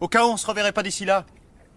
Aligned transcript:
Au 0.00 0.08
cas 0.08 0.24
où 0.24 0.28
on 0.28 0.36
se 0.38 0.46
reverrait 0.46 0.72
pas 0.72 0.82
d'ici 0.82 1.04
là, 1.04 1.26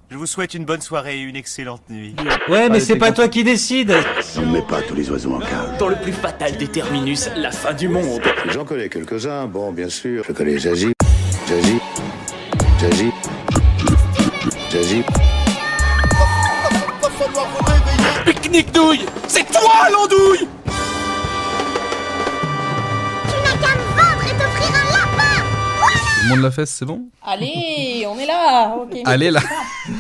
je 0.10 0.16
vous 0.16 0.26
souhaite 0.26 0.54
une 0.54 0.64
bonne 0.64 0.80
soirée 0.80 1.18
et 1.18 1.22
une 1.22 1.36
excellente 1.36 1.82
nuit. 1.90 2.16
Ouais, 2.48 2.70
mais 2.70 2.80
c'est 2.80 2.96
pas 2.96 3.12
toi 3.12 3.28
qui 3.28 3.44
décide. 3.44 3.94
On 4.38 4.42
ne 4.42 4.46
met 4.54 4.62
pas 4.62 4.82
tous 4.82 4.96
les 4.96 5.10
oiseaux 5.12 5.34
en 5.34 5.40
cage. 5.40 5.78
Dans 5.78 5.90
le 5.90 5.98
plus 5.98 6.14
fatal 6.14 6.56
des 6.56 6.70
terminus, 6.70 7.30
la 7.36 7.52
fin 7.52 7.74
du 7.74 7.90
monde. 7.90 8.22
J'en 8.50 8.64
connais 8.64 8.88
quelques-uns, 8.88 9.48
bon, 9.48 9.74
bien 9.74 9.90
sûr. 9.90 10.24
Je 10.26 10.32
connais 10.32 10.58
Jaji, 10.58 10.94
Jaji, 11.50 11.80
Jaji, 12.80 13.12
Jaji. 14.72 15.04
Pique-nique 18.26 18.72
douille 18.72 19.06
C'est 19.28 19.52
toi 19.52 19.90
l'andouille 19.92 20.48
le 26.24 26.30
monde 26.30 26.42
la 26.42 26.52
fesse, 26.52 26.72
c'est 26.72 26.86
bon 26.86 27.10
Allez, 27.22 28.06
on 28.08 28.18
est 28.18 28.26
là. 28.26 28.76
Allez 29.06 29.32
là 29.32 29.42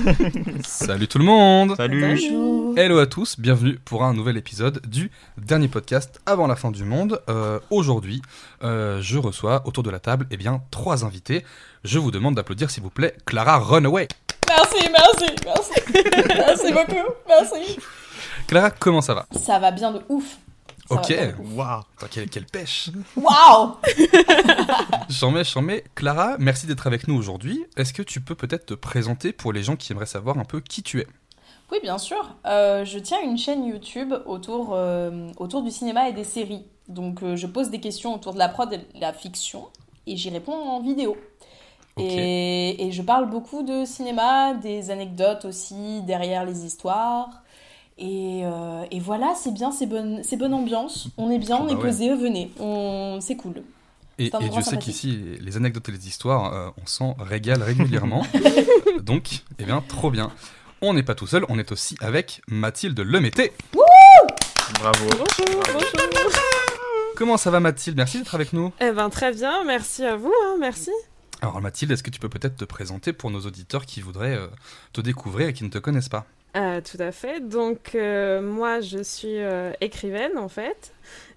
Salut 0.63 1.07
tout 1.07 1.17
le 1.17 1.25
monde 1.25 1.75
Salut 1.75 2.01
Bonjour. 2.01 2.77
Hello 2.77 2.99
à 2.99 3.07
tous, 3.07 3.39
bienvenue 3.39 3.77
pour 3.83 4.03
un 4.03 4.13
nouvel 4.13 4.37
épisode 4.37 4.81
du 4.87 5.11
dernier 5.37 5.67
podcast 5.67 6.21
avant 6.25 6.47
la 6.47 6.55
fin 6.55 6.71
du 6.71 6.85
monde. 6.85 7.21
Euh, 7.29 7.59
Aujourd'hui, 7.69 8.21
euh, 8.63 9.01
je 9.01 9.17
reçois 9.17 9.63
autour 9.67 9.83
de 9.83 9.89
la 9.89 9.99
table 9.99 10.27
eh 10.31 10.37
bien, 10.37 10.61
trois 10.71 11.03
invités. 11.05 11.43
Je 11.83 11.99
vous 11.99 12.11
demande 12.11 12.35
d'applaudir 12.35 12.69
s'il 12.71 12.83
vous 12.83 12.89
plaît 12.89 13.15
Clara 13.25 13.57
Runaway. 13.57 14.07
Merci, 14.47 14.89
merci, 14.91 15.35
merci. 15.45 15.71
merci 16.27 16.73
beaucoup, 16.73 17.09
merci. 17.27 17.77
Clara, 18.47 18.71
comment 18.71 19.01
ça 19.01 19.13
va? 19.13 19.25
Ça 19.31 19.59
va 19.59 19.71
bien 19.71 19.91
de 19.91 20.01
ouf. 20.09 20.37
Ok. 20.89 21.13
Waouh 21.55 21.81
quelle, 22.11 22.29
quelle 22.29 22.45
pêche 22.45 22.89
Waouh 23.15 23.77
J'en 25.09 25.31
mets, 25.31 25.43
j'en 25.43 25.61
mets. 25.61 25.83
Clara, 25.95 26.35
merci 26.39 26.67
d'être 26.67 26.87
avec 26.87 27.07
nous 27.07 27.15
aujourd'hui. 27.15 27.65
Est-ce 27.77 27.93
que 27.93 28.01
tu 28.01 28.21
peux 28.21 28.35
peut-être 28.35 28.65
te 28.65 28.73
présenter 28.73 29.31
pour 29.31 29.53
les 29.53 29.63
gens 29.63 29.75
qui 29.75 29.91
aimeraient 29.93 30.05
savoir 30.05 30.37
un 30.37 30.43
peu 30.43 30.59
qui 30.59 30.83
tu 30.83 30.99
es? 30.99 31.07
Oui, 31.71 31.79
bien 31.81 31.97
sûr. 31.97 32.35
Euh, 32.45 32.83
je 32.85 32.99
tiens 32.99 33.21
une 33.23 33.37
chaîne 33.37 33.65
YouTube 33.65 34.13
autour, 34.25 34.71
euh, 34.73 35.29
autour 35.37 35.63
du 35.63 35.71
cinéma 35.71 36.09
et 36.09 36.13
des 36.13 36.25
séries. 36.25 36.65
Donc, 36.87 37.23
euh, 37.23 37.35
je 37.35 37.47
pose 37.47 37.69
des 37.69 37.79
questions 37.79 38.13
autour 38.13 38.33
de 38.33 38.39
la 38.39 38.49
prod 38.49 38.71
et 38.73 38.77
de 38.77 38.85
la 38.99 39.13
fiction 39.13 39.69
et 40.05 40.17
j'y 40.17 40.29
réponds 40.29 40.53
en 40.53 40.81
vidéo. 40.81 41.15
Et 41.97 42.89
je 42.91 43.01
parle 43.03 43.29
beaucoup 43.29 43.61
de 43.61 43.85
cinéma, 43.85 44.55
des 44.55 44.89
anecdotes 44.89 45.45
aussi 45.45 46.01
derrière 46.01 46.43
les 46.43 46.65
histoires. 46.65 47.42
Et, 48.05 48.41
euh, 48.43 48.83
et 48.91 48.99
voilà, 48.99 49.33
c'est 49.33 49.53
bien, 49.53 49.71
c'est 49.71 49.85
bonne, 49.85 50.21
c'est 50.25 50.35
bonne 50.35 50.53
ambiance. 50.53 51.07
On 51.17 51.31
est 51.31 51.37
bien, 51.37 51.55
Ah 51.57 51.61
on 51.61 51.65
bah 51.67 51.71
est 51.71 51.75
ouais. 51.75 51.81
posé, 51.81 52.09
venez, 52.13 52.51
on... 52.59 53.19
c'est 53.21 53.37
cool. 53.37 53.63
Et, 54.19 54.25
et 54.25 54.29
sait 54.29 54.39
sympathique. 54.61 54.79
qu'ici, 54.79 55.19
les- 55.39 55.55
anecdotes 55.55 55.87
et 55.87 55.93
les 55.93 56.05
histoires, 56.07 56.53
euh, 56.53 56.69
on 56.83 56.85
s'en 56.85 57.13
régale 57.17 57.63
régulièrement. 57.63 58.25
Donc, 59.01 59.43
eh 59.57 59.63
bien, 59.63 59.81
trop 59.87 60.11
bien. 60.11 60.31
On 60.81 60.93
n'est 60.93 61.01
pas 61.03 61.15
tout 61.15 61.27
seul, 61.27 61.45
on 61.47 61.57
est 61.57 61.71
aussi 61.71 61.95
avec 62.01 62.41
Mathilde 62.49 62.99
Lemété. 62.99 63.53
Bravo 64.79 65.05
Comment 67.15 67.37
ça 67.37 67.51
va 67.51 67.59
Mathilde? 67.61 67.95
Merci 67.95 68.17
d'être 68.17 68.35
avec 68.35 68.51
nous. 68.53 68.73
Eh 68.81 68.91
ben 68.91 69.09
très 69.09 69.31
bien, 69.33 69.63
merci 69.63 70.03
à 70.03 70.15
vous, 70.17 70.33
hein, 70.45 70.57
merci. 70.59 70.91
Alors 71.41 71.61
Mathilde, 71.61 71.91
est-ce 71.91 72.03
que 72.03 72.09
tu 72.09 72.19
peux 72.19 72.29
peut-être 72.29 72.57
te 72.57 72.65
présenter 72.65 73.13
pour 73.13 73.31
nos 73.31 73.41
auditeurs 73.41 73.85
qui 73.85 74.01
voudraient 74.01 74.35
euh, 74.35 74.47
te 74.93 74.99
découvrir 75.01 75.47
et 75.47 75.53
qui 75.53 75.63
ne 75.63 75.69
te 75.69 75.77
connaissent 75.77 76.09
pas? 76.09 76.25
Euh, 76.55 76.81
tout 76.81 77.01
à 77.01 77.11
fait. 77.11 77.39
Donc 77.39 77.95
euh, 77.95 78.41
moi 78.41 78.79
je 78.79 79.01
suis 79.01 79.39
euh, 79.39 79.71
écrivaine 79.81 80.37
en 80.37 80.49
fait. 80.49 80.93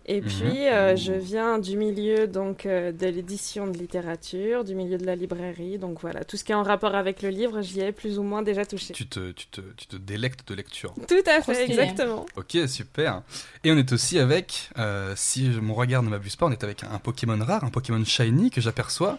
Et 0.08 0.20
Mhm. 0.20 0.26
puis 0.28 0.68
euh, 0.68 0.94
je 0.96 1.12
viens 1.12 1.58
du 1.58 1.76
milieu 1.76 2.28
donc 2.28 2.64
euh, 2.64 2.92
de 2.92 3.06
l'édition 3.06 3.66
de 3.66 3.76
littérature, 3.76 4.62
du 4.62 4.74
milieu 4.76 4.98
de 4.98 5.04
la 5.04 5.16
librairie. 5.16 5.78
Donc 5.78 6.00
voilà, 6.00 6.22
tout 6.24 6.36
ce 6.36 6.44
qui 6.44 6.52
est 6.52 6.54
en 6.54 6.62
rapport 6.62 6.94
avec 6.94 7.22
le 7.22 7.28
livre, 7.30 7.60
j'y 7.60 7.80
ai 7.80 7.90
plus 7.90 8.16
ou 8.18 8.22
moins 8.22 8.42
déjà 8.42 8.64
touché. 8.64 8.94
tu 8.94 9.06
te, 9.08 9.32
tu, 9.32 9.46
te, 9.48 9.60
tu 9.76 9.86
te 9.88 9.96
délectes 9.96 10.46
de 10.48 10.54
lecture. 10.54 10.94
Tout 11.08 11.14
à 11.26 11.42
fait, 11.42 11.64
exactement. 11.64 12.24
Ok, 12.36 12.56
super. 12.68 13.22
Et 13.64 13.72
on 13.72 13.76
est 13.76 13.92
aussi 13.92 14.18
avec, 14.20 14.70
euh, 14.78 15.12
si 15.16 15.48
mon 15.60 15.74
regard 15.74 16.04
ne 16.04 16.08
m'abuse 16.10 16.36
pas, 16.36 16.46
on 16.46 16.52
est 16.52 16.62
avec 16.62 16.84
un 16.84 16.98
Pokémon 16.98 17.38
rare, 17.44 17.64
un 17.64 17.70
Pokémon 17.70 18.04
shiny 18.04 18.50
que 18.50 18.60
j'aperçois. 18.60 19.18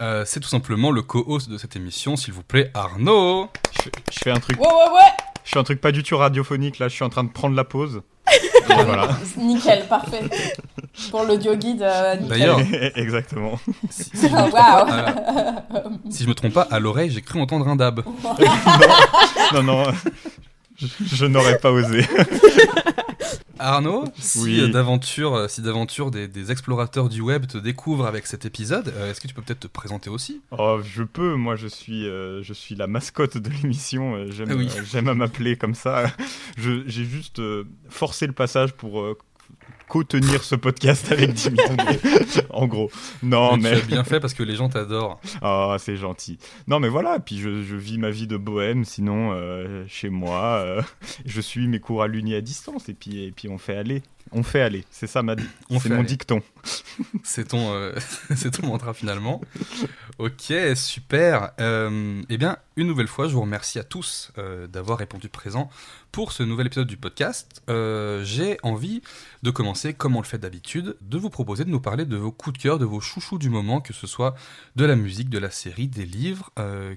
Euh, 0.00 0.24
C'est 0.24 0.40
tout 0.40 0.48
simplement 0.48 0.90
le 0.90 1.02
co-host 1.02 1.50
de 1.50 1.58
cette 1.58 1.76
émission, 1.76 2.16
s'il 2.16 2.32
vous 2.32 2.42
plaît, 2.42 2.70
Arnaud. 2.72 3.48
je, 3.76 3.82
fais- 3.82 3.90
je 4.10 4.18
fais 4.18 4.30
un 4.30 4.40
truc, 4.40 4.58
Ouais, 4.58 4.66
ouais, 4.66 4.92
ouais 4.94 5.10
je 5.44 5.50
fais 5.50 5.58
un 5.58 5.64
truc 5.64 5.80
pas 5.80 5.90
du 5.92 6.02
tout 6.04 6.16
radiophonique 6.16 6.78
là, 6.78 6.86
je 6.88 6.94
suis 6.94 7.04
en 7.04 7.08
train 7.10 7.24
de 7.24 7.30
prendre 7.32 7.56
la 7.56 7.64
pause. 7.64 8.00
Voilà. 8.66 9.08
Nickel, 9.36 9.86
parfait. 9.86 10.22
Pour 11.10 11.24
l'audio 11.24 11.54
guide, 11.56 11.82
euh, 11.82 12.14
nickel. 12.16 12.28
D'ailleurs, 12.28 12.60
Exactement. 12.96 13.58
si, 13.90 14.04
si 14.14 14.28
je 14.28 14.32
me 14.34 14.38
trompe 14.38 14.52
pas, 14.52 14.84
waouh. 14.84 14.90
à- 14.92 15.82
si 16.10 16.22
je 16.24 16.28
me 16.28 16.34
trompe 16.34 16.52
pas, 16.52 16.68
à 16.70 16.78
l'oreille, 16.80 17.10
j'ai 17.10 17.22
cru 17.22 17.40
entendre 17.40 17.66
un 17.68 17.76
dab. 17.76 18.02
Non, 19.54 19.62
non, 19.62 19.84
je 21.06 21.26
n'aurais 21.26 21.58
pas 21.58 21.70
osé. 21.72 22.04
Arnaud, 23.58 24.04
si 24.18 24.40
Oui. 24.40 24.60
euh, 24.60 24.68
d'aventure, 24.68 25.34
euh, 25.36 25.46
si 25.48 25.62
d'aventure 25.62 26.10
des, 26.10 26.26
des 26.26 26.50
explorateurs 26.50 27.08
du 27.08 27.20
web 27.20 27.46
te 27.46 27.58
découvrent 27.58 28.06
avec 28.06 28.26
cet 28.26 28.44
épisode, 28.44 28.92
euh, 28.96 29.10
est-ce 29.10 29.20
que 29.20 29.28
tu 29.28 29.34
peux 29.34 29.42
peut-être 29.42 29.60
te 29.60 29.66
présenter 29.68 30.10
aussi? 30.10 30.40
Oh, 30.50 30.80
je 30.82 31.04
peux, 31.04 31.34
moi 31.36 31.54
je 31.54 31.68
suis, 31.68 32.08
euh, 32.08 32.42
je 32.42 32.52
suis 32.54 32.74
la 32.74 32.88
mascotte 32.88 33.36
de 33.38 33.48
l'émission, 33.50 34.26
j'aime 34.30 34.50
oui. 34.52 34.68
euh, 34.76 34.82
j'aime 34.90 35.06
à 35.08 35.14
m'appeler 35.14 35.56
comme 35.56 35.74
ça. 35.74 36.06
Je- 36.58 36.82
J'ai 36.86 37.04
juste 37.04 37.38
euh, 37.38 37.64
forcé 37.88 38.26
le 38.26 38.32
passage 38.32 38.72
pour 38.72 39.00
euh, 39.00 39.16
co-tenir 39.92 40.42
ce 40.42 40.54
podcast 40.54 41.12
avec 41.12 41.32
Dimitri. 41.34 41.76
en 42.48 42.66
gros. 42.66 42.90
Non, 43.22 43.58
Mais 43.58 43.62
mais... 43.62 43.70
Tu 43.72 43.82
as 43.82 43.86
bien 43.86 44.04
fait 44.04 44.20
parce 44.20 44.32
que 44.32 44.42
les 44.42 44.56
gens 44.56 44.70
t'adorent. 44.70 45.20
Ah, 45.42 45.76
c'est 45.78 45.96
gentil. 45.96 46.38
Non, 46.66 46.80
mais 46.80 46.88
voilà, 46.88 47.18
puis 47.18 47.38
je, 47.38 47.62
je 47.62 47.76
vis 47.76 47.98
ma 47.98 48.10
vie 48.10 48.26
de 48.26 48.38
bohème, 48.38 48.84
sinon, 48.86 49.32
euh, 49.34 49.84
chez 49.88 50.08
moi, 50.08 50.62
euh, 50.64 50.80
je 51.26 51.40
suis 51.42 51.68
mes 51.68 51.78
cours 51.80 52.02
à 52.02 52.06
l'uni 52.06 52.34
à 52.34 52.40
distance, 52.40 52.88
et 52.88 52.94
puis, 52.94 53.24
et 53.24 53.32
puis 53.32 53.48
on 53.50 53.58
fait 53.58 53.76
aller. 53.76 54.02
On 54.34 54.42
fait 54.42 54.62
aller, 54.62 54.84
c'est 54.90 55.06
ça 55.06 55.22
ma 55.22 55.34
On 55.68 55.78
c'est 55.78 55.80
fait 55.80 55.88
mon 55.90 55.96
aller. 56.00 56.06
dicton. 56.08 56.42
C'est 57.24 57.48
ton, 57.48 57.72
euh, 57.72 57.92
c'est 58.36 58.52
ton 58.52 58.66
mantra 58.68 58.94
finalement. 58.94 59.40
Ok, 60.18 60.52
super. 60.76 61.50
Euh, 61.60 62.22
eh 62.28 62.38
bien, 62.38 62.56
une 62.76 62.86
nouvelle 62.86 63.08
fois, 63.08 63.26
je 63.26 63.32
vous 63.34 63.40
remercie 63.40 63.80
à 63.80 63.84
tous 63.84 64.30
euh, 64.38 64.68
d'avoir 64.68 64.98
répondu 64.98 65.28
présent 65.28 65.68
pour 66.12 66.30
ce 66.30 66.44
nouvel 66.44 66.68
épisode 66.68 66.86
du 66.86 66.96
podcast. 66.96 67.62
J'ai 67.66 68.58
envie 68.62 69.02
de 69.42 69.50
commencer, 69.50 69.92
comme 69.94 70.14
on 70.14 70.20
le 70.20 70.26
fait 70.26 70.38
d'habitude, 70.38 70.96
de 71.00 71.18
vous 71.18 71.30
proposer 71.30 71.64
de 71.64 71.70
nous 71.70 71.80
parler 71.80 72.04
de 72.04 72.16
vos 72.16 72.30
coups 72.30 72.56
de 72.58 72.62
cœur, 72.62 72.78
de 72.78 72.84
vos 72.84 73.00
chouchous 73.00 73.38
du 73.38 73.50
moment, 73.50 73.80
que 73.80 73.92
ce 73.92 74.06
soit 74.06 74.34
de 74.76 74.84
la 74.84 74.94
musique, 74.94 75.30
de 75.30 75.38
la 75.38 75.50
série, 75.50 75.88
des 75.88 76.06
livres, 76.06 76.50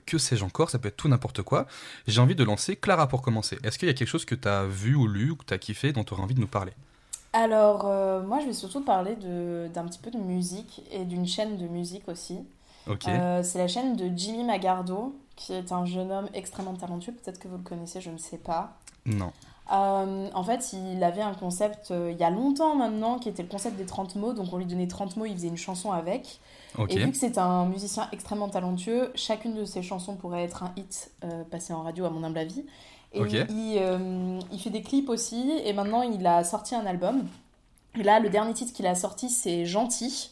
que 0.06 0.18
sais-je 0.18 0.44
encore, 0.44 0.70
ça 0.70 0.78
peut 0.80 0.90
être 0.90 0.98
tout 0.98 1.08
n'importe 1.08 1.42
quoi. 1.42 1.66
J'ai 2.08 2.20
envie 2.22 2.36
de 2.36 2.44
lancer 2.44 2.76
Clara 2.76 3.08
pour 3.08 3.22
commencer. 3.22 3.58
Est-ce 3.64 3.80
qu'il 3.80 3.88
y 3.88 3.92
a 3.92 3.96
quelque 3.96 4.08
chose 4.10 4.26
que 4.26 4.36
tu 4.36 4.48
as 4.48 4.66
vu 4.66 4.94
ou 4.96 5.08
lu 5.08 5.32
ou 5.32 5.36
que 5.36 5.46
tu 5.46 5.54
as 5.54 5.58
kiffé 5.58 5.92
dont 5.94 6.04
tu 6.04 6.14
aurais 6.14 6.24
envie 6.24 6.36
de 6.36 6.42
nous 6.42 6.48
parler? 6.48 6.74
Alors, 7.36 7.82
euh, 7.84 8.24
moi, 8.24 8.40
je 8.40 8.46
vais 8.46 8.54
surtout 8.54 8.80
parler 8.80 9.16
d'un 9.18 9.84
petit 9.84 10.00
peu 10.00 10.10
de 10.10 10.18
musique 10.18 10.84
et 10.90 11.04
d'une 11.04 11.28
chaîne 11.28 11.58
de 11.58 11.68
musique 11.68 12.08
aussi. 12.08 12.40
Euh, 12.88 13.44
c'est 13.44 13.58
la 13.58 13.68
chaîne 13.68 13.98
de 13.98 14.10
Jimmy 14.16 14.46
Magardo, 14.46 15.14
qui 15.36 15.52
est 15.52 15.74
un 15.74 15.86
jeune 15.86 16.14
homme 16.14 16.30
extrêmement 16.34 16.76
talentueux. 16.76 17.12
Peut-être 17.12 17.40
que 17.40 17.50
vous 17.50 17.58
le 17.58 17.64
connaissez, 17.64 18.00
je 18.00 18.10
ne 18.10 18.18
sais 18.18 18.38
pas. 18.38 18.78
Non. 19.06 19.34
Euh, 19.72 20.30
en 20.32 20.44
fait, 20.44 20.74
il 20.74 21.04
avait 21.04 21.24
un 21.24 21.34
concept 21.34 21.90
euh, 21.90 22.12
il 22.12 22.18
y 22.20 22.24
a 22.24 22.30
longtemps 22.30 22.76
maintenant 22.76 23.18
qui 23.18 23.30
était 23.30 23.42
le 23.42 23.50
concept 23.50 23.78
des 23.78 23.86
30 23.86 24.16
mots. 24.16 24.34
Donc, 24.34 24.54
on 24.54 24.58
lui 24.58 24.66
donnait 24.66 24.88
30 24.88 25.18
mots, 25.18 25.26
il 25.26 25.34
faisait 25.34 25.48
une 25.48 25.58
chanson 25.58 25.92
avec. 25.92 26.40
Et 26.90 26.98
vu 26.98 27.12
que 27.12 27.18
c'est 27.18 27.38
un 27.38 27.66
musicien 27.66 28.08
extrêmement 28.12 28.50
talentueux, 28.50 29.12
chacune 29.16 29.56
de 29.56 29.66
ses 29.66 29.82
chansons 29.82 30.16
pourrait 30.16 30.44
être 30.44 30.64
un 30.64 30.74
hit 30.76 31.12
euh, 31.24 31.44
passé 31.46 31.74
en 31.74 31.82
radio, 31.84 32.06
à 32.06 32.10
mon 32.10 32.24
humble 32.24 32.38
avis. 32.38 32.66
Et 33.16 33.22
Ok. 33.22 33.34
il, 33.50 33.78
euh, 33.80 34.40
il 34.52 34.60
fait 34.60 34.70
des 34.70 34.82
clips 34.82 35.10
aussi, 35.10 35.52
et 35.64 35.74
maintenant 35.74 36.02
il 36.04 36.26
a 36.28 36.44
sorti 36.44 36.76
un 36.76 36.86
album. 36.86 37.28
Et 37.98 38.04
là, 38.04 38.20
le 38.20 38.30
dernier 38.30 38.54
titre 38.54 38.74
qu'il 38.74 38.88
a 38.88 38.96
sorti, 38.96 39.30
c'est 39.30 39.66
Gentil. 39.66 40.32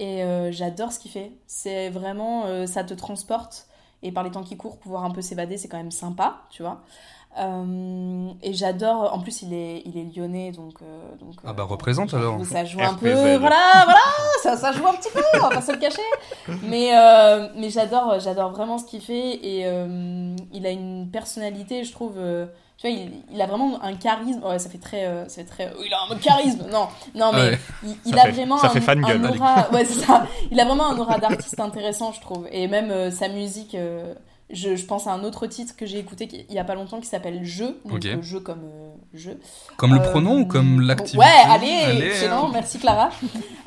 Et 0.00 0.24
euh, 0.24 0.50
j'adore 0.50 0.92
ce 0.92 0.98
qu'il 0.98 1.10
fait. 1.12 1.30
C'est 1.46 1.88
vraiment, 1.90 2.46
euh, 2.46 2.66
ça 2.66 2.82
te 2.84 2.94
transporte. 2.94 3.68
Et 4.02 4.12
par 4.12 4.24
les 4.24 4.30
temps 4.30 4.42
qui 4.42 4.56
courent, 4.56 4.78
pouvoir 4.78 5.04
un 5.04 5.10
peu 5.12 5.22
s'évader, 5.22 5.56
c'est 5.56 5.68
quand 5.68 5.76
même 5.78 5.92
sympa, 5.92 6.42
tu 6.50 6.62
vois. 6.62 6.82
Euh, 7.36 8.28
et 8.42 8.52
j'adore, 8.52 9.12
en 9.12 9.18
plus 9.18 9.42
il 9.42 9.52
est, 9.52 9.82
il 9.86 9.98
est 9.98 10.16
lyonnais, 10.16 10.52
donc... 10.52 10.74
euh, 10.82 11.00
donc 11.20 11.34
Ah 11.44 11.52
bah, 11.52 11.62
euh, 11.64 11.66
représente, 11.66 12.10
j'avoue, 12.10 12.34
alors. 12.34 12.46
Ça 12.46 12.64
joue 12.64 12.80
un 12.80 12.94
peu, 12.94 13.10
voilà, 13.36 13.56
voilà, 13.84 13.98
ça, 14.42 14.56
ça 14.56 14.70
joue 14.72 14.86
un 14.86 14.92
petit 14.94 15.10
peu, 15.12 15.20
on 15.34 15.48
va 15.48 15.50
pas 15.50 15.60
se 15.60 15.72
le 15.72 15.78
cacher. 15.78 16.02
Mais, 16.62 16.96
euh, 16.96 17.48
mais 17.56 17.70
j'adore, 17.70 18.20
j'adore 18.20 18.50
vraiment 18.52 18.78
ce 18.78 18.84
qu'il 18.84 19.00
fait 19.00 19.34
et 19.44 19.62
euh, 19.66 20.36
il 20.52 20.64
a 20.66 20.70
une 20.70 21.08
personnalité, 21.10 21.82
je 21.82 21.90
trouve. 21.92 22.14
euh, 22.18 22.46
tu 22.76 22.88
vois, 22.88 22.96
il, 22.96 23.12
il 23.32 23.40
a 23.40 23.46
vraiment 23.46 23.82
un 23.82 23.94
charisme. 23.94 24.42
Ouais, 24.44 24.58
ça 24.58 24.68
fait 24.70 24.78
très, 24.78 25.04
euh, 25.06 25.26
ça 25.28 25.42
fait 25.42 25.48
très. 25.48 25.72
il 25.84 25.92
a 25.92 26.12
un 26.12 26.16
charisme. 26.18 26.66
Non, 26.72 26.86
non, 27.14 27.30
mais 27.32 27.50
Ouais. 27.50 27.58
il, 28.04 28.18
a 28.18 28.22
fait- 28.24 28.30
vraiment 28.32 28.58
ça 28.58 28.66
un, 28.66 28.70
fait 28.70 28.80
fangirl. 28.80 29.24
un 29.24 29.28
aura. 29.28 29.70
Ouais, 29.72 29.84
c'est 29.84 29.94
ça. 30.04 30.26
Il 30.50 30.58
a 30.60 30.64
vraiment 30.64 30.86
un 30.90 30.98
aura 30.98 31.18
d'artiste 31.18 31.58
intéressant, 31.60 32.12
je 32.12 32.20
trouve. 32.20 32.46
Et 32.52 32.66
même 32.68 32.90
euh, 32.90 33.10
sa 33.10 33.28
musique. 33.28 33.76
Je, 34.50 34.76
je 34.76 34.84
pense 34.84 35.06
à 35.06 35.12
un 35.12 35.24
autre 35.24 35.46
titre 35.46 35.74
que 35.76 35.86
j'ai 35.86 35.98
écouté 35.98 36.28
il 36.48 36.54
y 36.54 36.58
a 36.58 36.64
pas 36.64 36.74
longtemps 36.74 37.00
qui 37.00 37.06
s'appelle 37.06 37.44
Jeu, 37.44 37.78
donc 37.84 37.94
Ok. 37.96 38.04
euh, 38.06 38.22
jeu 38.22 38.40
comme 38.40 38.62
euh, 38.64 38.90
jeu. 39.14 39.40
Comme 39.76 39.94
le 39.94 40.00
Euh, 40.00 40.10
pronom 40.10 40.40
ou 40.40 40.46
comme 40.46 40.80
l'activité 40.80 41.18
Ouais, 41.18 41.32
allez, 41.46 41.70
Allez, 41.70 42.06
excellent, 42.06 42.48
merci 42.48 42.78
Clara. 42.78 43.10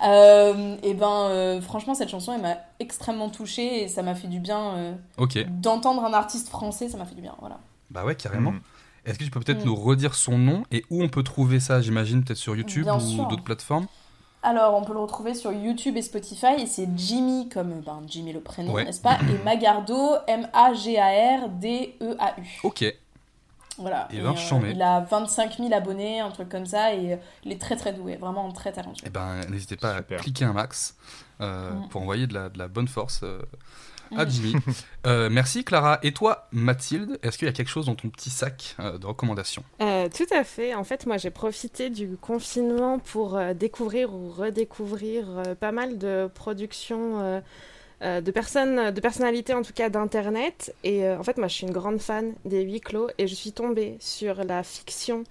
Euh, 0.05 0.75
et 0.83 0.93
ben, 0.93 1.07
euh, 1.31 1.59
franchement, 1.61 1.95
cette 1.95 2.09
chanson, 2.09 2.31
elle 2.33 2.41
m'a 2.41 2.57
extrêmement 2.79 3.29
touchée 3.29 3.81
et 3.83 3.87
ça 3.87 4.03
m'a 4.03 4.13
fait 4.13 4.27
du 4.27 4.39
bien 4.39 4.75
euh, 4.75 4.93
d'entendre 5.49 6.03
un 6.05 6.13
artiste 6.13 6.49
français, 6.49 6.87
ça 6.87 6.97
m'a 6.97 7.05
fait 7.05 7.15
du 7.15 7.21
bien, 7.21 7.33
voilà. 7.39 7.57
Bah 7.89 8.05
ouais, 8.05 8.13
carrément. 8.15 8.51
Mm. 8.51 8.61
Est-ce 9.05 9.17
que 9.17 9.23
tu 9.23 9.31
peux 9.31 9.39
peut-être 9.39 9.63
Mm. 9.63 9.67
nous 9.67 9.75
redire 9.75 10.13
son 10.13 10.37
nom 10.37 10.63
et 10.71 10.85
où 10.91 11.01
on 11.01 11.09
peut 11.09 11.23
trouver 11.23 11.59
ça 11.59 11.81
J'imagine 11.81 12.23
peut-être 12.23 12.37
sur 12.37 12.55
YouTube 12.55 12.83
Bien 12.83 12.99
ou 12.99 13.25
d'autres 13.27 13.43
plateformes? 13.43 13.87
Alors, 14.43 14.75
on 14.75 14.83
peut 14.83 14.93
le 14.93 14.99
retrouver 14.99 15.33
sur 15.33 15.51
YouTube 15.51 15.97
et 15.97 16.01
Spotify, 16.01 16.53
et 16.59 16.67
c'est 16.67 16.87
Jimmy, 16.95 17.49
comme 17.49 17.81
ben, 17.81 18.01
Jimmy 18.07 18.31
le 18.33 18.39
prénom, 18.39 18.71
Ouais. 18.73 18.85
n'est-ce 18.85 19.01
pas? 19.01 19.17
Et 19.29 19.43
Magardo, 19.43 20.15
M-A-G-A-R-D-E-A-U. 21.27 22.59
Ok. 22.63 22.85
Voilà. 23.79 24.07
Eh 24.11 24.19
ben, 24.21 24.33
Et, 24.33 24.37
chambé. 24.37 24.71
il 24.71 24.81
a 24.81 25.01
25 25.01 25.57
000 25.57 25.73
abonnés, 25.73 26.19
un 26.19 26.31
truc 26.31 26.49
comme 26.49 26.65
ça, 26.65 26.93
et 26.93 27.13
euh, 27.13 27.17
il 27.43 27.51
est 27.51 27.61
très 27.61 27.75
très 27.75 27.93
doué, 27.93 28.15
vraiment 28.15 28.51
très 28.51 28.71
talentueux. 28.71 29.05
Eh 29.07 29.09
ben, 29.11 29.41
n'hésitez 29.49 29.75
pas 29.75 29.97
Super. 29.97 30.19
à 30.19 30.23
cliquer 30.23 30.45
un 30.45 30.53
max 30.53 30.95
euh, 31.41 31.71
Mm. 31.71 31.89
pour 31.89 32.01
envoyer 32.01 32.25
de 32.27 32.33
la, 32.33 32.49
de 32.49 32.57
la 32.57 32.67
bonne 32.67 32.87
force 32.87 33.21
euh, 33.23 33.39
à 34.15 34.25
Mm. 34.25 34.29
Jimmy. 34.29 34.55
Euh, 35.05 35.29
merci 35.31 35.63
Clara. 35.63 35.99
Et 36.03 36.11
toi, 36.11 36.47
Mathilde, 36.51 37.19
est-ce 37.23 37.37
qu'il 37.37 37.45
y 37.45 37.49
a 37.49 37.53
quelque 37.53 37.69
chose 37.69 37.85
dans 37.85 37.95
ton 37.95 38.09
petit 38.09 38.29
sac 38.31 38.75
euh, 38.79 38.97
de 38.97 39.05
recommandations? 39.05 39.63
Euh, 40.07 40.09
tout 40.25 40.33
à 40.33 40.43
fait. 40.43 40.73
En 40.73 40.83
fait, 40.83 41.05
moi, 41.05 41.17
j'ai 41.17 41.29
profité 41.31 41.89
du 41.89 42.17
confinement 42.17 42.99
pour 42.99 43.37
euh, 43.37 43.53
découvrir 43.53 44.13
ou 44.13 44.29
redécouvrir 44.29 45.25
euh, 45.29 45.55
pas 45.55 45.71
mal 45.71 45.97
de 45.97 46.29
productions 46.33 47.19
euh, 47.21 47.39
euh, 48.03 48.21
de 48.21 48.31
personnes, 48.31 48.91
de 48.91 49.01
personnalités 49.01 49.53
en 49.53 49.61
tout 49.63 49.73
cas 49.73 49.89
d'internet. 49.89 50.73
Et 50.83 51.05
euh, 51.05 51.17
en 51.19 51.23
fait, 51.23 51.37
moi, 51.37 51.47
je 51.47 51.53
suis 51.55 51.67
une 51.67 51.73
grande 51.73 51.99
fan 51.99 52.33
des 52.45 52.61
huis 52.61 52.81
clos 52.81 53.09
et 53.17 53.27
je 53.27 53.35
suis 53.35 53.51
tombée 53.51 53.97
sur 53.99 54.43
la 54.43 54.63
fiction 54.63 55.23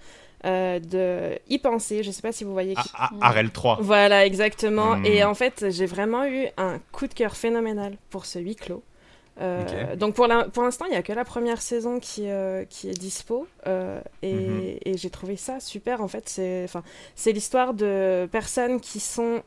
euh, 0.45 0.79
de 0.79 1.37
Y 1.49 1.59
penser. 1.59 2.03
Je 2.03 2.11
sais 2.11 2.21
pas 2.21 2.31
si 2.31 2.43
vous 2.43 2.53
voyez. 2.53 2.73
Ah, 2.77 2.83
qui- 2.83 2.89
ah, 2.95 3.09
Arel 3.21 3.49
3. 3.51 3.79
Voilà, 3.81 4.25
exactement. 4.25 4.97
Mm. 4.97 5.05
Et 5.05 5.23
en 5.23 5.33
fait, 5.33 5.65
j'ai 5.69 5.85
vraiment 5.85 6.25
eu 6.25 6.47
un 6.57 6.79
coup 6.91 7.07
de 7.07 7.13
cœur 7.13 7.35
phénoménal 7.35 7.97
pour 8.09 8.25
ce 8.25 8.39
huis 8.39 8.55
clos. 8.55 8.83
Euh. 9.39 9.95
Donc 9.95 10.15
pour 10.15 10.27
l'instant, 10.27 10.85
il 10.85 10.91
n'y 10.91 10.95
a 10.97 11.03
que 11.03 11.13
la 11.13 11.23
première 11.25 11.61
saison 11.61 11.99
qui, 11.99 12.29
euh, 12.29 12.65
qui 12.65 12.89
est 12.89 12.97
dispo. 12.99 13.47
euh, 13.67 14.01
et 14.21 14.33
Mhm. 14.33 14.77
et 14.85 14.97
j'ai 14.97 15.09
trouvé 15.09 15.35
ça 15.37 15.59
super. 15.59 16.01
En 16.01 16.07
fait, 16.07 16.27
c'est 16.27 17.31
l'histoire 17.31 17.73
de 17.73 18.27
personnes 18.31 18.79
qui, 18.79 18.99
sont, 18.99 19.41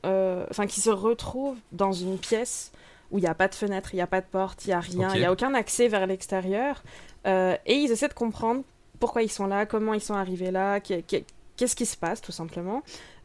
qui 0.69 0.81
se 0.81 0.91
retrouvent 0.91 1.59
dans 1.73 1.93
une 1.93 2.19
pièce 2.19 2.71
où 3.11 3.19
il 3.19 3.23
n'y 3.23 3.27
a 3.27 3.35
pas 3.35 3.49
de 3.49 3.55
fenêtre, 3.55 3.91
il 3.93 3.97
n'y 3.97 4.03
a 4.03 4.07
pas 4.07 4.21
de 4.21 4.27
porte, 4.27 4.65
il 4.67 4.69
n'y 4.69 4.75
a 4.75 4.81
rien, 4.81 5.09
il 5.09 5.13
Ok. 5.15 5.19
n'y 5.19 5.25
a 5.25 5.33
aucun 5.33 5.55
accès 5.55 5.89
vers 5.89 6.07
l'extérieur. 6.07 6.83
Et 7.27 7.75
ils 7.75 7.91
essaient 7.91 8.09
de 8.09 8.15
comprendre 8.15 8.63
pourquoi 9.01 9.23
ils 9.23 9.31
sont 9.31 9.47
là, 9.47 9.67
comment 9.67 9.95
ils 9.95 10.01
sont 10.01 10.15
arrivés 10.15 10.51
là, 10.51 10.79
qu'est- 10.81 11.03
qu'est- 11.03 11.25
qu'est-ce 11.57 11.75
qui 11.75 11.87
se 11.87 11.97
passe 11.97 12.21
tout 12.21 12.33
simplement. 12.33 12.83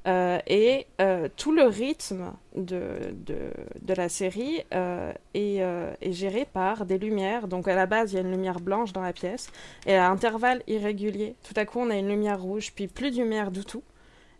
Euh, 0.07 0.38
et 0.46 0.86
euh, 1.02 1.28
tout 1.36 1.52
le 1.52 1.63
rythme 1.63 2.31
de, 2.56 2.81
de, 3.25 3.38
de 3.81 3.94
la 3.96 4.07
série 4.07 4.63
euh, 4.74 5.12
est, 5.34 5.57
est 6.02 6.12
géré 6.13 6.46
par 6.46 6.86
des 6.86 7.00
lumières. 7.00 7.48
Donc 7.48 7.68
à 7.68 7.74
la 7.75 7.88
base, 7.88 8.12
il 8.13 8.16
y 8.16 8.18
a 8.19 8.22
une 8.22 8.30
lumière 8.31 8.60
blanche 8.60 8.94
dans 8.94 9.02
la 9.02 9.13
pièce, 9.13 9.50
et 9.88 9.96
à 9.96 10.10
intervalles 10.10 10.62
irréguliers, 10.68 11.36
tout 11.44 11.54
à 11.57 11.66
coup, 11.66 11.80
on 11.80 11.90
a 11.90 11.96
une 11.98 12.07
lumière 12.07 12.40
rouge, 12.42 12.72
puis 12.75 12.88
plus 12.88 13.10
de 13.12 13.18
lumière 13.18 13.50
du 13.50 13.66
tout. 13.66 13.81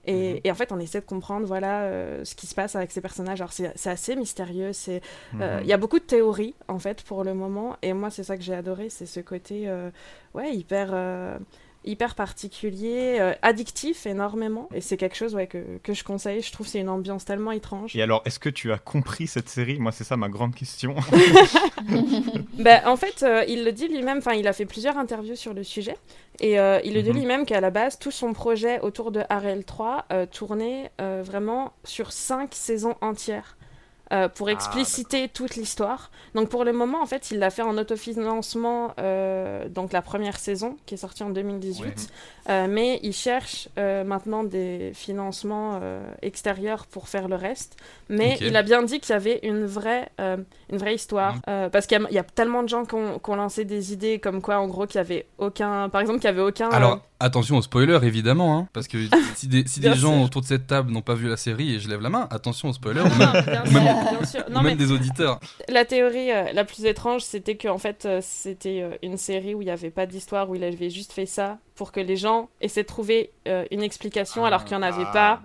Et, 0.08 0.34
Mhm. 0.36 0.40
et 0.44 0.52
en 0.52 0.54
fait, 0.54 0.72
on 0.72 0.80
essaie 0.80 1.02
de 1.02 1.06
comprendre 1.08 1.48
voilà, 1.48 1.90
ce 2.24 2.36
qui 2.36 2.46
se 2.46 2.54
passe 2.54 2.76
avec 2.76 2.92
ces 2.92 3.02
personnages. 3.02 3.42
Alors 3.42 3.52
c'est 3.52 3.72
c'est 3.76 3.90
assez 3.90 4.16
mystérieux, 4.16 4.70
Mhm. 5.34 5.42
il 5.62 5.68
y 5.68 5.74
a 5.74 5.78
beaucoup 5.78 5.98
de 5.98 6.04
théories 6.06 6.54
en 6.68 6.78
fait 6.78 7.02
pour 7.02 7.24
le 7.24 7.34
moment, 7.34 7.76
et 7.82 7.92
moi 7.94 8.12
c'est 8.12 8.24
ça 8.24 8.38
que 8.38 8.44
j'ai 8.44 8.54
adoré, 8.54 8.90
c'est 8.92 9.08
ce 9.08 9.20
côté 9.20 9.68
ouais 10.36 10.54
hyper 10.54 10.94
hyper 11.86 12.16
particulier, 12.16 13.18
euh, 13.20 13.34
addictif 13.42 14.06
énormément, 14.06 14.70
et 14.74 14.82
c'est 14.82 14.98
quelque 14.98 15.16
chose 15.16 15.36
ouais, 15.36 15.48
que, 15.48 15.64
que 15.84 15.94
je 15.94 16.04
conseille. 16.04 16.42
Je 16.42 16.52
trouve 16.52 16.66
que 16.66 16.72
c'est 16.72 16.80
une 16.80 16.90
ambiance 16.90 17.26
tellement 17.26 17.52
étrange. 17.52 17.96
Et 17.96 18.02
alors, 18.02 18.22
est-ce 18.26 18.40
que 18.40 18.50
tu 18.50 18.72
as 18.72 18.78
compris 18.78 19.28
cette 19.28 19.50
série? 19.50 19.80
Moi, 19.80 19.92
c'est 19.92 20.04
ça 20.04 20.18
ma 20.18 20.30
grande 20.30 20.56
question. 20.56 20.96
Ben, 22.58 22.82
en 22.86 22.96
fait, 22.96 23.24
euh, 23.24 23.44
il 23.48 23.64
le 23.64 23.72
dit 23.72 23.88
lui-même, 23.88 24.18
enfin, 24.20 24.34
il 24.34 24.48
a 24.48 24.54
fait 24.54 24.66
plusieurs 24.66 24.98
interviews 24.98 25.36
sur 25.36 25.54
le 25.54 25.64
sujet, 25.64 25.96
et 26.40 26.60
euh, 26.60 26.80
il 26.84 26.94
le 26.94 27.02
dit 27.02 27.10
Mhm. 27.10 27.16
lui-même 27.18 27.46
qu'à 27.46 27.62
la 27.62 27.70
base, 27.70 28.00
tout 28.00 28.12
son 28.12 28.34
projet 28.34 28.80
autour 28.81 29.12
de 29.12 29.20
RL3 29.22 30.04
euh, 30.12 30.26
tournait 30.26 30.92
vraiment 31.00 31.74
sur 31.84 32.12
cinq 32.12 32.54
saisons 32.54 32.96
entières. 33.02 33.58
Euh, 34.13 34.30
pour 34.30 34.48
Ah, 34.50 34.52
expliciter 34.52 35.28
toute 35.30 35.56
l'histoire. 35.56 36.12
Donc 36.36 36.50
pour 36.50 36.63
le 36.63 36.74
moment, 36.74 37.02
en 37.02 37.06
fait, 37.06 37.31
il 37.31 37.40
l'a 37.40 37.50
fait 37.50 37.62
en 37.63 37.78
autofinancement, 37.78 38.94
euh, 39.00 39.68
donc 39.69 39.94
la 39.94 40.02
première 40.02 40.38
saison 40.38 40.78
qui 40.86 40.94
est 40.96 40.98
sortie 40.98 41.24
en 41.24 41.30
2018. 41.30 41.84
Ouais. 41.86 41.94
Euh, 42.50 42.68
mais 42.69 43.00
il 43.04 43.13
cherche 43.13 43.69
maintenant 43.78 44.44
des 44.44 44.92
financements 44.94 45.80
extérieurs 46.22 46.86
pour 46.86 47.07
faire 47.10 47.28
le 47.28 47.36
reste. 47.36 47.78
Mais 48.10 48.38
il 48.42 48.56
a 48.56 48.62
bien 48.63 48.84
dit 48.84 49.00
qu'il 49.00 49.13
y 49.13 49.16
avait 49.16 49.40
une 49.44 49.66
vraie, 49.66 50.10
une 50.19 50.78
vraie 50.78 50.96
histoire. 50.96 51.36
Euh, 51.48 51.69
parce 51.69 51.88
qu'il 51.88 52.00
y, 52.00 52.04
a- 52.04 52.07
il 52.10 52.16
y 52.16 52.19
a 52.19 52.24
tellement 52.24 52.63
de 52.63 52.69
gens 52.69 52.86
qui 52.86 52.96
ont, 52.96 53.36
lancé 53.36 53.66
des 53.66 53.92
idées 53.94 54.19
comme 54.19 54.42
quoi, 54.42 54.60
en 54.60 54.68
gros, 54.68 54.86
qu'il 54.86 54.96
y 54.98 55.02
avait 55.02 55.25
aucun. 55.40 55.90
Par 55.90 56.02
exemple, 56.02 56.19
qu'il 56.19 56.25
y 56.30 56.34
avait 56.34 56.42
aucun. 56.42 56.69
Alors, 56.69 57.02
attention 57.19 57.57
aux 57.57 57.62
spoilers, 57.62 58.00
évidemment, 58.04 58.57
hein, 58.57 58.68
parce 58.74 58.88
que 58.88 58.98
si 59.36 59.48
des, 59.48 59.63
si 59.68 59.80
des 59.80 59.94
gens 59.96 60.24
autour 60.24 60.42
de 60.42 60.46
cette 60.48 60.68
table 60.68 60.92
n'ont 60.92 61.02
pas 61.02 61.16
vu 61.16 61.28
la 61.28 61.38
série 61.38 61.75
et 61.75 61.80
je 61.80 61.90
lève 61.90 62.02
la 62.02 62.10
main, 62.10 62.28
attention 62.31 62.69
aux 62.69 62.74
spoilers, 62.74 63.02
ou 63.06 63.72
même- 63.72 63.94
bien 64.12 64.25
sûr. 64.25 64.44
ou 64.47 64.51
Non, 64.51 64.62
même 64.62 64.74
mais 64.74 64.75
des 64.75 64.92
auditeurs. 64.92 65.39
La 65.68 65.86
théorie 65.86 66.31
euh, 66.31 66.51
la 66.53 66.65
plus 66.65 66.86
étrange, 66.86 67.21
c'était 67.21 67.57
qu'en 67.57 67.77
fait, 67.77 68.06
euh, 68.06 68.19
c'était 68.21 68.81
euh, 68.81 68.97
une 69.03 69.18
série 69.18 69.56
où 69.56 69.62
il 69.62 69.65
n'y 69.65 69.71
avait 69.71 69.92
pas 69.92 70.06
d'histoire, 70.06 70.50
où 70.50 70.56
il 70.56 70.63
avait 70.63 70.89
juste 70.89 71.12
fait 71.12 71.25
ça 71.25 71.59
pour 71.75 71.92
que 71.92 72.00
les 72.00 72.16
gens 72.16 72.50
essaient 72.62 72.83
de 72.83 72.88
trouver 72.88 73.31
euh, 73.48 73.66
une 73.72 73.83
explication 73.83 74.45
alors 74.45 74.63
qu'il 74.63 74.77
n'y 74.77 74.83
en 74.83 74.88
avait 74.88 75.04
Ah. 75.07 75.12
pas. 75.13 75.42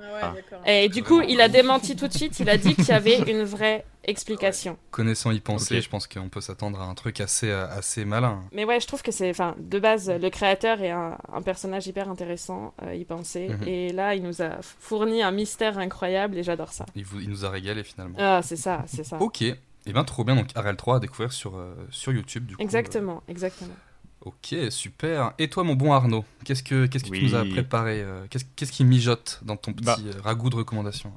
Ah. 0.64 0.70
Et 0.72 0.88
du 0.88 1.02
coup, 1.02 1.20
il 1.22 1.40
a 1.40 1.48
démenti 1.48 1.96
tout 1.96 2.06
de 2.08 2.12
suite, 2.14 2.38
il 2.40 2.48
a 2.48 2.56
dit 2.56 2.74
qu'il 2.74 2.86
y 2.88 2.92
avait 2.92 3.18
une 3.30 3.42
vraie 3.42 3.84
explication. 4.04 4.78
Connaissant 4.90 5.30
y 5.30 5.40
penser, 5.40 5.80
je 5.80 5.88
pense 5.88 6.06
qu'on 6.06 6.28
peut 6.28 6.40
s'attendre 6.40 6.80
à 6.80 6.84
un 6.84 6.94
truc 6.94 7.20
assez, 7.20 7.50
euh, 7.50 7.66
assez 7.68 8.04
malin. 8.04 8.42
Mais 8.52 8.64
ouais, 8.64 8.80
je 8.80 8.86
trouve 8.86 9.02
que 9.02 9.12
c'est, 9.12 9.28
enfin, 9.30 9.54
de 9.58 9.78
base, 9.78 10.10
le 10.10 10.30
créateur 10.30 10.80
est 10.82 10.90
un, 10.90 11.18
un 11.32 11.42
personnage 11.42 11.86
hyper 11.86 12.08
intéressant, 12.08 12.74
euh, 12.82 12.94
y 12.94 13.04
penser. 13.04 13.48
Mhm. 13.48 13.68
Et 13.68 13.92
là, 13.92 14.14
il 14.14 14.22
nous 14.22 14.40
a 14.40 14.58
fourni 14.62 15.22
un 15.22 15.30
mystère 15.32 15.78
incroyable 15.78 16.38
et 16.38 16.42
j'adore 16.42 16.72
ça. 16.72 16.86
Il, 16.94 17.04
vous- 17.04 17.20
il 17.20 17.28
nous 17.28 17.44
a 17.44 17.50
régalé 17.50 17.82
finalement. 17.84 18.16
Ah, 18.20 18.40
c'est 18.42 18.56
ça, 18.56 18.84
c'est 18.86 19.04
ça. 19.04 19.18
Ok, 19.20 19.42
et 19.42 19.56
bien 19.86 20.04
trop 20.04 20.24
bien, 20.24 20.36
donc 20.36 20.48
RL3 20.54 20.96
à 20.96 21.00
découvrir 21.00 21.32
sur, 21.32 21.56
euh, 21.56 21.74
sur 21.90 22.12
YouTube 22.12 22.46
du 22.46 22.56
coup. 22.56 22.62
Exactement, 22.62 23.22
exactement. 23.28 23.74
Ok, 24.22 24.54
super. 24.68 25.32
Et 25.38 25.48
toi 25.48 25.64
mon 25.64 25.74
bon 25.74 25.92
Arnaud, 25.92 26.24
qu'est-ce 26.44 26.62
que, 26.62 26.86
qu'est-ce 26.86 27.04
que 27.04 27.10
tu 27.16 27.24
nous 27.24 27.34
as 27.34 27.44
préparé 27.46 28.02
euh, 28.02 28.26
qu'est-ce, 28.28 28.44
qu'est-ce 28.54 28.72
qui 28.72 28.84
mijote 28.84 29.40
dans 29.42 29.56
ton 29.56 29.72
petit 29.72 29.84
Bah. 29.86 29.96
euh, 30.04 30.12
ragoût 30.22 30.50
de 30.50 30.56
recommandations? 30.56 31.12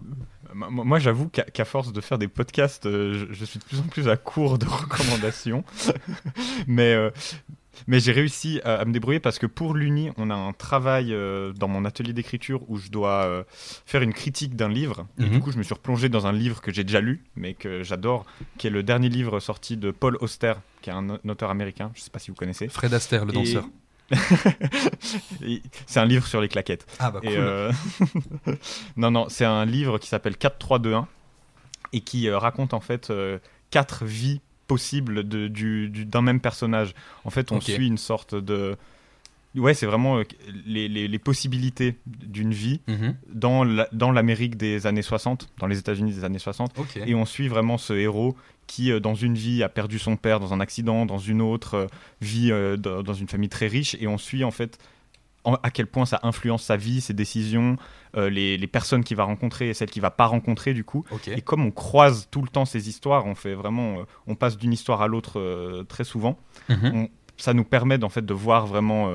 Moi, 0.53 0.69
moi, 0.85 0.99
j'avoue 0.99 1.29
qu'à 1.29 1.65
force 1.65 1.91
de 1.91 1.99
faire 1.99 2.17
des 2.19 2.27
podcasts, 2.27 2.85
euh, 2.85 3.25
je, 3.27 3.33
je 3.33 3.43
suis 3.45 3.59
de 3.59 3.63
plus 3.65 3.79
en 3.79 3.83
plus 3.83 4.07
à 4.07 4.15
court 4.17 4.57
de 4.59 4.65
recommandations. 4.67 5.63
mais 6.67 6.93
euh, 6.93 7.09
mais 7.87 7.99
j'ai 7.99 8.11
réussi 8.11 8.61
à, 8.63 8.75
à 8.75 8.85
me 8.85 8.93
débrouiller 8.93 9.19
parce 9.19 9.39
que 9.39 9.47
pour 9.47 9.73
l'Uni, 9.73 10.11
on 10.17 10.29
a 10.29 10.35
un 10.35 10.53
travail 10.53 11.11
euh, 11.13 11.51
dans 11.53 11.67
mon 11.67 11.85
atelier 11.85 12.13
d'écriture 12.13 12.61
où 12.69 12.77
je 12.77 12.89
dois 12.89 13.23
euh, 13.25 13.43
faire 13.85 14.03
une 14.03 14.13
critique 14.13 14.55
d'un 14.55 14.69
livre. 14.69 15.07
Et 15.19 15.23
Mhm. 15.23 15.29
du 15.31 15.39
coup, 15.39 15.51
je 15.51 15.57
me 15.57 15.63
suis 15.63 15.73
replongé 15.73 16.07
dans 16.07 16.27
un 16.27 16.31
livre 16.31 16.61
que 16.61 16.71
j'ai 16.71 16.83
déjà 16.83 17.01
lu, 17.01 17.23
mais 17.35 17.55
que 17.55 17.81
j'adore, 17.83 18.25
qui 18.59 18.67
est 18.67 18.69
le 18.69 18.83
dernier 18.83 19.09
livre 19.09 19.39
sorti 19.39 19.75
de 19.75 19.89
Paul 19.91 20.17
Auster, 20.21 20.53
qui 20.83 20.91
est 20.91 20.93
un, 20.93 21.09
un 21.09 21.29
auteur 21.29 21.49
américain. 21.49 21.91
Je 21.95 22.01
sais 22.01 22.11
pas 22.11 22.19
si 22.19 22.29
vous 22.29 22.35
connaissez. 22.35 22.67
Fred 22.67 22.93
Astaire, 22.93 23.25
le 23.25 23.31
danseur. 23.33 23.65
Et 25.43 25.61
C'est 25.87 25.99
un 25.99 26.05
livre 26.05 26.27
sur 26.27 26.41
les 26.41 26.47
claquettes. 26.49 26.85
Ah 26.99 27.09
bah 27.11 27.19
cool. 27.21 27.29
Et, 27.31 27.37
euh, 27.37 27.71
non, 28.97 29.11
non, 29.11 29.27
c'est 29.29 29.45
un 29.45 29.65
livre 29.65 29.97
qui 29.97 30.07
s'appelle 30.07 30.33
4-3-2-1 30.33 31.05
et 31.93 32.01
qui 32.01 32.27
euh, 32.27 32.37
raconte 32.37 32.73
en 32.73 32.79
fait 32.79 33.09
euh, 33.09 33.39
quatre 33.71 34.05
vies 34.05 34.41
possibles 34.67 35.27
de- 35.27 35.47
du- 35.47 35.89
du- 35.89 36.05
d'un 36.05 36.21
même 36.21 36.39
personnage. 36.39 36.93
En 37.23 37.29
fait, 37.29 37.51
on 37.51 37.55
suit 37.75 37.87
une 37.87 37.97
sorte 37.97 38.35
de. 38.35 38.77
Ouais, 39.55 39.73
c'est 39.73 39.85
vraiment 39.85 40.17
euh, 40.17 40.23
les, 40.65 40.87
les- 40.87 41.07
les 41.07 41.19
possibilités 41.19 41.95
d'une 42.07 42.53
vie 42.53 42.81
Mhm. 42.87 43.15
dans 43.33 43.63
la- 43.63 43.87
dans 43.91 44.11
l'Amérique 44.11 44.57
des 44.57 44.87
années 44.87 45.01
60, 45.03 45.49
dans 45.59 45.67
les 45.67 45.77
États-Unis 45.77 46.11
des 46.13 46.23
années 46.23 46.39
60. 46.39 46.77
Ok. 46.79 46.97
Et 47.05 47.13
on 47.15 47.25
suit 47.25 47.47
vraiment 47.47 47.77
ce 47.77 47.93
héros 47.93 48.35
qui, 48.65 48.91
euh, 48.91 48.99
dans 48.99 49.13
une 49.15 49.35
vie, 49.35 49.61
a 49.61 49.69
perdu 49.69 49.99
son 49.99 50.15
père 50.15 50.39
dans 50.39 50.53
un 50.53 50.59
accident, 50.59 51.05
dans 51.05 51.17
une 51.19 51.41
autre, 51.41 51.73
euh, 51.75 51.87
vit 52.21 52.51
dans 52.79 53.13
une 53.13 53.27
famille 53.27 53.49
très 53.49 53.67
riche. 53.67 53.95
Et 53.99 54.07
on 54.07 54.17
suit 54.17 54.43
en 54.43 54.51
fait 54.51 54.77
en- 55.45 55.55
à 55.61 55.71
quel 55.71 55.87
point 55.87 56.05
ça 56.05 56.21
influence 56.23 56.63
sa 56.63 56.77
vie, 56.77 57.01
ses 57.01 57.13
décisions, 57.13 57.75
les, 58.15 58.57
les 58.57 58.67
personnes 58.67 59.03
qu'il 59.03 59.17
va 59.17 59.25
rencontrer 59.25 59.69
et 59.69 59.73
celles 59.73 59.89
qu'il 59.89 60.01
va 60.01 60.09
pas 60.11 60.25
rencontrer 60.27 60.73
du 60.73 60.83
coup. 60.85 61.03
Et 61.35 61.41
comme 61.41 61.65
on 61.65 61.71
croise 61.71 62.27
tout 62.31 62.41
le 62.41 62.47
temps 62.47 62.63
ces 62.65 62.87
histoires, 62.87 63.25
on 63.25 63.35
fait 63.35 63.53
vraiment, 63.53 63.97
on 64.25 64.35
passe 64.35 64.57
d'une 64.57 64.71
histoire 64.71 65.01
à 65.01 65.07
l'autre 65.07 65.83
très 65.89 66.05
souvent. 66.05 66.39
Mhm. 66.69 67.09
Ça 67.35 67.53
nous 67.53 67.65
permet 67.65 68.01
en 68.03 68.09
fait 68.09 68.25
de 68.25 68.33
voir 68.33 68.65
vraiment. 68.67 69.11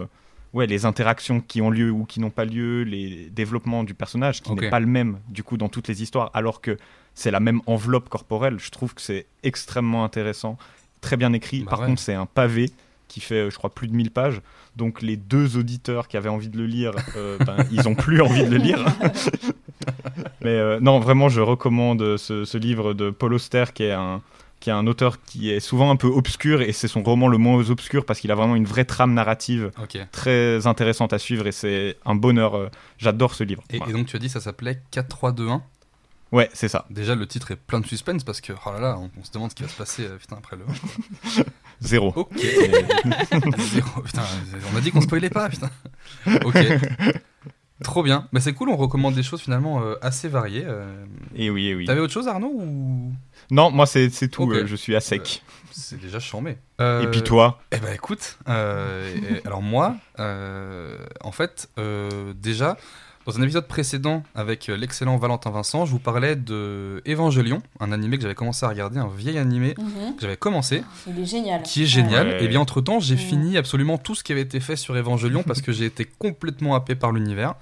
Ouais, 0.55 0.67
les 0.67 0.87
interactions 0.87 1.41
qui 1.41 1.61
ont 1.61 1.71
lieu 1.71 1.91
ou 1.91 2.05
qui 2.05 2.21
n'ont 2.21 2.31
pas 2.31 2.45
lieu, 2.45 2.83
les 2.83 3.29
développements 3.31 3.85
du 3.85 3.95
personnage 3.95 4.43
qui 4.43 4.53
n'est 4.53 4.71
pas 4.71 4.81
le 4.81 4.87
même 4.87 5.19
du 5.29 5.43
coup 5.43 5.57
dans 5.57 5.69
toutes 5.69 5.89
les 5.89 6.03
histoires, 6.03 6.31
alors 6.35 6.61
que 6.61 6.79
c'est 7.15 7.31
la 7.31 7.41
même 7.41 7.61
enveloppe 7.67 8.09
corporelle. 8.09 8.59
Je 8.59 8.71
trouve 8.71 8.95
que 8.95 9.03
c'est 9.03 9.27
extrêmement 9.43 10.05
intéressant, 10.05 10.57
très 11.01 11.17
bien 11.17 11.33
écit. 11.33 11.61
Bah 11.65 11.71
Par 11.73 11.81
ouais. 11.81 11.87
contre, 11.87 12.01
c'est 12.01 12.15
un 12.15 12.27
pavé. 12.27 12.71
qui 13.09 13.21
fait, 13.21 13.47
euh, 13.47 13.51
je 13.51 13.57
crois, 13.57 13.71
plus 13.71 13.89
de 13.89 13.95
1000 13.95 14.11
pages. 14.11 14.43
Donc 14.77 15.01
les 15.01 15.17
deux 15.17 15.57
auditeurs 15.57 16.09
qui 16.09 16.19
avaient 16.19 16.29
envie 16.29 16.51
de 16.51 16.59
le 16.59 16.67
lire, 16.67 16.93
euh, 17.17 17.39
ben, 17.47 17.57
ils 17.73 17.89
ont 17.89 17.95
plus 17.95 18.21
envie 18.21 18.45
de 18.45 18.51
le 18.51 18.59
lire. 18.59 18.85
Mais 20.43 20.51
euh, 20.51 20.79
non, 20.81 20.99
vraiment, 21.01 21.29
je 21.29 21.41
recommande 21.41 22.17
ce, 22.19 22.45
ce 22.45 22.59
livre 22.59 22.95
de 22.95 23.11
Paul 23.11 23.33
Auster, 23.35 23.65
qui 23.75 23.85
est 23.85 23.93
un 23.93 24.21
qui 24.61 24.71
est 24.71 24.73
un 24.73 24.87
auteur 24.87 25.23
qui 25.25 25.51
est 25.51 25.61
souvent 25.61 25.91
un 25.91 25.97
peu 25.97 26.09
obscur 26.09 26.63
et 26.63 26.73
c'est 26.73 26.89
son 26.89 27.03
roman 27.03 27.29
le 27.29 27.39
moins 27.39 27.71
obscur 27.71 28.05
parce 28.05 28.19
qu'il 28.21 28.31
a 28.33 28.35
vraiment 28.35 28.57
une 28.57 28.65
vraie 28.65 28.85
trame 28.85 29.15
narrative 29.15 29.71
très 30.13 30.67
intéressante 30.67 31.13
à 31.13 31.19
suivre 31.19 31.47
et 31.47 31.53
c'est 31.53 31.97
un 32.05 32.15
bonheur. 32.15 32.57
euh, 32.57 32.69
J'adore 32.99 33.35
ce 33.35 33.45
livre. 33.45 33.63
Et, 33.71 33.79
Voilà. 33.79 33.93
et 33.93 33.97
donc 33.97 34.07
tu 34.07 34.17
as 34.17 34.19
dit 34.19 34.29
ça 34.29 34.41
s'appelait 34.41 34.83
4-3-2-1. 34.93 35.61
Ouais, 36.31 36.51
c'est 36.53 36.69
ça. 36.69 36.85
Déjà 36.91 37.15
le 37.15 37.27
titre 37.27 37.53
est 37.53 37.57
plein 37.57 37.81
de 37.81 37.87
suspense 37.87 38.23
parce 38.25 38.41
que 38.43 38.53
oh 38.53 38.71
là 38.73 38.81
là, 38.81 38.99
on, 38.99 39.11
on 39.19 39.25
se 39.25 39.31
demande 39.33 39.51
ce 39.51 39.55
qui 39.55 39.63
va 39.63 39.69
se 39.71 39.77
passer 39.77 40.05
euh, 40.05 40.17
putain 40.19 40.37
après 40.37 40.57
le. 40.57 40.65
Zéro. 41.81 42.13
Ok. 42.17 42.29
Zéro, 43.59 44.03
putain, 44.03 44.23
on 44.73 44.77
a 44.77 44.81
dit 44.81 44.91
qu'on 44.91 45.01
spoilait 45.01 45.31
pas, 45.31 45.49
putain. 45.49 45.71
Ok. 46.45 46.57
Trop 47.85 48.03
bien. 48.03 48.27
Mais 48.33 48.41
c'est 48.41 48.53
cool, 48.55 48.69
on 48.71 48.77
recommande 48.77 49.15
des 49.15 49.23
choses 49.23 49.41
finalement 49.41 49.83
euh, 49.83 49.95
assez 50.03 50.29
variées. 50.29 50.65
euh. 50.67 51.05
Et 51.37 51.49
oui, 51.51 51.69
et 51.69 51.75
oui. 51.75 51.85
T'avais 51.87 52.01
autre 52.01 52.13
chose 52.13 52.27
Arnaud 52.29 52.51
ou? 52.53 53.13
Non, 53.51 53.71
moi 53.71 53.87
c'est 53.87 54.11
c'est 54.11 54.29
tout. 54.29 54.51
Euh, 54.51 54.67
je 54.67 54.75
suis 54.77 54.97
à 54.97 55.01
sec. 55.01 55.43
c'est 55.71 56.01
déjà 56.01 56.19
chambé 56.19 56.59
Et 56.81 57.07
puis 57.11 57.23
toi? 57.23 57.61
Eh 57.73 57.79
ben 57.79 57.93
écoute, 57.95 58.39
euh, 58.49 59.15
et- 59.15 59.47
alors 59.47 59.63
moi, 59.63 59.97
en 60.19 61.33
fait, 61.33 61.71
déjà, 62.35 62.77
dans 63.29 63.39
un 63.39 63.43
épisode 63.43 63.69
précédent 63.69 64.23
avec 64.35 64.71
euh, 64.71 64.77
l'excellent 64.79 65.19
Valentin 65.19 65.51
Vincent, 65.51 65.85
je 65.85 65.91
vous 65.91 65.99
parlais 65.99 66.35
de 66.35 67.03
Evangelion, 67.07 67.61
un 67.79 67.93
animé 67.93 68.17
que 68.17 68.23
j'avais 68.23 68.35
commencé 68.35 68.65
à 68.65 68.71
regarder, 68.71 68.99
un 68.99 69.09
vieil 69.09 69.37
animé 69.37 69.75
Mhm. 69.79 70.15
que 70.17 70.23
j'avais 70.23 70.39
commencé, 70.39 70.83
Il 71.07 71.19
est 71.21 71.27
génial. 71.27 71.63
qui 71.63 71.83
est 71.83 71.87
génial. 71.87 72.27
Ouais. 72.29 72.45
Et 72.45 72.49
bien 72.49 72.59
entre 72.61 72.81
temps, 72.81 73.01
j'ai 73.01 73.17
Mm. 73.17 73.19
fini 73.19 73.57
absolument 73.59 73.99
tout 73.99 74.15
ce 74.15 74.25
qui 74.25 74.33
avait 74.33 74.41
été 74.41 74.61
fait 74.61 74.77
sur 74.77 74.97
Evangelion 74.97 75.43
parce 75.43 75.61
que 75.61 75.73
j'ai 75.73 75.85
été 75.85 76.07
complètement 76.19 76.75
happé 76.75 76.95
par 76.95 77.13
l'univers. 77.13 77.55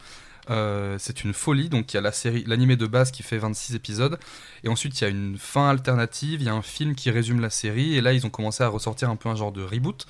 Euh, 0.50 0.94
c'est 1.00 1.24
une 1.24 1.32
folie, 1.32 1.68
donc 1.68 1.92
il 1.92 1.96
y 1.96 1.98
a 1.98 2.00
la 2.00 2.12
série, 2.12 2.44
l'animé 2.46 2.76
de 2.76 2.86
base 2.86 3.10
qui 3.10 3.24
fait 3.24 3.36
26 3.38 3.74
épisodes, 3.74 4.16
et 4.62 4.68
ensuite 4.68 5.00
il 5.00 5.02
y 5.02 5.06
a 5.08 5.10
une 5.10 5.36
fin 5.36 5.68
alternative, 5.68 6.40
il 6.40 6.46
y 6.46 6.48
a 6.48 6.54
un 6.54 6.62
film 6.62 6.94
qui 6.94 7.10
résume 7.10 7.40
la 7.40 7.50
série, 7.50 7.96
et 7.96 8.00
là 8.00 8.12
ils 8.12 8.24
ont 8.24 8.30
commencé 8.30 8.62
à 8.62 8.68
ressortir 8.68 9.10
un 9.10 9.16
peu 9.16 9.28
un 9.28 9.34
genre 9.34 9.50
de 9.50 9.64
reboot 9.64 10.06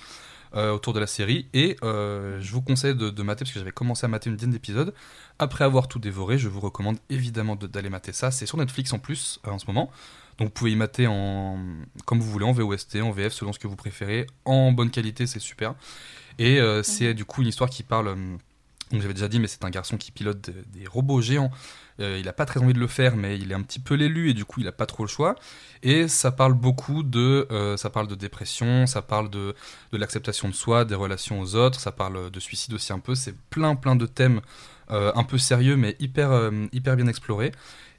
euh, 0.54 0.72
autour 0.72 0.92
de 0.92 1.00
la 1.00 1.06
série, 1.06 1.48
et 1.52 1.76
euh, 1.82 2.38
je 2.40 2.52
vous 2.52 2.62
conseille 2.62 2.94
de, 2.94 3.10
de 3.10 3.22
mater, 3.22 3.44
parce 3.44 3.52
que 3.52 3.58
j'avais 3.58 3.72
commencé 3.72 4.04
à 4.04 4.08
mater 4.08 4.30
une 4.30 4.36
dizaine 4.36 4.52
d'épisodes, 4.52 4.94
après 5.38 5.64
avoir 5.64 5.88
tout 5.88 5.98
dévoré, 5.98 6.38
je 6.38 6.48
vous 6.48 6.60
recommande 6.60 6.98
évidemment 7.10 7.56
de- 7.56 7.66
d'aller 7.66 7.90
mater 7.90 8.12
ça, 8.12 8.30
c'est 8.30 8.46
sur 8.46 8.58
Netflix 8.58 8.92
en 8.92 8.98
plus, 8.98 9.40
euh, 9.46 9.50
en 9.50 9.58
ce 9.58 9.66
moment, 9.66 9.90
donc 10.38 10.48
vous 10.48 10.52
pouvez 10.54 10.72
y 10.72 10.76
mater 10.76 11.06
en, 11.06 11.58
comme 12.04 12.20
vous 12.20 12.30
voulez, 12.30 12.44
en 12.44 12.52
VOST, 12.52 13.00
en 13.02 13.10
VF, 13.10 13.32
selon 13.32 13.52
ce 13.52 13.58
que 13.58 13.66
vous 13.66 13.76
préférez, 13.76 14.26
en 14.44 14.72
bonne 14.72 14.90
qualité, 14.90 15.26
c'est 15.26 15.40
super, 15.40 15.74
et 16.38 16.60
c'est 16.82 17.14
du 17.14 17.24
coup 17.24 17.42
une 17.42 17.48
histoire 17.48 17.70
qui 17.70 17.82
parle... 17.82 18.14
donc 18.92 19.00
j'avais 19.02 19.14
déjà 19.14 19.28
dit, 19.28 19.40
mais 19.40 19.48
c'est 19.48 19.64
un 19.64 19.70
garçon 19.70 19.96
qui 19.96 20.12
pilote 20.12 20.40
de- 20.50 20.64
des 20.78 20.86
robots 20.86 21.20
géants. 21.20 21.50
Euh, 21.98 22.18
il 22.20 22.28
a 22.28 22.32
pas 22.32 22.44
très 22.44 22.60
envie 22.60 22.74
de 22.74 22.78
le 22.78 22.86
faire, 22.86 23.16
mais 23.16 23.38
il 23.38 23.50
est 23.50 23.54
un 23.54 23.62
petit 23.62 23.78
peu 23.80 23.94
l'élu 23.94 24.28
et 24.30 24.34
du 24.34 24.44
coup 24.44 24.60
il 24.60 24.68
a 24.68 24.72
pas 24.72 24.86
trop 24.86 25.02
le 25.02 25.08
choix. 25.08 25.34
Et 25.82 26.08
ça 26.08 26.30
parle 26.30 26.52
beaucoup 26.52 27.02
de, 27.02 27.48
euh, 27.50 27.76
ça 27.78 27.88
parle 27.90 28.06
de 28.06 28.14
dépression, 28.14 28.86
ça 28.86 29.00
parle 29.02 29.30
de, 29.30 29.54
de 29.92 29.96
l'acceptation 29.98 30.48
de 30.48 30.54
soi, 30.54 30.84
des 30.84 30.94
relations 30.94 31.40
aux 31.40 31.54
autres, 31.56 31.80
ça 31.80 31.92
parle 31.92 32.30
de 32.30 32.40
suicide 32.40 32.74
aussi 32.74 32.92
un 32.92 32.98
peu. 32.98 33.14
C'est 33.14 33.34
plein 33.50 33.74
plein 33.76 33.96
de 33.96 34.06
thèmes 34.06 34.40
euh, 34.90 35.10
un 35.14 35.24
peu 35.24 35.38
sérieux 35.38 35.76
mais 35.76 35.96
hyper 35.98 36.50
hyper 36.72 36.96
bien 36.96 37.06
explorés. 37.08 37.52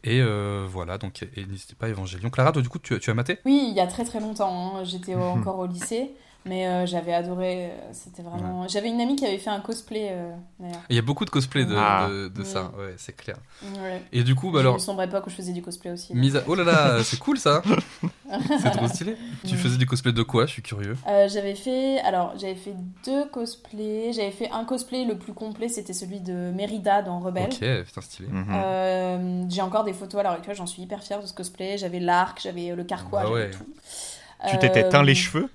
Et 0.04 0.22
voilà, 0.70 0.98
donc 1.00 1.28
n'hésitez 1.36 1.76
pas 1.76 1.90
Évangélion. 1.90 2.30
Clara, 2.30 2.52
toi 2.52 2.62
du 2.62 2.70
coup 2.70 2.80
tu, 2.80 2.98
tu 3.00 3.10
as 3.10 3.14
maté? 3.14 3.40
Oui, 3.46 3.66
il 3.72 3.76
y 3.76 3.80
a 3.82 3.88
très 3.88 4.06
très 4.06 4.20
longtemps. 4.22 4.78
hein. 4.78 4.84
J'étais 4.86 5.16
encore 5.16 5.58
au 5.60 5.66
lycée, 5.68 6.12
mais 6.46 6.68
euh, 6.68 6.86
j'avais 6.86 7.14
adoré. 7.14 7.66
euh, 7.66 7.70
C'était 7.92 8.22
vraiment. 8.22 8.68
J'avais 8.68 8.88
une 8.90 9.02
amie 9.02 9.16
qui 9.16 9.26
avait 9.26 9.38
fait 9.38 9.50
un 9.50 9.60
cosplay 9.60 10.10
euh, 10.12 10.32
d'ailleurs. 10.60 10.82
Il 10.90 10.96
y 10.96 11.00
a 11.00 11.02
beaucoup 11.02 11.26
de 11.26 11.30
cosplay 11.30 11.66
de, 11.66 11.76
Ah. 11.78 12.08
de, 12.10 12.28
de 12.30 12.44
ça, 12.44 12.72
ouais, 12.78 12.94
c'est 12.98 13.16
clair. 13.16 13.38
Ouais. 13.82 14.02
Et 14.14 14.24
du 14.24 14.36
coup, 14.36 14.48
bah 14.52 14.60
J'ai 14.60 14.62
alors, 14.62 14.76
une 14.76 14.80
sombre 14.80 15.02
époque 15.04 15.28
où 15.28 15.30
je 15.30 15.36
faisais 15.36 15.52
du 15.54 15.62
cosplay 15.62 15.92
aussi. 15.92 16.14
mise 16.16 16.36
à... 16.38 16.44
oh 16.48 16.56
là 16.56 16.64
là, 16.64 16.98
c'est 17.04 17.20
cool 17.20 17.38
ça. 17.38 17.62
c'est 18.62 18.72
trop 18.72 18.88
stylé. 18.88 19.16
Tu 19.46 19.56
faisais 19.56 19.78
du 19.78 19.86
cosplay 19.86 20.12
de 20.14 20.24
quoi? 20.24 20.46
Je 20.46 20.52
suis 20.52 20.62
curieux. 20.62 20.96
Euh, 21.08 21.28
j'avais 21.30 21.56
fait 21.56 22.00
alors 22.00 22.34
j'avais 22.38 22.56
fait 22.56 22.74
deux 23.06 23.26
cosplays. 23.30 24.12
J'avais 24.14 24.32
fait 24.32 24.50
un 24.52 24.64
cosplay 24.66 25.06
le 25.06 25.18
plus 25.18 25.34
complet, 25.34 25.68
c'était 25.70 25.94
celui 25.94 26.20
de 26.22 26.52
Mérida 26.56 27.02
dans 27.02 27.20
Rebelle. 27.20 27.50
Ok, 27.52 27.86
putain 27.86 28.02
stylé. 28.02 28.30
Mhm. 28.30 28.46
Euh, 28.54 29.44
j'ai 29.50 29.62
encore 29.62 29.84
des 29.84 29.94
photos 29.94 30.20
à 30.20 30.24
l'heure 30.24 30.34
actuelle, 30.34 30.56
j'en 30.56 30.66
suis 30.66 30.82
hyper 30.84 31.02
fière 31.04 31.22
de 31.22 31.26
ce 31.28 31.34
cosplay. 31.34 31.78
J'avais 31.78 32.00
l'arc, 32.00 32.40
j'avais 32.42 32.76
le 32.76 32.84
carquois, 32.84 33.22
Ah 33.26 33.28
j'avais 33.30 33.52
tout. 33.52 33.66
Tu 34.50 34.58
t'étais 34.60 34.86
Euh, 34.86 34.90
teint 34.90 35.04
les 35.04 35.16
cheveux? 35.16 35.50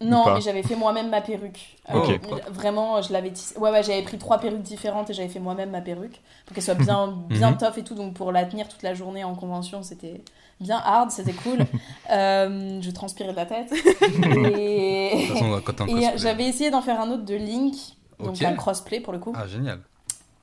Non, 0.00 0.32
mais 0.34 0.40
j'avais 0.40 0.62
fait 0.62 0.76
moi-même 0.76 1.10
ma 1.10 1.20
perruque. 1.20 1.76
Euh, 1.90 2.16
vraiment, 2.50 3.02
je 3.02 3.12
l'avais 3.12 3.30
tissé- 3.30 3.58
Ouais, 3.58 3.70
ouais, 3.70 3.82
j'avais 3.82 4.02
pris 4.02 4.16
trois 4.16 4.38
perruques 4.38 4.62
différentes 4.62 5.10
et 5.10 5.14
j'avais 5.14 5.28
fait 5.28 5.40
moi-même 5.40 5.70
ma 5.70 5.80
perruque 5.80 6.20
pour 6.46 6.54
qu'elle 6.54 6.62
soit 6.62 6.74
bien, 6.74 7.08
bien 7.28 7.50
Mhm. 7.50 7.58
tough 7.58 7.78
et 7.78 7.82
tout. 7.82 7.94
Donc 7.96 8.14
pour 8.14 8.30
la 8.30 8.44
tenir 8.44 8.68
toute 8.68 8.82
la 8.84 8.94
journée 8.94 9.24
en 9.24 9.34
convention, 9.34 9.82
c'était 9.82 10.22
bien 10.60 10.80
hard, 10.84 11.10
c'était 11.10 11.32
cool. 11.32 11.58
Euh, 12.10 12.80
je 12.80 12.90
transpirais 12.90 13.32
de 13.32 13.36
la 13.36 13.44
tête. 13.46 13.70
et 14.54 15.28
j'avais 16.16 16.44
essayé 16.44 16.70
d'en 16.70 16.80
faire 16.80 17.00
un 17.00 17.10
autre 17.10 17.24
de 17.24 17.34
Link, 17.34 17.74
donc 18.18 18.30
Ok. 18.36 18.42
un 18.42 18.54
crossplay 18.54 19.00
pour 19.00 19.12
le 19.12 19.18
coup. 19.18 19.32
Ah, 19.36 19.46
génial. 19.46 19.80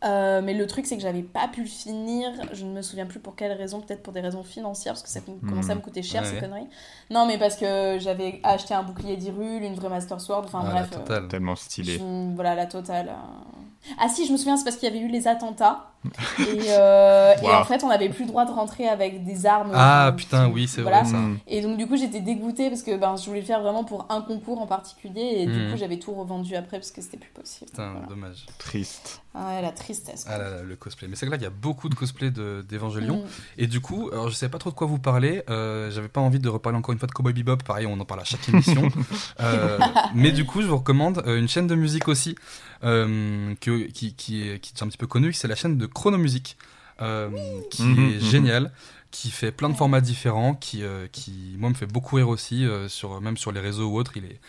Euh, 0.06 0.42
mais 0.44 0.54
le 0.54 0.68
truc, 0.68 0.86
c'est 0.86 0.96
que 0.98 1.02
j'avais 1.02 1.24
pas 1.24 1.48
pu 1.48 1.62
le 1.62 1.68
finir. 1.68 2.30
Je 2.54 2.64
ne 2.64 2.72
me 2.72 2.82
souviens 2.82 3.06
plus 3.08 3.20
pour 3.20 3.36
quelle 3.36 3.52
raison. 3.54 3.82
Peut-être 3.82 4.04
pour 4.04 4.14
des 4.14 4.22
raisons 4.22 4.44
financières, 4.44 4.94
parce 4.94 5.02
que 5.04 5.10
ça 5.10 5.22
com- 5.22 5.40
commençait 5.48 5.72
à 5.72 5.76
me 5.76 5.82
coûter 5.82 6.04
cher, 6.04 6.22
Ouais, 6.22 6.30
ces 6.30 6.40
conneries. 6.40 6.68
Non, 7.10 7.26
mais 7.26 7.38
parce 7.40 7.56
que 7.56 7.98
j'avais 8.00 8.40
acheté 8.44 8.74
un 8.76 8.84
bouclier 8.84 9.18
d'Hyrule, 9.18 9.64
une 9.64 9.74
vraie 9.76 9.90
Master 9.90 10.22
Sword. 10.22 10.44
Enfin 10.46 10.62
ah, 10.64 10.70
bref. 10.72 10.90
la 10.92 10.98
euh, 10.98 11.00
totale. 11.02 11.28
Tellement 11.28 11.56
stylé. 11.56 11.98
je- 11.98 12.36
voilà, 12.36 12.54
la 12.56 12.66
totale. 12.68 13.10
euh. 13.10 13.92
Ah 14.00 14.08
si, 14.10 14.26
je 14.28 14.32
me 14.32 14.38
souviens, 14.38 14.58
c'est 14.58 14.64
parce 14.64 14.78
qu'il 14.78 14.88
y 14.88 14.92
avait 14.96 15.04
eu 15.04 15.08
les 15.10 15.28
attentats. 15.28 15.92
Et, 16.40 16.44
euh, 16.70 17.34
et 17.42 17.50
en 17.50 17.64
fait, 17.66 17.84
on 17.84 17.90
n'avait 17.90 18.10
plus 18.10 18.24
le 18.24 18.30
droit 18.30 18.46
de 18.46 18.52
rentrer 18.52 18.88
avec 18.88 19.24
des 19.26 19.46
armes. 19.46 19.72
Ah, 19.74 20.14
putain, 20.16 20.48
qui- 20.48 20.54
oui, 20.54 20.68
c'est 20.68 20.82
voilà. 20.82 21.02
vrai 21.04 21.12
ça. 21.12 21.18
Et 21.48 21.62
donc 21.62 21.78
du 21.78 21.88
coup, 21.88 21.98
j'étais 21.98 22.22
dégoûtée 22.22 22.70
parce 22.70 22.82
que 22.84 22.96
ben, 22.98 23.16
je 23.18 23.26
voulais 23.26 23.40
le 23.42 23.46
faire 23.46 23.62
vraiment 23.62 23.84
pour 23.84 24.06
un 24.10 24.22
concours 24.22 24.62
en 24.62 24.68
particulier. 24.68 25.22
Et 25.40 25.46
du 25.46 25.52
Mhm. 25.60 25.72
coup, 25.72 25.78
j'avais 25.78 25.98
tout 26.00 26.14
revendu 26.14 26.56
après 26.56 26.78
parce 26.78 26.92
que 26.92 27.02
c'était 27.02 27.18
plus 27.18 27.30
possible. 27.32 27.70
Putain, 27.72 27.92
Voilà. 27.92 28.08
dommage. 28.08 28.46
Triste. 28.58 29.22
Ah 29.38 29.48
ouais, 29.56 29.62
la 29.62 29.72
tristesse. 29.72 30.26
Ah 30.30 30.38
là 30.38 30.50
là, 30.50 30.62
le 30.64 30.76
cosplay. 30.78 31.08
Mais 31.10 31.16
c'est 31.18 31.26
que 31.26 31.32
là, 31.32 31.38
il 31.38 31.44
y 31.44 31.46
a 31.46 31.50
beaucoup 31.50 31.90
de 31.90 31.96
cosplay 31.96 32.32
de- 32.32 32.66
d'Evangelion. 32.70 33.18
Mm. 33.18 33.28
Et 33.58 33.68
du 33.68 33.82
coup, 33.82 34.10
alors 34.14 34.30
je 34.30 34.34
sais 34.36 34.48
pas 34.48 34.60
trop 34.60 34.70
de 34.70 34.76
quoi 34.76 34.88
vous 34.88 35.00
parler. 35.00 35.44
euh, 35.50 35.92
J'avais 35.92 36.08
pas 36.08 36.22
envie 36.22 36.40
de 36.40 36.48
reparler 36.48 36.78
encore 36.78 36.94
une 36.94 37.00
fois 37.00 37.08
de 37.08 37.12
Cowboy 37.14 37.34
Bebop. 37.34 37.58
Pareil, 37.64 37.86
on 37.86 38.00
en 38.00 38.06
parle 38.06 38.22
à 38.22 38.24
chaque 38.24 38.48
émission. 38.50 38.88
Euh, 39.42 39.78
mais 40.14 40.32
du 40.32 40.46
coup, 40.46 40.62
je 40.62 40.68
vous 40.68 40.78
recommande 40.78 41.22
euh, 41.28 41.38
une 41.38 41.48
chaîne 41.48 41.68
de 41.68 41.76
musique 41.76 42.08
aussi 42.08 42.36
euh, 42.84 43.54
que, 43.60 43.88
qui, 43.88 44.14
qui, 44.14 44.48
est, 44.48 44.60
qui 44.60 44.74
est 44.74 44.84
un 44.84 44.88
petit 44.88 44.98
peu 44.98 45.08
connue. 45.08 45.34
C'est 45.34 45.48
la 45.48 45.56
chaîne 45.56 45.78
de 45.78 45.86
Chronomusique, 45.96 46.58
euh, 47.02 47.30
qui 47.72 47.84
Mhm, 47.84 48.10
est 48.10 48.14
mhm. 48.16 48.20
géniale, 48.20 48.72
qui 49.12 49.32
fait 49.32 49.52
plein 49.52 49.70
de 49.70 49.76
formats 49.76 50.02
différents, 50.02 50.54
qui, 50.56 50.84
euh, 50.84 51.08
qui 51.12 51.56
moi 51.58 51.70
me 51.70 51.76
fait 51.76 51.88
beaucoup 51.88 52.18
rire 52.18 52.30
aussi, 52.30 52.66
euh, 52.66 52.88
sur, 52.88 53.20
même 53.22 53.38
sur 53.38 53.52
les 53.52 53.62
réseaux 53.62 53.88
ou 53.90 53.98
autres. 53.98 54.18
Il 54.18 54.26
est, 54.26 54.40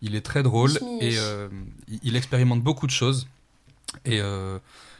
il 0.00 0.14
est 0.14 0.20
très 0.24 0.42
drôle 0.42 0.70
et 1.00 1.18
euh, 1.18 1.48
il, 1.88 1.98
il 2.02 2.16
expérimente 2.16 2.62
beaucoup 2.62 2.86
de 2.86 2.92
choses. 3.02 3.26
Et, 4.04 4.20
euh, 4.20 4.58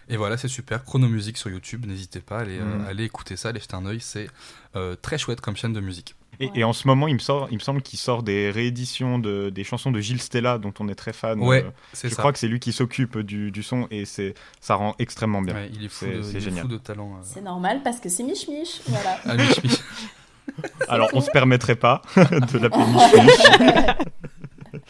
et 0.08 0.16
voilà, 0.16 0.36
c'est 0.36 0.48
super. 0.48 0.84
Chronomusique 0.84 1.38
sur 1.38 1.48
YouTube, 1.50 1.86
n'hésitez 1.86 2.20
pas 2.20 2.38
à 2.38 2.40
aller, 2.42 2.58
euh, 2.58 2.78
Mhm. 2.80 2.86
aller 2.88 3.04
écouter 3.04 3.36
ça, 3.36 3.48
aller 3.50 3.60
jeter 3.60 3.74
un 3.76 3.86
oeil. 3.86 4.00
C'est 4.00 4.28
euh, 4.76 4.96
très 5.00 5.18
chouette 5.18 5.40
comme 5.40 5.56
chaîne 5.56 5.72
de 5.72 5.80
musique. 5.80 6.14
Et, 6.42 6.46
Ouais. 6.46 6.52
et 6.56 6.64
en 6.64 6.72
ce 6.72 6.86
moment, 6.88 7.06
il 7.08 7.14
me, 7.14 7.18
sort, 7.20 7.46
il 7.50 7.54
me 7.54 7.60
semble 7.60 7.80
qu'il 7.82 7.98
sort 7.98 8.22
des 8.22 8.50
rééditions 8.50 9.18
de, 9.18 9.48
des 9.50 9.64
chansons 9.64 9.90
de 9.92 10.00
Gilles 10.00 10.20
Stella, 10.20 10.58
dont 10.58 10.74
on 10.80 10.88
est 10.88 10.94
très 10.94 11.12
fan. 11.12 11.40
Ouais, 11.40 11.64
Euh, 11.64 11.70
je 12.02 12.08
ça. 12.08 12.16
crois 12.16 12.32
que 12.32 12.38
c'est 12.38 12.48
lui 12.48 12.58
qui 12.60 12.72
s'occupe 12.72 13.18
du, 13.18 13.50
du 13.50 13.62
son 13.62 13.86
et 13.90 14.04
ça 14.60 14.74
rend 14.74 14.94
extrêmement 14.98 15.40
bien. 15.42 15.54
Ouais, 15.54 15.70
il 15.72 15.84
est 15.84 15.88
fou, 15.88 16.04
C'est- 16.06 16.16
de, 16.16 16.22
c'est 16.22 16.30
il 16.32 16.36
est 16.36 16.40
génial. 16.40 16.62
fou 16.62 16.68
de 16.68 16.78
talent. 16.78 17.12
euh. 17.14 17.20
C'est 17.22 17.42
normal 17.42 17.80
parce 17.84 18.00
que 18.00 18.08
c'est 18.08 18.24
Mich 18.24 18.48
Mich. 18.48 18.82
Voilà. 18.88 19.18
Ah, 19.24 19.34
Mich, 19.36 19.62
Mich. 19.62 19.78
Alors, 20.88 21.08
on 21.12 21.20
se 21.20 21.30
permettrait 21.30 21.76
pas 21.76 22.02
de 22.16 22.58
l'appeler 22.58 22.86
Mich 22.86 23.96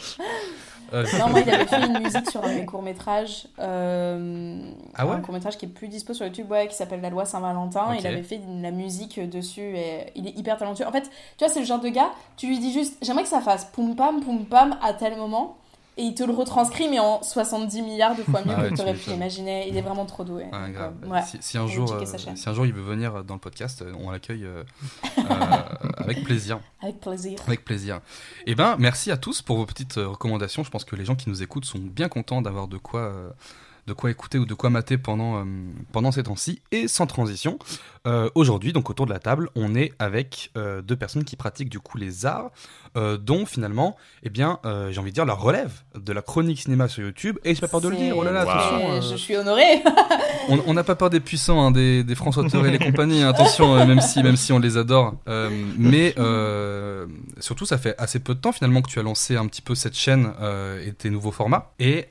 Euh, 0.92 1.06
non, 1.18 1.28
moi, 1.30 1.40
il 1.40 1.50
avait 1.50 1.66
fait 1.66 1.86
une 1.86 1.98
musique 2.00 2.30
sur 2.30 2.44
un 2.44 2.48
de 2.48 2.54
mes 2.60 2.66
courts-métrages. 2.66 3.46
euh, 3.58 4.60
Ah 4.94 5.06
ouais 5.06 5.14
Un 5.16 5.20
court-métrage 5.20 5.56
qui 5.56 5.64
est 5.66 5.68
plus 5.68 5.88
dispo 5.88 6.12
sur 6.14 6.26
YouTube, 6.26 6.50
ouais, 6.50 6.68
qui 6.68 6.74
s'appelle 6.76 7.00
La 7.00 7.10
loi 7.10 7.24
Saint-Valentin. 7.24 7.94
Il 7.98 8.06
avait 8.06 8.22
fait 8.22 8.38
de 8.38 8.62
la 8.62 8.70
musique 8.70 9.18
dessus 9.30 9.76
et 9.76 10.06
il 10.14 10.26
est 10.26 10.36
hyper 10.38 10.56
talentueux. 10.58 10.86
En 10.86 10.92
fait, 10.92 11.02
tu 11.38 11.44
vois, 11.44 11.48
c'est 11.48 11.60
le 11.60 11.66
genre 11.66 11.80
de 11.80 11.88
gars, 11.88 12.10
tu 12.36 12.46
lui 12.46 12.58
dis 12.58 12.72
juste, 12.72 12.96
j'aimerais 13.02 13.22
que 13.22 13.28
ça 13.28 13.40
fasse 13.40 13.64
poum 13.66 13.96
pam, 13.96 14.20
poum 14.20 14.44
pam 14.44 14.76
à 14.82 14.92
tel 14.92 15.16
moment. 15.16 15.56
Et 15.98 16.04
il 16.04 16.14
te 16.14 16.22
le 16.22 16.32
retranscrit, 16.32 16.88
mais 16.88 16.98
en 16.98 17.22
70 17.22 17.82
milliards 17.82 18.16
de 18.16 18.22
fois 18.22 18.40
mieux 18.46 18.52
Ah 18.56 18.56
que 18.56 18.62
ouais, 18.62 18.68
tu 18.70 18.74
tu 18.76 18.80
aurais 18.80 18.94
pu 18.94 19.10
l'imaginer. 19.10 19.68
Il 19.68 19.76
est 19.76 19.82
vraiment 19.82 20.06
trop 20.06 20.24
doué. 20.24 20.44
Ah, 20.50 20.70
grave. 20.70 20.94
euh, 21.04 21.08
ouais. 21.08 21.22
si, 21.22 21.36
si 21.40 21.58
un 21.58 21.66
jour, 21.66 21.92
euh, 21.92 22.04
si 22.34 22.48
un 22.48 22.54
jour 22.54 22.64
il 22.64 22.72
veut 22.72 22.80
venir 22.82 23.22
dans 23.24 23.34
le 23.34 23.40
podcast, 23.40 23.82
euh, 23.82 23.92
on 24.00 24.10
l'accueille 24.10 24.44
euh, 24.46 24.64
euh, 25.18 25.22
avec 25.98 26.24
plaisir. 26.24 26.60
Avec 26.80 26.98
plaisir. 27.00 27.38
Avec 27.46 27.64
plaisir. 27.64 28.00
Eh 28.46 28.54
ben, 28.54 28.76
merci 28.78 29.10
à 29.10 29.18
tous 29.18 29.42
pour 29.42 29.58
vos 29.58 29.66
petites 29.66 29.98
euh, 29.98 30.08
recommandations. 30.08 30.64
Je 30.64 30.70
pense 30.70 30.84
que 30.84 30.96
les 30.96 31.04
gens 31.04 31.14
qui 31.14 31.28
nous 31.28 31.42
écoutent 31.42 31.66
sont 31.66 31.78
bien 31.78 32.08
contents 32.08 32.40
d'avoir 32.40 32.68
de 32.68 32.78
quoi, 32.78 33.00
euh, 33.00 33.30
de 33.86 33.92
quoi 33.92 34.10
écouter 34.10 34.38
ou 34.38 34.46
de 34.46 34.54
quoi 34.54 34.70
mater 34.70 34.96
pendant, 34.98 35.38
euh, 35.38 35.44
pendant 35.90 36.12
ces 36.12 36.22
temps-ci. 36.22 36.60
Et 36.70 36.86
sans 36.88 37.06
transition, 37.06 37.58
euh, 38.06 38.28
aujourd'hui, 38.34 38.72
donc 38.72 38.90
autour 38.90 39.06
de 39.06 39.12
la 39.12 39.18
table, 39.18 39.48
on 39.56 39.74
est 39.74 39.92
avec 39.98 40.50
euh, 40.56 40.82
deux 40.82 40.96
personnes 40.96 41.24
qui 41.24 41.36
pratiquent 41.36 41.68
du 41.68 41.80
coup 41.80 41.98
les 41.98 42.26
arts, 42.26 42.50
dont 43.20 43.46
finalement, 43.46 43.96
eh 44.22 44.28
bien, 44.28 44.58
j'ai 44.90 45.00
envie 45.00 45.12
de 45.12 45.14
dire, 45.14 45.24
la 45.24 45.32
relève 45.32 45.72
de 45.94 46.12
la 46.12 46.20
chronique 46.20 46.60
cinéma 46.60 46.88
sur 46.88 47.02
YouTube. 47.02 47.38
Et 47.42 47.54
j'ai 47.54 47.60
pas 47.62 47.68
peur 47.68 47.80
de 47.80 47.88
le 47.88 47.96
dire, 47.96 48.14
oh 48.18 48.22
là 48.22 48.32
là, 48.32 48.44
Wow. 48.44 48.50
attention. 48.50 49.00
Je 49.12 49.16
suis 49.16 49.34
honorée. 49.34 49.82
on 50.66 50.74
n'a 50.74 50.84
pas 50.84 50.94
peur 50.94 51.08
des 51.08 51.20
puissants, 51.20 51.64
hein, 51.64 51.70
des, 51.70 52.04
des 52.04 52.14
François 52.14 52.46
Terrel 52.46 52.74
et 52.74 52.78
compagnie, 52.78 53.22
hein, 53.22 53.30
attention, 53.30 53.74
même, 53.86 54.02
si, 54.02 54.22
même 54.22 54.36
si 54.36 54.52
on 54.52 54.58
les 54.58 54.76
adore. 54.76 55.14
Mais 55.78 56.14
surtout, 57.40 57.64
ça 57.64 57.78
fait 57.78 57.94
assez 57.96 58.18
peu 58.18 58.34
de 58.34 58.40
temps 58.40 58.52
finalement 58.52 58.82
que 58.82 58.90
tu 58.90 58.98
as 58.98 59.02
lancé 59.02 59.36
un 59.36 59.46
petit 59.46 59.62
peu 59.62 59.74
cette 59.74 59.96
chaîne 59.96 60.30
et 60.86 60.92
tes 60.92 61.08
nouveaux 61.08 61.32
formats. 61.32 61.72
Et 61.78 62.08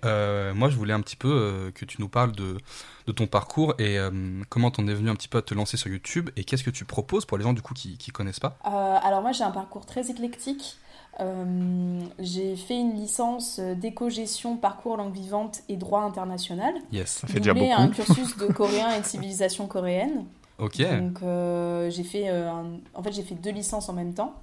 moi, 0.56 0.70
je 0.72 0.76
voulais 0.78 0.94
un 0.94 1.02
petit 1.02 1.16
peu 1.16 1.61
que 1.70 1.86
tu 1.86 2.02
nous 2.02 2.10
parles 2.10 2.32
de, 2.32 2.58
de 3.06 3.12
ton 3.12 3.28
parcours 3.28 3.76
et 3.78 4.00
euh, 4.00 4.10
comment 4.50 4.72
t'en 4.72 4.88
es 4.88 4.94
venu 4.96 5.10
un 5.10 5.16
petit 5.16 5.28
peu 5.28 5.38
à 5.38 5.42
te 5.44 5.54
lancer 5.54 5.78
sur 5.78 5.92
YouTube 5.92 6.30
et 6.36 6.44
qu'est-ce 6.44 6.64
que 6.64 6.72
tu 6.72 6.86
proposes 6.86 7.26
pour 7.26 7.38
les 7.38 7.44
gens 7.44 7.54
du 7.54 7.62
coup 7.62 7.74
qui, 7.76 7.98
qui 7.98 8.10
connaissent 8.12 8.40
pas? 8.40 8.58
Euh, 8.66 8.98
alors 9.04 9.22
moi 9.22 9.32
j'ai 9.34 9.44
un 9.44 9.52
parcours 9.52 9.86
très 9.86 10.10
éclectique. 10.10 10.78
Euh, 11.20 12.00
j'ai 12.20 12.56
fait 12.56 12.80
une 12.80 12.94
licence 12.96 13.60
d'éco-gestion, 13.60 14.58
parcours 14.58 14.98
langue 14.98 15.14
vivante 15.14 15.60
et 15.70 15.76
droit 15.78 16.02
international. 16.02 16.74
Yes. 16.92 17.10
Ça 17.10 17.28
fait 17.28 17.40
déjà 17.40 17.54
beaucoup. 17.54 17.72
un 17.72 17.88
cursus 17.90 18.38
de 18.38 18.48
coréen 18.48 18.90
et 18.96 19.02
de 19.02 19.06
civilisation 19.06 19.68
coréenne. 19.68 20.26
Ok. 20.58 20.78
Donc 20.82 21.22
euh, 21.24 21.90
j'ai 21.90 22.04
fait, 22.04 22.30
euh, 22.30 22.50
un- 22.52 22.80
en 22.94 23.04
fait 23.04 23.12
j'ai 23.12 23.24
fait 23.24 23.36
deux 23.36 23.52
licences 23.52 23.90
en 23.90 23.94
même 23.94 24.14
temps. 24.14 24.36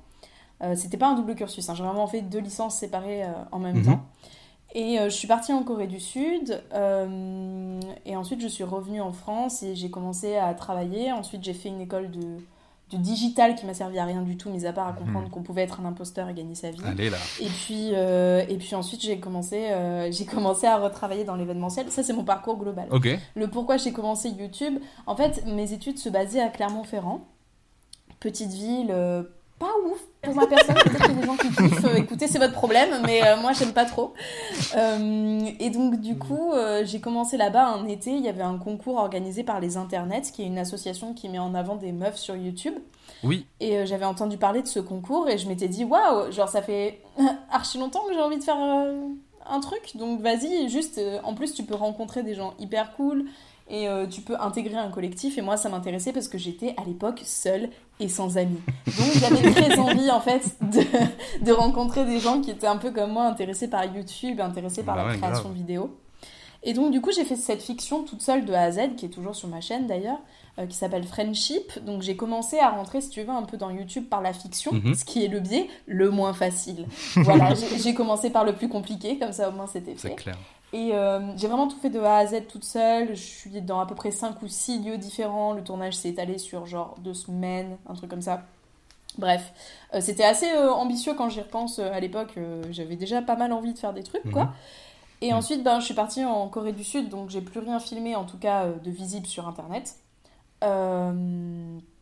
Euh, 0.63 0.75
C'était 0.77 0.97
pas 0.97 1.09
un 1.09 1.15
double 1.15 1.37
cursus, 1.37 1.69
hein, 1.69 1.75
j'ai 1.75 1.85
vraiment 1.85 2.07
fait 2.09 2.21
deux 2.21 2.41
licences 2.41 2.77
séparées 2.77 3.23
euh, 3.25 3.29
en 3.53 3.61
même 3.61 3.77
Mhm. 3.79 3.85
temps. 3.87 4.05
Et 4.75 4.99
euh, 4.99 5.05
je 5.05 5.15
suis 5.15 5.29
partie 5.29 5.53
en 5.53 5.63
Corée 5.63 5.87
du 5.87 6.01
Sud. 6.01 6.63
euh, 6.75 7.81
et 8.05 8.17
ensuite 8.17 8.41
je 8.41 8.49
suis 8.49 8.65
revenue 8.65 9.01
en 9.01 9.13
France 9.13 9.63
et 9.63 9.75
j'ai 9.75 9.91
commencé 9.91 10.37
à 10.37 10.53
travailler. 10.55 11.11
Ensuite 11.13 11.43
j'ai 11.45 11.55
fait 11.55 11.69
une 11.71 11.81
école 11.81 12.11
de, 12.11 12.21
de 12.91 12.97
digital 12.97 13.55
qui 13.55 13.65
m'a 13.67 13.73
servi 13.75 13.99
à 13.99 14.05
rien 14.05 14.23
du 14.23 14.37
tout, 14.37 14.51
mis 14.51 14.67
à 14.67 14.73
part 14.73 14.89
à 14.89 14.93
comprendre 14.93 15.25
Mhm. 15.27 15.31
qu'on 15.31 15.43
pouvait 15.43 15.63
être 15.63 15.81
un 15.81 15.85
imposteur 15.87 16.29
et 16.29 16.35
gagner 16.35 16.55
sa 16.55 16.71
vie. 16.71 16.81
Allez 16.87 17.09
là. 17.11 17.17
Et 17.41 17.47
puis, 17.47 17.91
euh, 17.95 18.45
et 18.49 18.57
puis 18.57 18.75
ensuite, 18.75 19.01
j'ai 19.03 19.19
commencé, 19.19 19.71
euh, 19.71 20.11
j'ai 20.13 20.25
commencé 20.27 20.67
à 20.67 20.77
retravailler 20.79 21.25
dans 21.25 21.35
l'événementiel. 21.37 21.91
Ça, 21.91 22.03
c'est 22.03 22.13
mon 22.15 22.25
parcours 22.25 22.57
global. 22.59 22.89
Le 23.35 23.49
pourquoi 23.49 23.79
j'ai 23.79 23.93
commencé 23.93 24.29
YouTube, 24.31 24.79
en 25.07 25.17
fait, 25.17 25.45
mes 25.47 25.73
études 25.73 25.99
se 25.99 26.09
basaient 26.11 26.41
à 26.43 26.49
Clermont-Ferrand. 26.49 27.27
Petite 28.21 28.51
ville, 28.53 28.89
euh, 28.91 29.23
pas 29.59 29.73
ouf 29.85 29.99
pour 30.23 30.35
ma 30.35 30.47
personne. 30.47 30.75
Peut-être 30.75 31.05
qu'il 31.05 31.15
y 31.15 31.19
a 31.19 31.21
des 31.21 31.27
gens 31.27 31.37
qui 31.37 31.49
kiffent. 31.49 31.85
euh, 31.85 31.95
écoutez, 31.97 32.29
c'est 32.29 32.39
votre 32.39 32.53
problème, 32.53 33.03
mais 33.05 33.27
euh, 33.27 33.37
moi, 33.37 33.53
j'aime 33.53 33.73
pas 33.73 33.85
trop. 33.85 34.15
Euh, 34.77 35.41
et 35.59 35.71
donc, 35.71 36.01
du 36.01 36.19
coup, 36.19 36.53
j'ai 36.85 37.01
commencé 37.01 37.37
là-bas 37.37 37.67
un 37.67 37.87
été. 37.87 38.11
Il 38.11 38.25
y 38.25 38.29
avait 38.29 38.43
un 38.43 38.59
concours 38.59 38.97
organisé 38.97 39.43
par 39.43 39.61
les 39.61 39.77
Internets, 39.77 40.33
qui 40.33 40.43
est 40.43 40.47
une 40.47 40.59
association 40.59 41.15
qui 41.15 41.29
met 41.29 41.39
en 41.39 41.55
avant 41.55 41.77
des 41.77 41.93
meufs 41.93 42.17
sur 42.17 42.37
YouTube. 42.37 42.75
Oui. 43.25 43.47
Et 43.61 43.85
j'avais 43.87 44.05
entendu 44.05 44.37
parler 44.37 44.63
de 44.63 44.69
ce 44.69 44.79
concours 44.81 45.29
et 45.29 45.39
je 45.39 45.49
m'étais 45.49 45.69
dit, 45.69 45.85
waouh, 45.85 46.31
genre 46.31 46.49
ça 46.49 46.63
fait 46.63 47.01
archi 47.51 47.79
longtemps 47.79 48.05
que 48.07 48.15
j'ai 48.15 48.21
envie 48.21 48.39
de 48.39 48.45
faire 48.45 48.59
un 48.59 49.61
truc. 49.61 49.97
Donc 49.97 50.21
vas-y, 50.21 50.69
juste, 50.69 51.01
en 51.25 51.35
plus 51.35 51.55
tu 51.55 51.65
peux 51.65 51.75
rencontrer 51.75 52.23
des 52.23 52.35
gens 52.35 52.55
hyper 52.59 52.93
cool 52.95 53.25
et 53.71 53.89
euh, 53.89 54.07
tu 54.07 54.21
peux 54.21 54.37
intégrer 54.41 54.77
un 54.77 54.91
collectif. 54.91 55.39
Et 55.39 55.43
moi 55.43 55.57
ça 55.57 55.69
m'intéressait 55.69 56.13
parce 56.13 56.29
que 56.29 56.39
j'étais 56.39 56.75
à 56.77 56.85
l'époque 56.85 57.21
seule 57.25 57.71
et 58.01 58.09
sans 58.09 58.37
amis. 58.39 58.61
Donc 58.87 59.13
j'avais 59.15 59.51
très 59.53 59.79
envie 59.79 60.11
en 60.11 60.21
fait 60.21 60.57
de, 60.61 61.45
de 61.45 61.53
rencontrer 61.53 62.05
des 62.05 62.19
gens 62.21 62.41
qui 62.41 62.51
étaient 62.51 62.67
un 62.67 62.77
peu 62.79 62.91
comme 62.91 63.13
moi, 63.13 63.25
intéressés 63.27 63.69
par 63.69 63.85
YouTube, 63.85 64.41
intéressés 64.41 64.83
par 64.83 64.97
Bah 64.97 65.05
la 65.05 65.11
ouais, 65.13 65.17
création 65.19 65.45
grave. 65.45 65.55
vidéo. 65.55 65.97
Et 66.65 66.73
donc 66.73 66.91
du 66.91 67.01
coup 67.01 67.11
j'ai 67.13 67.25
fait 67.25 67.37
cette 67.37 67.63
fiction 67.63 68.03
toute 68.03 68.21
seule 68.23 68.45
de 68.45 68.53
A 68.53 68.63
à 68.63 68.71
Z, 68.73 68.97
qui 68.97 69.07
est 69.07 69.11
toujours 69.11 69.35
sur 69.37 69.49
ma 69.49 69.61
chaîne 69.61 69.87
d'ailleurs, 69.87 70.19
euh, 70.59 70.67
qui 70.67 70.77
s'appelle 70.77 71.05
Friendship. 71.05 71.79
Donc 71.85 72.03
j'ai 72.03 72.17
commencé 72.17 72.59
à 72.59 72.71
rentrer, 72.71 73.01
si 73.01 73.11
tu 73.11 73.23
veux, 73.23 73.31
un 73.31 73.45
peu 73.45 73.57
dans 73.57 73.71
YouTube 73.71 74.07
par 74.09 74.21
la 74.23 74.33
fiction, 74.33 74.73
Mhm. 74.73 74.95
ce 74.95 75.05
qui 75.05 75.25
est 75.25 75.29
le 75.29 75.39
biais 75.39 75.69
le 75.87 76.11
moins 76.11 76.33
facile. 76.35 76.87
Voilà, 77.15 77.55
j'ai 77.79 77.95
commencé 77.95 78.31
par 78.31 78.45
le 78.45 78.55
plus 78.55 78.69
compliqué, 78.69 79.19
comme 79.19 79.33
ça 79.33 79.49
au 79.51 79.53
moins 79.53 79.69
c'était 79.69 79.95
C'est 79.97 80.09
fait. 80.09 80.15
clair. 80.17 80.37
Et 80.73 80.95
euh, 80.95 81.35
j'ai 81.37 81.47
vraiment 81.47 81.67
tout 81.69 81.79
fait 81.79 81.91
de 81.91 82.01
A 82.01 82.19
à 82.19 82.27
Z 82.27 82.47
toute 82.49 82.65
seule. 82.65 83.09
Je 83.11 83.23
suis 83.23 83.63
dans 83.63 83.81
à 83.81 83.87
peu 83.87 83.95
près 83.95 84.11
5 84.11 84.43
ou 84.43 84.49
6 84.49 84.81
lieux 84.83 84.99
différents. 84.99 85.53
Le 85.55 85.63
tournage 85.65 85.95
s'est 85.95 86.11
étalé 86.11 86.39
sur 86.39 86.67
genre 86.67 86.95
deux 86.99 87.15
semaines, 87.15 87.77
un 87.89 87.95
truc 87.95 88.11
comme 88.11 88.23
ça. 88.23 88.43
Bref, 89.17 89.53
Euh, 89.95 90.01
c'était 90.01 90.25
assez 90.25 90.51
euh, 90.53 90.71
ambitieux 90.71 91.15
quand 91.15 91.29
j'y 91.31 91.41
repense. 91.41 91.79
À 91.79 91.99
l'époque, 92.01 92.39
j'avais 92.71 92.97
déjà 92.97 93.23
pas 93.23 93.37
mal 93.37 93.53
envie 93.53 93.73
de 93.73 93.79
faire 93.79 93.95
des 93.95 94.03
trucs, 94.03 94.31
quoi. 94.31 94.45
Mhm. 94.45 94.53
Et 95.23 95.33
ensuite, 95.33 95.65
ben, 95.65 95.81
je 95.81 95.87
suis 95.87 95.95
partie 95.95 96.25
en 96.25 96.49
Corée 96.49 96.73
du 96.73 96.85
Sud, 96.85 97.09
donc 97.09 97.31
j'ai 97.31 97.41
plus 97.41 97.61
rien 97.61 97.81
filmé, 97.81 98.15
en 98.15 98.25
tout 98.25 98.39
cas 98.39 98.67
de 98.69 98.91
visible 98.91 99.27
sur 99.27 99.49
Internet. 99.49 99.97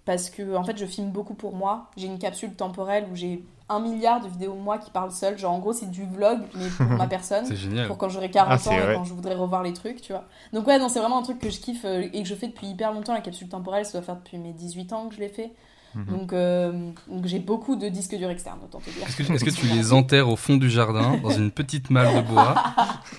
Parce 0.05 0.31
que, 0.31 0.55
en 0.57 0.65
fait, 0.65 0.77
je 0.77 0.87
filme 0.87 1.11
beaucoup 1.11 1.35
pour 1.35 1.55
moi. 1.55 1.91
J'ai 1.97 2.07
une 2.07 2.19
capsule 2.19 2.55
temporelle 2.55 3.07
où 3.11 3.17
j'ai 3.17 3.43
un 3.69 3.81
milliard 3.81 4.21
de 4.21 4.29
vidéos 4.29 4.55
moi 4.55 4.79
qui 4.79 4.91
parlent 4.91 5.11
seul. 5.11 5.37
Genre, 5.39 5.53
en 5.53 5.59
gros, 5.59 5.73
c'est 5.73 5.91
du 5.91 6.05
vlog, 6.05 6.39
mais 6.55 6.69
pour 6.69 6.87
ma 6.87 7.07
personne 7.09 7.45
C'est 7.47 7.57
génial. 7.57 7.87
pour 7.89 7.99
quand 7.99 8.09
j'aurai 8.09 8.31
40 8.31 8.61
Ah, 8.65 8.69
ans 8.69 8.73
et 8.73 8.81
vrai. 8.81 8.95
quand 8.95 9.05
je 9.05 9.13
voudrais 9.15 9.35
revoir 9.35 9.63
les 9.63 9.73
trucs, 9.73 10.01
tu 10.01 10.13
vois. 10.13 10.25
Donc 10.53 10.67
ouais, 10.67 10.79
non, 10.79 10.89
c'est 10.89 11.01
vraiment 11.01 11.19
un 11.19 11.23
truc 11.23 11.39
que 11.41 11.51
je 11.51 11.59
kiffe 11.61 11.85
euh, 11.85 12.09
et 12.13 12.23
que 12.23 12.29
je 12.29 12.35
fais 12.35 12.47
depuis 12.47 12.69
hyper 12.69 12.93
longtemps, 12.93 13.15
la 13.15 13.21
capsule 13.21 13.49
temporelle, 13.49 13.85
ça 13.85 13.93
doit 13.93 14.03
faire 14.03 14.17
depuis 14.17 14.39
mes 14.39 14.53
18 14.53 14.93
ans 14.93 15.09
que 15.09 15.15
je 15.17 15.21
l'ai 15.21 15.29
fait. 15.29 15.53
Mhm. 15.95 16.05
Donc, 16.07 16.33
euh, 16.35 16.91
donc 17.09 17.25
j'ai 17.27 17.39
beaucoup 17.39 17.75
de 17.75 17.89
disques 17.89 18.15
durs 18.17 18.29
externes, 18.29 18.59
autant 18.63 18.81
te 18.81 18.91
dire. 18.91 19.07
Est-ce 19.09 19.17
que, 19.17 19.33
est-ce 19.33 19.45
que 19.45 19.51
tu 19.61 19.67
les 19.67 19.93
enterres 19.95 20.29
au 20.29 20.37
fond 20.37 20.57
du 20.59 20.69
jardin, 20.69 21.17
dans 21.23 21.31
une 21.31 21.51
petite 21.51 21.89
malle 21.91 22.15
de 22.17 22.21
bois? 22.21 22.55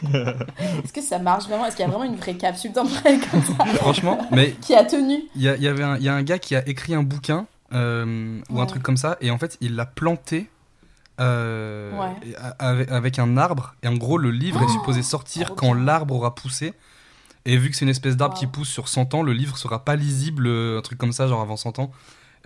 Est-ce 0.83 0.93
que 0.93 1.01
ça 1.01 1.19
marche 1.19 1.45
vraiment? 1.47 1.65
Est-ce 1.65 1.75
qu'il 1.75 1.85
y 1.85 1.87
a 1.87 1.91
vraiment 1.91 2.05
une 2.05 2.15
vraie 2.17 2.35
capsule 2.35 2.71
temporelle 2.71 3.19
comme 3.31 3.41
ça? 3.41 3.65
Franchement, 3.75 4.17
mais 4.31 4.51
qui 4.61 4.75
a 4.75 4.83
tenu? 4.83 5.23
il 5.35 5.41
y, 5.41 5.47
avait 5.67 5.83
un, 5.83 5.97
il 5.97 6.03
y 6.03 6.09
a 6.09 6.13
un 6.13 6.23
gars 6.23 6.39
qui 6.39 6.55
a 6.55 6.67
écrit 6.67 6.93
un 6.93 7.03
bouquin 7.03 7.47
euh, 7.73 8.39
ou 8.49 8.61
un 8.61 8.65
truc 8.65 8.81
comme 8.83 8.97
ça, 8.97 9.17
et 9.21 9.31
en 9.31 9.37
fait, 9.37 9.57
il 9.61 9.75
l'a 9.75 9.85
planté 9.85 10.49
euh, 11.19 11.97
Ouais. 11.99 12.35
avec, 12.59 12.91
avec 12.91 13.19
un 13.19 13.37
arbre. 13.37 13.73
Et 13.83 13.87
en 13.87 13.95
gros, 13.95 14.17
le 14.17 14.29
livre 14.31 14.61
est 14.61 14.67
supposé 14.69 15.01
sortir 15.01 15.47
trop 15.47 15.55
quand 15.55 15.73
l'arbre 15.73 16.15
aura 16.15 16.35
poussé. 16.35 16.73
Et 17.45 17.57
vu 17.57 17.69
que 17.69 17.75
c'est 17.75 17.85
une 17.85 17.89
espèce 17.89 18.17
d'arbre 18.17 18.35
Wow. 18.35 18.39
qui 18.39 18.47
pousse 18.47 18.69
sur 18.69 18.87
100 18.87 19.13
ans, 19.13 19.23
le 19.23 19.33
livre 19.33 19.57
sera 19.57 19.83
pas 19.83 19.95
lisible, 19.95 20.45
euh, 20.47 20.77
un 20.77 20.81
truc 20.81 20.97
comme 20.99 21.13
ça, 21.13 21.27
genre 21.27 21.41
avant 21.41 21.55
100 21.57 21.79
ans. 21.79 21.91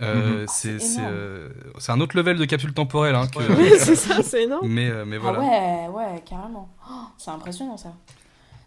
Euh, 0.00 0.42
Mhm. 0.42 0.46
c'est 0.48 0.78
euh, 1.00 1.48
un 1.88 2.00
autre 2.00 2.16
level 2.16 2.38
de 2.38 2.44
capsule 2.44 2.72
temporelle. 2.72 3.14
Hein, 3.14 3.26
que- 3.28 3.52
Oui, 3.52 3.70
c'est 3.78 3.94
ça, 3.94 4.22
c'est 4.22 4.44
énorme. 4.44 4.66
mais, 4.68 4.88
euh, 4.88 5.04
mais 5.04 5.18
voilà. 5.18 5.38
Ah 5.42 5.90
ouais, 5.90 5.96
ouais, 6.12 6.22
carrément. 6.24 6.68
Oh, 6.90 6.94
c'est 7.18 7.30
impressionnant 7.30 7.76
ça. 7.76 7.92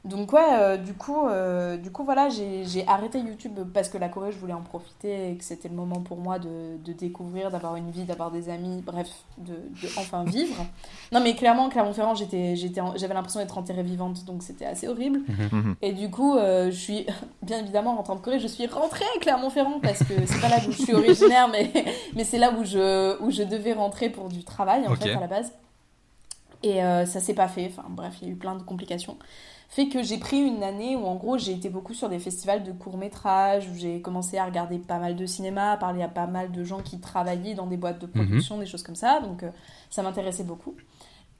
Donc 0.05 0.33
ouais, 0.33 0.41
euh, 0.51 0.77
du 0.77 0.93
coup, 0.93 1.27
euh, 1.27 1.77
du 1.77 1.89
coup 1.89 2.03
voilà, 2.03 2.29
j'ai 2.29 2.85
arrêté 2.87 3.19
YouTube 3.19 3.59
parce 3.73 3.89
que 3.89 3.97
la 3.97 4.07
Corée, 4.07 4.31
je 4.31 4.37
voulais 4.37 4.53
en 4.53 4.61
profiter 4.61 5.31
et 5.31 5.35
que 5.35 5.43
c'était 5.43 5.67
le 5.67 5.73
moment 5.73 5.99
pour 5.99 6.17
moi 6.17 6.37
de, 6.37 6.77
de 6.83 6.93
découvrir, 6.93 7.49
d'avoir 7.49 7.75
une 7.75 7.89
vie, 7.89 8.03
d'avoir 8.03 8.29
des 8.29 8.49
amis, 8.49 8.83
bref, 8.85 9.09
de, 9.39 9.53
de 9.53 9.87
enfin 9.97 10.23
vivre. 10.23 10.63
Non 11.11 11.21
mais 11.21 11.33
clairement, 11.33 11.69
Clermont-Ferrand, 11.69 12.13
j'étais, 12.13 12.55
j'avais 12.55 13.13
l'impression 13.15 13.39
d'être 13.39 13.57
enterrée 13.57 13.81
vivante, 13.81 14.25
donc 14.25 14.43
c'était 14.43 14.65
assez 14.65 14.87
horrible. 14.87 15.21
Mhm. 15.27 15.75
Et 15.81 15.91
du 15.91 16.11
coup, 16.11 16.37
euh, 16.37 16.69
je 16.69 16.77
suis, 16.77 17.07
bien 17.41 17.57
évidemment, 17.57 17.93
en 17.93 17.95
rentrant 17.95 18.15
de 18.15 18.21
Corée, 18.21 18.39
je 18.39 18.47
suis 18.47 18.67
rentrée 18.67 19.05
à 19.15 19.19
Clermont-Ferrand 19.19 19.79
parce 19.81 19.99
que 19.99 20.13
c'est 20.27 20.39
pas 20.39 20.49
là 20.49 20.59
d'où 20.63 20.71
je 20.71 20.83
suis 20.83 20.93
originaire, 20.93 21.47
mais, 21.47 21.71
mais 22.15 22.23
c'est 22.23 22.37
là 22.37 22.51
où 22.51 22.63
je, 22.63 23.19
où 23.23 23.31
je 23.31 23.41
devais 23.41 23.73
rentrer 23.73 24.09
pour 24.09 24.29
du 24.29 24.43
travail, 24.43 24.87
en 24.87 24.95
fait, 24.95 25.15
à 25.15 25.19
la 25.19 25.27
base. 25.27 25.51
Et 26.61 26.79
ça 27.05 27.19
s'est 27.19 27.35
pas 27.35 27.47
fait, 27.47 27.71
enfin 27.71 27.87
bref, 27.89 28.15
il 28.21 28.27
y 28.27 28.31
a 28.31 28.33
eu 28.33 28.37
plein 28.37 28.55
de 28.55 28.63
complications. 28.63 29.17
Fait 29.69 29.89
que 29.89 30.03
j'ai 30.03 30.17
pris 30.17 30.39
une 30.39 30.63
année 30.63 30.95
où 30.95 31.05
en 31.05 31.15
gros 31.15 31.37
j'ai 31.37 31.51
été 31.51 31.69
beaucoup 31.69 31.93
sur 31.93 32.07
des 32.07 32.19
festivals 32.19 32.63
de 32.63 32.71
courts-métrages, 32.71 33.67
où 33.69 33.75
j'ai 33.75 34.01
commencé 34.01 34.37
à 34.37 34.45
regarder 34.45 34.77
pas 34.77 34.99
mal 34.99 35.15
de 35.15 35.25
cinéma, 35.25 35.71
à 35.71 35.77
parler 35.77 36.03
à 36.03 36.07
pas 36.07 36.27
mal 36.27 36.51
de 36.51 36.63
gens 36.63 36.81
qui 36.81 36.99
travaillaient 36.99 37.55
dans 37.55 37.67
des 37.67 37.77
boîtes 37.77 37.99
de 37.99 38.05
production, 38.05 38.57
des 38.57 38.65
choses 38.65 38.83
comme 38.83 38.95
ça, 38.95 39.19
donc 39.21 39.43
euh, 39.43 39.49
ça 39.89 40.03
m'intéressait 40.03 40.43
beaucoup. 40.43 40.75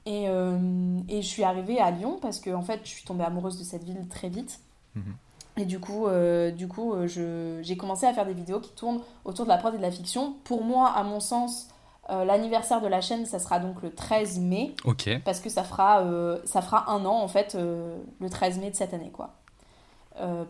Et, 0.04 0.28
euh, 0.28 0.98
et 1.08 1.22
je 1.22 1.26
suis 1.26 1.44
arrivée 1.44 1.80
à 1.80 1.90
Lyon 1.90 2.18
parce 2.20 2.38
que 2.40 2.50
en 2.50 2.62
fait 2.62 2.80
je 2.84 2.90
suis 2.90 3.04
tombée 3.04 3.24
amoureuse 3.24 3.58
de 3.58 3.64
cette 3.64 3.84
ville 3.84 4.06
très 4.08 4.28
vite. 4.28 4.60
Mhm. 4.94 5.14
Et 5.58 5.64
du 5.64 5.80
coup, 5.80 6.06
euh, 6.06 6.50
du 6.50 6.68
coup 6.68 6.94
j'ai 7.06 7.76
commencé 7.76 8.06
à 8.06 8.12
faire 8.12 8.26
des 8.26 8.34
vidéos 8.34 8.60
qui 8.60 8.72
tournent 8.72 9.00
autour 9.24 9.46
de 9.46 9.50
la 9.50 9.56
prod 9.56 9.74
et 9.74 9.78
de 9.78 9.82
la 9.82 9.90
fiction. 9.90 10.34
Pour 10.44 10.62
moi, 10.62 10.90
à 10.90 11.02
mon 11.02 11.20
sens, 11.20 11.68
euh, 12.10 12.24
l'anniversaire 12.24 12.80
de 12.80 12.86
la 12.86 13.00
chaîne, 13.00 13.26
ça 13.26 13.38
sera 13.38 13.58
donc 13.58 13.82
le 13.82 13.90
13 13.94 14.38
mai 14.38 14.74
Ok. 14.84 15.08
parce 15.24 15.40
que 15.40 15.48
ça 15.48 15.64
fera, 15.64 16.00
euh, 16.02 16.38
ça 16.44 16.62
fera 16.62 16.90
un 16.90 17.04
an 17.04 17.20
en 17.20 17.28
fait 17.28 17.54
euh, 17.54 17.96
le 18.20 18.30
13 18.30 18.58
mai 18.58 18.70
de 18.70 18.76
cette 18.76 18.94
année 18.94 19.10
quoi. 19.10 19.30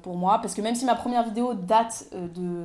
Pour 0.02 0.16
moi, 0.16 0.38
parce 0.40 0.54
que 0.54 0.60
même 0.62 0.76
si 0.76 0.84
ma 0.84 0.94
première 0.94 1.24
vidéo 1.24 1.52
date 1.54 2.06
de 2.12 2.64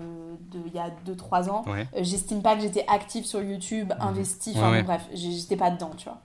de- 0.51 0.60
il 0.67 0.73
y 0.73 0.77
a 0.77 0.91
2-3 1.04 1.49
ans, 1.49 1.63
Ouais. 1.67 1.88
j'estime 2.04 2.43
pas 2.43 2.56
que 2.56 2.62
j'étais 2.62 2.86
active 2.88 3.25
sur 3.25 3.41
YouTube, 3.41 3.91
investie, 3.99 4.51
enfin 4.56 4.67
Ouais, 4.67 4.71
ouais. 4.73 4.82
bon, 4.84 4.88
bref, 4.88 5.08
j'étais 5.13 5.56
pas 5.56 5.71
dedans, 5.71 5.89
tu 5.97 6.06
vois. 6.08 6.19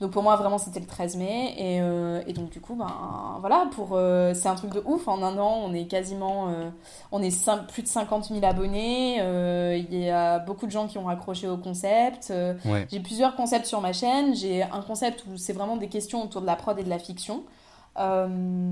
Donc 0.00 0.12
pour 0.12 0.22
moi 0.22 0.36
vraiment 0.36 0.58
c'était 0.58 0.78
le 0.78 0.86
13 0.86 1.16
mai 1.16 1.54
et, 1.58 1.80
euh, 1.80 2.22
et 2.26 2.32
donc 2.32 2.50
du 2.50 2.60
coup 2.60 2.76
ben 2.76 2.86
voilà 3.40 3.66
pour 3.72 3.90
euh, 3.92 4.32
c'est 4.32 4.48
un 4.48 4.54
truc 4.54 4.72
de 4.72 4.82
ouf 4.86 5.08
en 5.08 5.22
un 5.24 5.36
an 5.38 5.58
on 5.64 5.74
est 5.74 5.86
quasiment 5.86 6.48
euh, 6.48 6.70
on 7.10 7.20
est 7.20 7.50
plus 7.72 7.82
de 7.82 7.88
50 7.88 8.26
000 8.26 8.44
abonnés 8.44 9.16
il 9.76 9.98
y 9.98 10.08
a 10.10 10.38
beaucoup 10.38 10.66
de 10.66 10.70
gens 10.70 10.86
qui 10.86 10.98
ont 10.98 11.08
accroché 11.08 11.48
au 11.48 11.56
concept 11.56 12.32
Ouais. 12.64 12.86
j'ai 12.90 13.00
plusieurs 13.00 13.34
concepts 13.36 13.66
sur 13.66 13.80
ma 13.80 13.92
chaîne. 13.92 14.34
J'ai 14.34 14.62
un 14.62 14.82
concept 14.82 15.24
où 15.26 15.36
c'est 15.36 15.52
vraiment 15.52 15.76
des 15.76 15.88
questions 15.88 16.22
autour 16.22 16.40
de 16.40 16.46
la 16.46 16.56
prod 16.56 16.78
et 16.78 16.82
de 16.84 16.88
la 16.88 16.98
fiction. 16.98 17.42
Euh, 17.98 18.28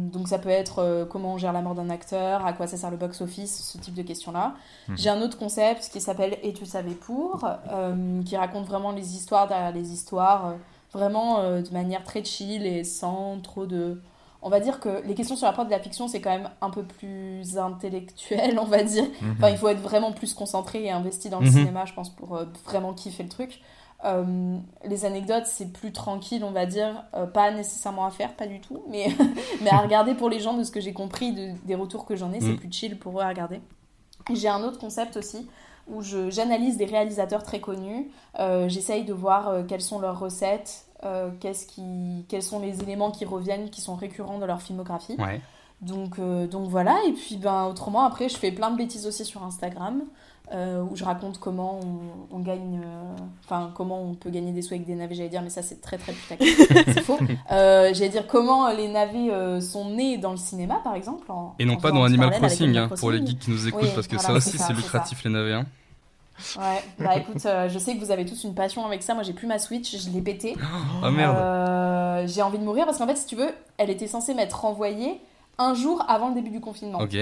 donc 0.08 0.28
ça 0.28 0.38
peut 0.38 0.48
être 0.50 0.78
euh, 0.80 1.04
comment 1.04 1.34
on 1.34 1.38
gère 1.38 1.52
la 1.52 1.60
mort 1.62 1.74
d'un 1.74 1.90
acteur, 1.90 2.46
à 2.46 2.52
quoi 2.52 2.66
ça 2.66 2.76
sert 2.76 2.90
le 2.90 2.96
box-office, 2.96 3.70
ce 3.72 3.78
type 3.78 3.94
de 3.94 4.02
questions-là. 4.02 4.54
Mhm. 4.88 4.96
J'ai 4.98 5.10
un 5.10 5.20
autre 5.20 5.36
concept 5.38 5.88
qui 5.92 6.00
s'appelle 6.00 6.38
Et 6.42 6.52
tu 6.52 6.64
savais 6.64 6.92
pour, 6.94 7.44
euh, 7.72 8.22
qui 8.22 8.36
raconte 8.36 8.66
vraiment 8.66 8.92
les 8.92 9.16
histoires 9.16 9.48
derrière 9.48 9.72
les 9.72 9.92
histoires, 9.92 10.54
vraiment 10.96 11.40
euh, 11.40 11.60
de 11.62 11.70
manière 11.70 12.02
très 12.04 12.24
chill 12.24 12.64
et 12.66 12.84
sans 12.84 13.40
trop 13.40 13.66
de... 13.66 14.00
On 14.42 14.48
va 14.50 14.60
dire 14.60 14.78
que 14.80 15.02
les 15.06 15.14
questions 15.14 15.34
sur 15.36 15.46
la 15.46 15.52
prod 15.52 15.66
de 15.66 15.72
la 15.72 15.80
fiction, 15.80 16.06
c'est 16.08 16.20
quand 16.20 16.30
même 16.30 16.50
un 16.60 16.70
peu 16.70 16.84
plus 16.84 17.58
intellectuel, 17.58 18.58
on 18.62 18.64
va 18.64 18.82
dire. 18.82 19.04
Mhm. 19.20 19.32
Enfin, 19.38 19.48
il 19.50 19.56
faut 19.56 19.68
être 19.68 19.80
vraiment 19.80 20.12
plus 20.12 20.34
concentré 20.34 20.84
et 20.84 20.90
investi 20.90 21.30
dans 21.30 21.40
le 21.40 21.46
Mhm. 21.46 21.52
cinéma, 21.52 21.84
je 21.84 21.92
pense, 21.94 22.10
pour 22.10 22.36
euh, 22.36 22.44
vraiment 22.64 22.92
kiffer 22.94 23.22
le 23.22 23.28
truc. 23.28 23.60
Euh, 24.04 24.56
les 24.84 25.04
anecdotes, 25.04 25.46
c'est 25.46 25.72
plus 25.72 25.90
tranquille, 25.90 26.44
on 26.44 26.50
va 26.52 26.66
dire. 26.66 27.04
Euh, 27.14 27.26
pas 27.26 27.50
nécessairement 27.50 28.06
à 28.06 28.10
faire, 28.10 28.34
pas 28.34 28.46
du 28.46 28.60
tout. 28.60 28.82
Mais, 28.88 29.06
mais 29.62 29.70
à 29.70 29.78
regarder 29.78 30.14
pour 30.14 30.28
les 30.28 30.38
gens, 30.38 30.54
de 30.54 30.62
ce 30.64 30.70
que 30.70 30.80
j'ai 30.80 30.92
compris, 30.92 31.32
de- 31.32 31.52
des 31.64 31.74
retours 31.74 32.04
que 32.04 32.14
j'en 32.14 32.32
ai, 32.32 32.40
c'est 32.40 32.48
Mhm. 32.48 32.56
plus 32.58 32.70
chill 32.72 32.98
pour 32.98 33.18
eux 33.18 33.22
à 33.22 33.28
regarder. 33.28 33.60
J'ai 34.32 34.48
un 34.48 34.62
autre 34.62 34.78
concept 34.78 35.16
aussi 35.16 35.48
où 35.88 36.02
je- 36.02 36.30
j'analyse 36.30 36.76
des 36.76 36.84
réalisateurs 36.84 37.42
très 37.42 37.60
connus. 37.60 38.10
Euh, 38.38 38.68
J'essaye 38.68 39.04
de 39.04 39.12
voir 39.12 39.48
euh, 39.48 39.62
quelles 39.66 39.80
sont 39.82 39.98
leurs 39.98 40.18
recettes, 40.18 40.85
euh, 41.04 41.30
qu'est-ce 41.40 41.66
qui, 41.66 42.24
quels 42.28 42.42
sont 42.42 42.60
les 42.60 42.80
éléments 42.82 43.10
qui 43.10 43.24
reviennent, 43.24 43.70
qui 43.70 43.80
sont 43.80 43.94
récurrents 43.96 44.38
dans 44.38 44.46
leur 44.46 44.62
filmographie. 44.62 45.16
Ouais. 45.18 45.40
Donc, 45.82 46.18
euh, 46.18 46.46
donc 46.46 46.70
voilà, 46.70 46.96
et 47.06 47.12
puis 47.12 47.36
ben, 47.36 47.64
autrement, 47.66 48.04
après, 48.04 48.28
je 48.30 48.36
fais 48.36 48.50
plein 48.50 48.70
de 48.70 48.76
bêtises 48.78 49.06
aussi 49.06 49.26
sur 49.26 49.42
Instagram, 49.44 50.02
euh, 50.54 50.82
où 50.82 50.96
je 50.96 51.04
raconte 51.04 51.38
comment 51.38 51.80
on, 51.82 52.36
on 52.36 52.38
gagne, 52.38 52.80
enfin, 53.44 53.70
comment 53.74 54.00
on 54.00 54.14
peut 54.14 54.30
gagner 54.30 54.52
des 54.52 54.62
sous 54.62 54.72
avec 54.72 54.86
des 54.86 54.94
navets, 54.94 55.14
j'allais 55.14 55.28
dire, 55.28 55.42
mais 55.42 55.50
ça 55.50 55.60
c'est 55.62 55.82
très 55.82 55.98
très 55.98 56.12
putaclic, 56.12 56.56
c'est 56.86 57.02
faux. 57.02 57.18
J'allais 57.50 58.08
dire 58.08 58.26
comment 58.26 58.70
les 58.70 58.88
navets 58.88 59.60
sont 59.60 59.90
nés 59.90 60.16
dans 60.16 60.30
le 60.30 60.38
cinéma, 60.38 60.76
par 60.82 60.94
exemple. 60.94 61.30
en- 61.30 61.54
Et 61.58 61.66
non 61.66 61.74
en 61.74 61.76
pas 61.76 61.90
dans 61.92 62.04
Animal 62.04 62.30
Crossing, 62.30 62.74
hein, 62.76 62.88
pour 62.98 63.10
les 63.10 63.24
geeks 63.26 63.40
qui 63.40 63.50
nous 63.50 63.68
écoutent, 63.68 63.82
Oui, 63.82 63.88
parce 63.94 64.06
que 64.06 64.16
voilà, 64.16 64.28
ça 64.28 64.32
aussi 64.34 64.50
c'est 64.56 64.64
ça, 64.64 64.72
lucratif 64.72 65.24
les 65.24 65.30
navets. 65.30 65.52
hein. 65.52 65.66
Ouais, 66.58 66.82
bah 66.98 67.16
écoute, 67.16 67.44
euh, 67.46 67.68
je 67.68 67.78
sais 67.78 67.94
que 67.94 68.00
vous 68.04 68.10
avez 68.10 68.24
tous 68.26 68.44
une 68.44 68.54
passion 68.54 68.84
avec 68.84 69.02
ça. 69.02 69.14
Moi, 69.14 69.22
j'ai 69.22 69.32
plus 69.32 69.46
ma 69.46 69.58
Switch, 69.58 69.96
je 69.96 70.10
l'ai 70.10 70.20
pété. 70.20 70.56
Ah 71.02 71.10
merde. 71.10 71.36
Euh, 71.36 72.26
j'ai 72.26 72.42
envie 72.42 72.58
de 72.58 72.64
mourir 72.64 72.84
parce 72.86 72.98
qu'en 72.98 73.06
fait, 73.06 73.16
si 73.16 73.26
tu 73.26 73.36
veux, 73.36 73.50
elle 73.78 73.90
était 73.90 74.06
censée 74.06 74.34
m'être 74.34 74.60
renvoyée 74.60 75.20
un 75.58 75.74
jour 75.74 76.04
avant 76.08 76.28
le 76.28 76.34
début 76.34 76.50
du 76.50 76.60
confinement. 76.60 76.98
Ok. 77.00 77.16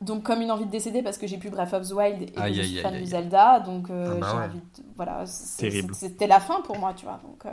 Donc, 0.00 0.22
comme 0.22 0.42
une 0.42 0.50
envie 0.50 0.66
de 0.66 0.70
décéder 0.70 1.02
parce 1.02 1.16
que 1.16 1.26
j'ai 1.26 1.38
plus 1.38 1.48
Breath 1.50 1.72
of 1.72 1.88
the 1.88 1.92
Wild 1.92 2.22
et 2.22 2.26
que 2.26 2.40
Aïe, 2.40 2.54
je 2.54 2.62
suis 2.62 2.76
aïe, 2.78 2.82
fan 2.82 2.94
aïe. 2.94 3.00
de 3.00 3.06
Zelda, 3.06 3.60
donc 3.60 3.88
euh, 3.88 4.14
Ah 4.16 4.20
bah 4.20 4.26
j'ai 4.30 4.36
ouais. 4.38 4.44
envie 4.44 4.58
de. 4.58 4.82
Voilà, 4.96 5.24
c'était 5.26 6.26
la 6.26 6.40
fin 6.40 6.60
pour 6.60 6.78
moi, 6.78 6.92
tu 6.94 7.06
vois. 7.06 7.20
Donc, 7.24 7.46
euh, 7.46 7.50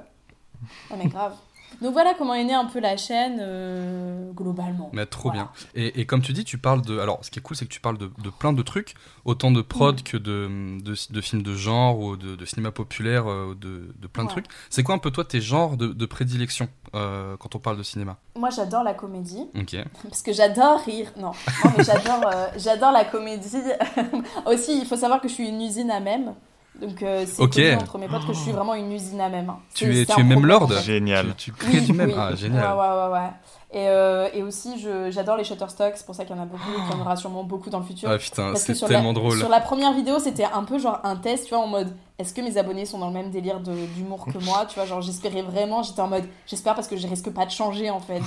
ouais, 0.90 0.98
mais 1.02 1.08
grave. 1.10 1.34
Donc 1.82 1.94
voilà 1.94 2.14
comment 2.18 2.34
est 2.34 2.44
née 2.44 2.54
un 2.54 2.66
peu 2.66 2.80
la 2.80 2.98
chaîne 2.98 3.38
euh, 3.42 4.32
globalement. 4.34 4.90
Mais 4.94 5.06
trop 5.06 5.30
Voilà. 5.30 5.50
bien. 5.74 5.82
Et, 5.84 6.02
et 6.02 6.06
comme 6.06 6.22
tu 6.22 6.34
dis, 6.34 6.44
tu 6.44 6.58
parles 6.58 6.82
de. 6.82 7.00
Alors, 7.00 7.24
ce 7.24 7.32
qui 7.32 7.40
est 7.40 7.42
cool, 7.42 7.56
c'est 7.56 7.66
que 7.66 7.72
tu 7.74 7.80
parles 7.80 7.98
de, 7.98 8.12
de 8.24 8.30
plein 8.30 8.54
de 8.54 8.62
trucs, 8.62 8.94
autant 9.26 9.52
de 9.52 9.62
prod 9.62 10.00
Mm. 10.00 10.04
que 10.04 10.18
de, 10.18 10.80
de, 10.82 10.96
de 11.14 11.22
films 11.22 11.44
de 11.44 11.54
genre 11.56 12.00
ou 12.00 12.18
de, 12.18 12.46
cinéma 12.46 12.72
populaire, 12.72 13.30
euh, 13.30 13.56
de, 13.60 14.08
plein 14.08 14.24
de 14.26 14.30
trucs. 14.30 14.46
C'est 14.70 14.84
quoi 14.84 14.96
un 14.96 15.00
peu 15.00 15.12
toi 15.12 15.26
tes 15.26 15.42
genres 15.42 15.78
de, 15.78 16.06
prédilection 16.06 16.68
euh, 16.96 17.36
quand 17.38 17.56
on 17.56 17.60
parle 17.60 17.78
de 17.78 17.84
cinéma? 17.84 18.18
Moi, 18.36 18.50
j'adore 18.50 18.84
la 18.84 18.94
comédie. 18.94 19.48
Ok. 19.56 19.76
Parce 20.04 20.22
que 20.22 20.34
j'adore 20.34 20.80
rire. 20.82 21.12
Non, 21.18 21.32
non 21.64 21.72
mais 21.78 21.84
j'adore, 21.84 22.28
euh, 22.34 22.48
j'adore 22.58 22.92
la 22.92 23.06
comédie. 23.06 23.58
Aussi, 24.46 24.80
il 24.80 24.86
faut 24.86 24.96
savoir 24.98 25.22
que 25.22 25.28
je 25.28 25.34
suis 25.34 25.48
une 25.48 25.62
usine 25.62 25.92
à 25.92 26.00
même. 26.00 26.34
Donc, 26.82 27.04
euh, 27.04 27.26
c'est 27.28 27.42
Ok. 27.42 27.54
connu 27.54 27.74
entre 27.76 27.98
mes 28.00 28.08
potes 28.08 28.26
que 28.26 28.34
je 28.34 28.40
suis 28.40 28.52
vraiment 28.52 28.74
une 28.74 28.92
usine 28.92 29.22
à 29.22 29.30
même. 29.30 29.50
hein. 29.50 29.60
Tu 29.76 29.96
es, 30.02 30.06
tu 30.06 30.20
es 30.20 30.24
même 30.24 30.46
lord. 30.46 30.72
Génial. 30.82 31.36
Tu, 31.38 31.52
tu 31.52 31.52
crées 31.54 31.78
Oui, 31.80 31.82
du 31.86 31.94
même 31.94 32.10
oui. 32.10 32.16
Ah, 32.18 32.36
génial. 32.36 32.64
Ouais, 32.76 32.82
ouais, 32.82 33.04
ouais, 33.08 33.12
ouais. 33.14 33.30
Et, 33.74 33.88
euh, 33.88 34.28
et 34.34 34.44
aussi, 34.44 34.80
je- 34.80 35.12
j'adore 35.12 35.38
les 35.38 35.44
Shutterstock, 35.46 35.94
c'est 35.96 36.06
pour 36.06 36.16
ça 36.16 36.26
qu'il 36.26 36.36
y 36.36 36.40
en 36.40 36.42
a 36.42 36.46
beaucoup, 36.46 36.72
et 36.72 36.82
qu'il 36.82 36.92
y 36.98 37.00
en 37.00 37.02
aura 37.02 37.16
sûrement 37.16 37.44
beaucoup 37.44 37.70
dans 37.70 37.80
le 37.80 37.86
futur. 37.86 38.10
Ah 38.12 38.18
putain, 38.18 38.54
c'est 38.56 38.74
tellement 38.74 39.10
la, 39.10 39.14
drôle. 39.14 39.38
Sur 39.38 39.48
la 39.48 39.62
première 39.62 39.94
vidéo, 39.94 40.20
c'était 40.20 40.44
un 40.44 40.64
peu 40.64 40.78
genre 40.80 41.00
un 41.04 41.16
test, 41.16 41.46
tu 41.48 41.54
vois, 41.54 41.64
en 41.64 41.68
mode 41.68 41.96
est-ce 42.20 42.34
que 42.34 42.42
mes 42.42 42.58
abonnés 42.58 42.86
sont 42.86 43.00
dans 43.00 43.08
le 43.08 43.14
même 43.14 43.32
délire 43.32 43.60
d'humour 43.60 44.26
que 44.32 44.38
moi 44.44 44.66
Tu 44.70 44.76
vois, 44.76 44.86
genre 44.86 45.02
j'espérais 45.02 45.42
vraiment, 45.42 45.82
j'étais 45.82 46.02
en 46.02 46.08
mode 46.08 46.26
j'espère 46.46 46.76
parce 46.76 46.88
que 46.88 46.96
je 46.96 47.08
risque 47.08 47.30
pas 47.32 47.46
de 47.46 47.52
changer 47.52 47.90
en 47.90 48.00
fait. 48.00 48.22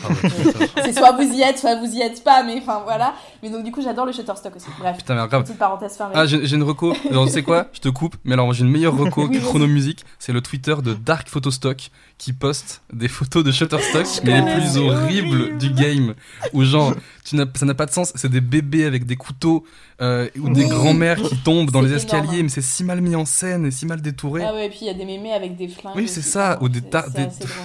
Ah 0.76 0.82
c'est 0.84 0.92
soit 0.92 1.12
vous 1.12 1.32
y 1.32 1.42
êtes, 1.42 1.58
soit 1.58 1.76
vous 1.76 1.94
y 1.94 2.00
êtes 2.00 2.24
pas, 2.24 2.42
mais 2.42 2.58
enfin 2.58 2.80
voilà. 2.84 3.14
Mais 3.42 3.50
donc 3.50 3.62
du 3.64 3.70
coup, 3.70 3.82
j'adore 3.82 4.06
le 4.06 4.12
Shutterstock 4.12 4.56
aussi. 4.56 4.66
Bref, 4.80 4.96
Putain, 4.98 5.14
mais 5.14 5.28
grave. 5.28 5.44
petite 5.44 5.58
parenthèse 5.58 5.96
fermée. 5.96 6.14
Ah, 6.16 6.26
j'ai 6.26 6.52
une 6.54 6.62
reco. 6.64 6.92
Alors, 7.10 7.26
tu 7.26 7.32
sais 7.32 7.42
quoi? 7.42 7.66
Je 7.72 7.80
te 7.80 7.88
coupe. 7.88 8.16
Mais 8.24 8.34
alors, 8.34 8.52
j'ai 8.52 8.64
une 8.64 8.70
meilleure 8.70 8.96
reco 8.96 9.28
que. 9.28 9.38
Chronomusique. 9.38 10.04
C'est 10.18 10.32
le 10.32 10.40
Twitter 10.40 10.74
de 10.82 10.94
Dark 10.94 11.28
Photostock 11.28 11.90
qui 12.18 12.32
poste 12.32 12.82
des 12.92 13.08
photos 13.08 13.44
de 13.44 13.52
Shutterstock, 13.52 14.06
mais 14.24 14.40
les 14.40 14.54
plus 14.54 14.76
horribles 14.78 15.42
horrible. 15.42 15.58
du 15.58 15.70
game. 15.70 16.14
Où 16.52 16.64
genre, 16.64 16.94
tu 17.24 17.36
ça 17.54 17.66
n'a 17.66 17.74
pas 17.74 17.86
de 17.86 17.90
sens. 17.92 18.12
C'est 18.16 18.30
des 18.30 18.40
bébés 18.40 18.84
avec 18.84 19.06
des 19.06 19.16
couteaux 19.16 19.64
euh, 20.00 20.28
ou 20.40 20.48
des 20.50 20.64
Oui. 20.64 20.68
grands-mères 20.70 21.20
qui 21.22 21.36
tombent 21.38 21.70
dans 21.70 21.80
les 21.82 21.92
escaliers, 21.92 22.24
énorme. 22.24 22.42
mais 22.44 22.48
c'est 22.48 22.62
si 22.62 22.82
mal 22.84 23.00
mis 23.00 23.14
en 23.16 23.24
scène 23.24 23.66
et 23.66 23.70
si 23.70 23.83
mal 23.86 24.00
détouré. 24.02 24.42
Ah 24.44 24.54
ouais, 24.54 24.66
et 24.66 24.68
puis 24.70 24.80
il 24.82 24.86
y 24.86 24.90
a 24.90 24.94
des 24.94 25.04
mémés 25.04 25.32
avec 25.32 25.56
des 25.56 25.68
flingues. 25.68 25.94
oui, 25.96 26.08
c'est 26.08 26.22
ça. 26.22 26.58
Ou 26.60 26.68
des 26.68 26.82
tar- 26.82 27.06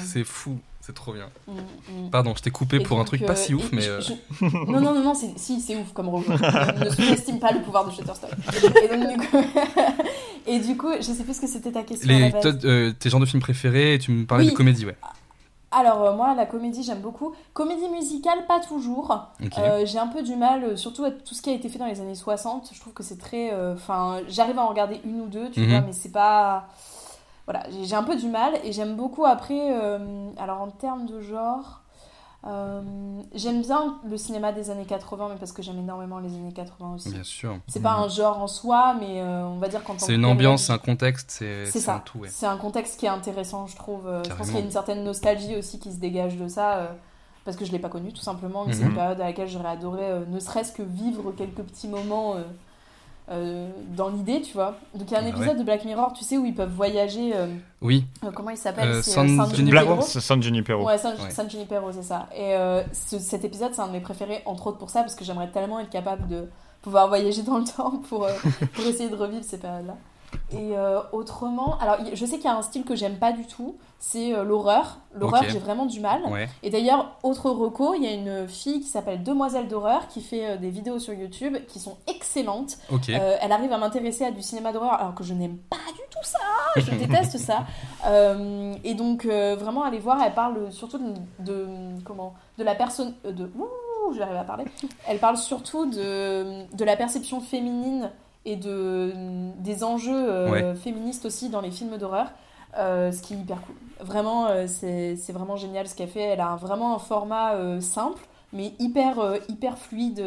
c'est 0.05 0.23
fou. 0.23 0.59
C'est 0.81 0.93
trop 0.95 1.13
bien. 1.13 1.27
Mm, 1.47 1.51
mm. 1.51 2.09
Pardon, 2.09 2.33
je 2.35 2.41
t'ai 2.41 2.49
coupé 2.49 2.77
Et 2.77 2.79
pour 2.79 2.99
un 2.99 3.03
truc 3.03 3.23
pas 3.23 3.33
euh, 3.33 3.35
si 3.35 3.53
ouf, 3.53 3.71
mais. 3.71 3.81
je- 3.81 3.89
euh, 3.91 4.01
je- 4.01 4.45
Non, 4.71 4.81
non, 4.81 4.93
non, 4.95 5.03
non, 5.03 5.13
c'est- 5.13 5.37
si, 5.37 5.61
c'est 5.61 5.75
ouf 5.75 5.93
comme 5.93 6.09
rôle. 6.09 6.23
ne 6.27 6.89
sous-estime 6.89 7.39
pas 7.39 7.51
le 7.51 7.61
pouvoir 7.61 7.85
de 7.87 7.91
Shutterstock. 7.91 8.31
Et 8.83 8.87
donc, 8.87 9.11
du 9.21 9.27
coup, 9.27 9.37
et 10.47 10.59
du 10.59 10.77
coup 10.77 10.87
je 10.97 11.03
sais 11.03 11.23
plus 11.23 11.35
ce 11.35 11.41
que 11.41 11.47
c'était 11.47 11.71
ta 11.71 11.83
question. 11.83 12.09
à 12.09 12.13
la 12.19 12.25
Les, 12.25 12.31
base. 12.31 12.41
toi, 12.41 12.53
euh, 12.69 12.91
tes 12.97 13.09
genres 13.11 13.19
de 13.19 13.25
films 13.27 13.41
préférés, 13.41 13.99
tu 14.01 14.09
me 14.11 14.25
parlais 14.25 14.45
Oui. 14.45 14.51
de 14.51 14.55
comédie, 14.55 14.85
ouais. 14.87 14.95
Alors, 15.71 16.01
euh, 16.03 16.13
moi, 16.13 16.33
la 16.33 16.45
comédie, 16.45 16.81
j'aime 16.83 17.01
beaucoup. 17.01 17.33
Comédie 17.53 17.87
musicale, 17.89 18.45
pas 18.47 18.59
toujours. 18.59 19.27
Euh, 19.59 19.85
j'ai 19.85 19.99
un 19.99 20.07
peu 20.07 20.23
du 20.23 20.35
mal, 20.35 20.63
euh, 20.63 20.75
surtout 20.75 21.03
à 21.05 21.11
tout 21.11 21.35
ce 21.35 21.41
qui 21.41 21.49
a 21.51 21.53
été 21.53 21.69
fait 21.69 21.77
dans 21.77 21.85
les 21.85 22.01
années 22.01 22.15
60. 22.15 22.71
Je 22.73 22.79
trouve 22.79 22.93
que 22.93 23.03
c'est 23.03 23.17
très. 23.19 23.51
euh, 23.53 23.75
Enfin, 23.75 24.19
j'arrive 24.27 24.57
à 24.57 24.63
en 24.63 24.67
regarder 24.69 24.99
une 25.05 25.21
ou 25.21 25.27
deux, 25.27 25.49
tu 25.51 25.59
Mhm. 25.61 25.69
vois, 25.69 25.81
mais 25.81 25.93
c'est 25.93 26.11
pas. 26.11 26.65
Voilà, 27.45 27.63
j'ai 27.83 27.95
un 27.95 28.03
peu 28.03 28.15
du 28.15 28.27
mal 28.27 28.53
et 28.63 28.71
j'aime 28.71 28.95
beaucoup 28.95 29.25
après. 29.25 29.69
alors, 30.37 30.61
en 30.61 30.69
termes 30.69 31.05
de 31.05 31.19
genre. 31.21 31.78
Euh, 32.47 32.81
j'aime 33.35 33.61
bien 33.61 33.99
le 34.09 34.15
cinéma 34.15 34.53
des 34.53 34.69
années 34.69 34.85
80, 34.85 35.29
mais 35.29 35.35
parce 35.35 35.51
que 35.51 35.61
j'aime 35.61 35.79
énormément 35.79 36.19
les 36.19 36.33
années 36.33 36.53
80 36.53 36.95
aussi. 36.95 37.11
Bien 37.11 37.23
sûr. 37.23 37.57
C'est 37.67 37.81
pas 37.81 37.93
un 37.95 38.07
genre 38.07 38.41
en 38.41 38.47
soi, 38.47 38.95
mais 38.99 39.21
euh, 39.21 39.43
on 39.45 39.57
va 39.57 39.67
dire 39.67 39.83
qu'en 39.83 39.93
tant 39.95 40.05
C'est 40.05 40.15
une 40.15 40.23
ambiance, 40.25 40.63
c'est 40.63 40.73
un 40.73 40.77
contexte, 40.77 41.31
c'est 41.31 41.65
ça. 41.65 42.01
tout. 42.05 42.19
Ouais. 42.19 42.29
C'est 42.31 42.45
un 42.45 42.55
contexte 42.57 42.99
qui 42.99 43.05
est 43.07 43.09
intéressant, 43.09 43.67
je 43.67 43.75
trouve. 43.75 44.07
Euh, 44.07 44.23
Je 44.23 44.33
pense 44.33 44.47
qu'il 44.47 44.55
y 44.55 44.61
a 44.61 44.65
une 44.65 44.71
certaine 44.71 45.03
nostalgie 45.03 45.57
aussi 45.57 45.79
qui 45.79 45.91
se 45.91 45.97
dégage 45.99 46.37
de 46.37 46.47
ça, 46.47 46.77
euh, 46.77 46.87
parce 47.43 47.57
que 47.57 47.65
je 47.65 47.71
l'ai 47.73 47.79
pas 47.79 47.89
connu 47.89 48.13
tout 48.13 48.21
simplement. 48.21 48.63
Mais 48.65 48.73
c'est 48.73 48.83
une 48.83 48.95
période 48.95 49.19
à 49.19 49.25
laquelle 49.25 49.49
j'aurais 49.49 49.69
adoré, 49.69 50.05
ne 50.27 50.39
serait-ce 50.39 50.71
que 50.71 50.83
vivre 50.83 51.31
quelques 51.33 51.63
petits 51.63 51.89
moments 51.89 52.35
euh, 53.31 53.69
dans 53.95 54.09
l'idée, 54.09 54.41
tu 54.41 54.53
vois. 54.53 54.75
Donc 54.95 55.09
il 55.09 55.13
y 55.13 55.15
a 55.15 55.19
un 55.19 55.25
Ah 55.25 55.29
épisode 55.29 55.57
de 55.57 55.63
Black 55.63 55.85
Mirror, 55.85 56.13
tu 56.13 56.23
sais, 56.23 56.37
où 56.37 56.45
ils 56.45 56.53
peuvent 56.55 56.71
voyager. 56.73 57.31
euh, 57.35 57.47
Oui, 57.81 58.05
euh, 58.23 58.31
comment 58.33 58.49
il 58.49 58.57
s'appelle? 58.57 58.87
Euh, 58.89 59.01
C'est 59.01 59.11
San 59.11 59.27
San 59.37 59.55
Junipero. 59.55 60.01
San 60.01 60.41
Junipero. 60.41 60.85
Ouais, 60.85 60.97
San, 60.97 61.13
Ouais. 61.13 61.29
San 61.29 61.49
Junipero, 61.49 61.91
c'est 61.91 62.03
ça. 62.03 62.27
Et 62.35 62.53
euh, 62.55 62.81
ce- 62.93 63.19
cet 63.19 63.43
épisode, 63.45 63.71
c'est 63.73 63.81
un 63.81 63.87
de 63.87 63.93
mes 63.93 63.99
préférés, 63.99 64.41
entre 64.45 64.67
autres 64.67 64.77
pour 64.77 64.89
ça, 64.89 65.01
parce 65.01 65.15
que 65.15 65.23
j'aimerais 65.23 65.49
tellement 65.51 65.79
être 65.79 65.89
capable 65.89 66.27
de 66.27 66.47
pouvoir 66.81 67.07
voyager 67.07 67.43
dans 67.43 67.57
le 67.57 67.63
temps 67.77 68.01
pour, 68.09 68.25
euh, 68.25 68.31
pour 68.73 68.85
essayer 68.85 69.09
de 69.09 69.15
revivre 69.15 69.43
ces 69.43 69.57
périodes-là. 69.57 69.95
Et 70.51 70.75
euh, 70.77 70.99
autrement, 71.11 71.77
alors 71.79 71.97
je 72.13 72.25
sais 72.25 72.37
qu'il 72.37 72.45
y 72.45 72.47
a 72.47 72.55
un 72.55 72.61
style 72.61 72.83
que 72.83 72.95
j'aime 72.95 73.17
pas 73.17 73.31
du 73.31 73.45
tout, 73.45 73.75
c'est 73.99 74.33
euh, 74.33 74.43
l'horreur. 74.43 74.97
L'horreur, 75.13 75.41
Ok. 75.43 75.49
j'ai 75.49 75.59
vraiment 75.59 75.85
du 75.85 75.99
mal. 75.99 76.21
ouais. 76.29 76.47
Et 76.63 76.69
d'ailleurs, 76.69 77.11
autre 77.23 77.49
reco, 77.51 77.93
il 77.93 78.03
y 78.03 78.07
a 78.07 78.11
une 78.11 78.47
fille 78.47 78.79
qui 78.81 78.87
s'appelle 78.87 79.23
Demoiselle 79.23 79.67
d'horreur 79.67 80.07
qui 80.07 80.21
fait 80.21 80.51
euh, 80.51 80.57
des 80.57 80.69
vidéos 80.69 80.99
sur 80.99 81.13
YouTube 81.13 81.57
qui 81.67 81.79
sont 81.79 81.97
excellentes. 82.07 82.77
Elle 83.07 83.51
arrive 83.51 83.71
à 83.73 83.77
m'intéresser 83.77 84.25
à 84.25 84.31
du 84.31 84.41
cinéma 84.41 84.71
d'horreur 84.71 84.93
alors 84.93 85.13
que 85.15 85.23
je 85.23 85.33
n'aime 85.33 85.57
pas 85.57 85.77
du 85.93 86.01
tout 86.09 86.23
ça, 86.23 86.39
je 86.77 86.91
déteste 86.95 87.37
ça. 87.37 87.65
Et 88.83 88.93
donc 88.93 89.25
vraiment 89.25 89.83
aller 89.83 89.99
voir, 89.99 90.21
elle 90.25 90.33
parle 90.33 90.71
surtout 90.71 90.97
de, 90.99 91.13
de- 91.39 92.01
comment 92.03 92.33
de 92.57 92.63
la 92.63 92.75
personne 92.75 93.13
de 93.23 93.49
ouh, 93.57 94.21
arriver 94.21 94.39
à 94.39 94.43
parler. 94.43 94.65
Elle 95.07 95.19
parle 95.19 95.37
surtout 95.37 95.85
de, 95.85 96.65
de 96.75 96.83
la 96.85 96.95
perception 96.95 97.39
féminine 97.41 98.09
et 98.45 98.55
de 98.55 99.13
des 99.57 99.83
enjeux 99.83 100.11
euh, 100.13 100.49
Ouais. 100.49 100.75
féministes 100.75 101.25
aussi 101.25 101.49
dans 101.49 101.61
les 101.61 101.71
films 101.71 101.97
d'horreur. 101.97 102.27
euh, 102.77 103.11
ce 103.11 103.21
qui 103.23 103.33
est 103.33 103.37
hyper 103.37 103.59
cool. 103.61 103.75
Vraiment, 103.99 104.45
euh, 104.47 104.65
c'est 104.67 105.31
vraiment 105.33 105.55
génial 105.57 105.87
ce 105.87 105.95
qu'elle 105.95 106.07
fait. 106.09 106.21
Elle 106.21 106.39
a 106.41 106.55
vraiment 106.55 106.95
un 106.95 106.99
format 106.99 107.55
euh, 107.55 107.81
simple, 107.81 108.21
mais 108.53 108.73
hyper, 108.79 109.15
hyper 109.49 109.77
fluide. 109.77 110.23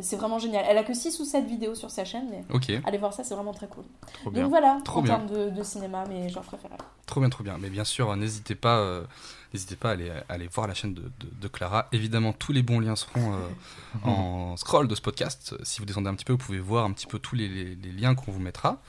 c'est 0.00 0.16
vraiment 0.16 0.38
génial. 0.38 0.64
Elle 0.68 0.78
a 0.78 0.84
que 0.84 0.94
6 0.94 1.18
ou 1.20 1.24
7 1.24 1.44
vidéos 1.44 1.74
sur 1.74 1.90
sa 1.90 2.04
chaîne, 2.04 2.26
mais 2.30 2.44
allez 2.86 2.98
voir 2.98 3.12
ça, 3.12 3.24
c'est 3.24 3.34
vraiment 3.34 3.52
très 3.52 3.66
cool. 3.66 3.84
Trop 4.20 4.30
bien. 4.30 4.42
Donc 4.42 4.50
voilà, 4.50 4.78
Trop 4.84 5.00
en 5.00 5.02
termes 5.02 5.26
de, 5.26 5.50
de 5.50 5.62
cinéma, 5.64 6.04
mes 6.08 6.28
genres 6.28 6.44
préférés. 6.44 6.74
Trop 7.06 7.20
bien, 7.20 7.28
trop 7.30 7.42
bien. 7.42 7.56
Mais 7.60 7.68
bien 7.70 7.84
sûr, 7.84 8.14
n'hésitez 8.16 8.54
pas, 8.54 9.02
n'hésitez 9.54 9.76
pas 9.76 9.90
à 9.90 9.92
aller, 9.92 10.10
à 10.10 10.24
aller 10.28 10.48
voir 10.52 10.66
la 10.66 10.74
chaîne 10.74 10.94
de, 10.94 11.02
de- 11.02 11.30
de 11.40 11.48
Clara. 11.48 11.88
Évidemment, 11.92 12.32
tous 12.32 12.52
les 12.52 12.62
bons 12.62 12.80
liens 12.80 12.96
seront 12.96 13.32
euh, 13.34 13.38
en 14.04 14.56
scroll 14.56 14.88
de 14.88 14.94
ce 14.94 15.00
podcast. 15.00 15.54
Si 15.62 15.80
vous 15.80 15.86
descendez 15.86 16.08
un 16.08 16.14
petit 16.14 16.24
peu, 16.24 16.32
vous 16.34 16.38
pouvez 16.38 16.60
voir 16.60 16.84
un 16.84 16.92
petit 16.92 17.06
peu 17.06 17.18
tous 17.18 17.34
les, 17.36 17.48
les- 17.48 17.74
les 17.76 17.92
liens 17.92 18.14
qu'on 18.14 18.32
vous 18.32 18.40
mettra. 18.40 18.80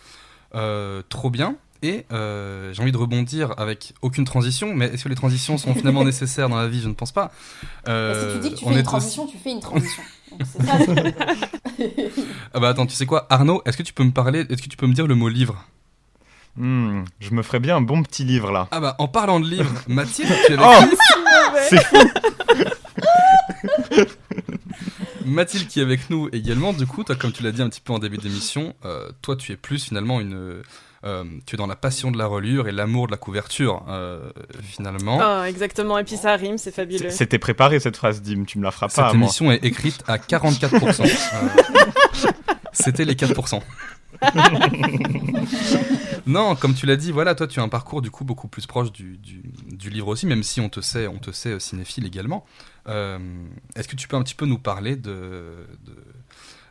Euh, 0.56 1.02
trop 1.10 1.30
bien. 1.30 1.56
Et 1.82 2.06
euh, 2.12 2.74
j'ai 2.74 2.82
envie 2.82 2.92
de 2.92 2.98
rebondir 2.98 3.54
avec 3.58 3.94
aucune 4.02 4.26
transition, 4.26 4.76
mais 4.76 4.88
est-ce 4.88 5.06
que 5.06 5.10
les 5.10 5.16
transitions 5.16 5.58
sont 5.58 5.74
finalement 5.74 6.04
nécessaires 6.12 6.50
dans 6.50 6.58
la 6.58 6.68
vie? 6.68 6.82
Je 6.82 6.90
ne 6.90 6.94
pense 6.94 7.14
pas. 7.14 7.32
Euh, 7.88 8.34
si 8.34 8.36
tu 8.36 8.50
dis 8.50 8.54
que 8.56 8.60
tu 8.60 8.66
fais 8.66 8.78
une 8.80 8.84
transition, 8.84 9.28
tu 9.28 9.38
fais 9.38 9.52
une 9.52 9.62
transition. 9.62 10.04
ça. 10.44 10.78
ah 12.54 12.60
bah 12.60 12.70
attends, 12.70 12.86
tu 12.86 12.96
sais 12.96 13.06
quoi, 13.06 13.26
Arnaud, 13.30 13.62
est-ce 13.66 13.78
que 13.78 13.84
tu 13.84 13.94
peux 13.94 14.04
me 14.04 14.12
parler, 14.12 14.42
est-ce 14.50 14.62
que 14.62 14.68
tu 14.70 14.76
peux 14.78 14.88
me 14.88 14.94
dire 14.94 15.08
le 15.08 15.16
mot 15.16 15.30
livre? 15.30 15.66
Hmm, 16.60 17.06
je 17.22 17.32
me 17.32 17.42
ferais 17.42 17.62
bien 17.62 17.78
un 17.78 17.82
bon 17.82 18.04
petit 18.04 18.26
livre 18.26 18.52
là. 18.52 18.68
Ah 18.72 18.82
bah 18.82 18.96
en 19.00 19.08
parlant 19.08 19.40
de 19.40 19.48
livre, 19.48 19.72
Mathilde, 19.88 20.30
tu 20.46 20.54
es 20.54 20.58
avec 20.58 20.68
oh 20.68 20.98
C'est 21.70 21.82
fou 21.86 21.98
Mathilde 25.26 25.68
qui 25.68 25.80
est 25.80 25.84
avec 25.84 26.10
nous 26.10 26.28
également, 26.34 26.74
du 26.74 26.86
coup, 26.86 27.06
toi, 27.06 27.16
comme 27.16 27.32
tu 27.32 27.44
l'as 27.44 27.54
dit 27.54 27.62
un 27.62 27.70
petit 27.70 27.80
peu 27.80 27.94
en 27.94 28.00
début 28.00 28.18
d'émission, 28.18 28.76
euh, 28.84 29.10
toi 29.22 29.38
tu 29.38 29.54
es 29.54 29.56
plus 29.56 29.86
finalement 29.86 30.20
une... 30.20 30.62
Euh, 31.06 31.24
tu 31.46 31.56
es 31.56 31.58
dans 31.58 31.68
la 31.68 31.78
passion 31.78 32.12
de 32.12 32.18
la 32.18 32.26
relure 32.26 32.68
et 32.68 32.74
l'amour 32.74 33.08
de 33.08 33.12
la 33.12 33.18
couverture, 33.18 33.86
euh, 33.88 34.30
finalement. 34.62 35.18
Oh, 35.22 35.46
exactement, 35.46 35.98
et 35.98 36.04
puis 36.04 36.18
ça 36.18 36.36
rime, 36.36 36.58
c'est 36.58 36.74
fabuleux. 36.74 37.10
C'était 37.10 37.40
préparé 37.40 37.80
cette 37.80 37.96
phrase, 37.96 38.22
Dim, 38.22 38.44
tu 38.44 38.60
me 38.60 38.66
la 38.66 38.72
feras 38.72 38.90
pas. 38.90 39.06
Cette 39.06 39.14
émission 39.14 39.50
est 39.50 39.64
écrite 39.64 40.04
à 40.08 40.18
44%. 40.18 41.10
C'était 42.74 43.06
les 43.06 43.16
4%. 43.16 43.62
non, 46.28 46.56
comme 46.56 46.74
tu 46.74 46.86
l'as 46.86 46.96
dit, 46.96 47.12
voilà, 47.12 47.36
toi 47.36 47.48
tu 47.48 47.60
as 47.60 47.64
un 47.64 47.70
parcours 47.70 48.02
du 48.02 48.12
coup 48.12 48.24
beaucoup 48.24 48.48
plus 48.48 48.68
proche 48.68 48.92
du, 48.92 49.18
du, 49.18 49.90
livre 49.90 50.08
aussi, 50.08 50.26
même 50.26 50.44
si 50.44 50.62
on 50.62 50.70
te 50.70 50.82
sait, 50.82 51.08
on 51.08 51.18
te 51.18 51.32
sait 51.32 51.50
euh, 51.50 51.60
cinéphile 51.60 52.06
également. 52.06 52.46
Euh, 52.88 53.18
est-ce 53.76 53.88
que 53.88 53.96
tu 53.96 54.08
peux 54.08 54.18
un 54.18 54.24
petit 54.24 54.36
peu 54.36 54.46
nous 54.46 54.60
parler 54.60 54.96
de, 54.96 55.68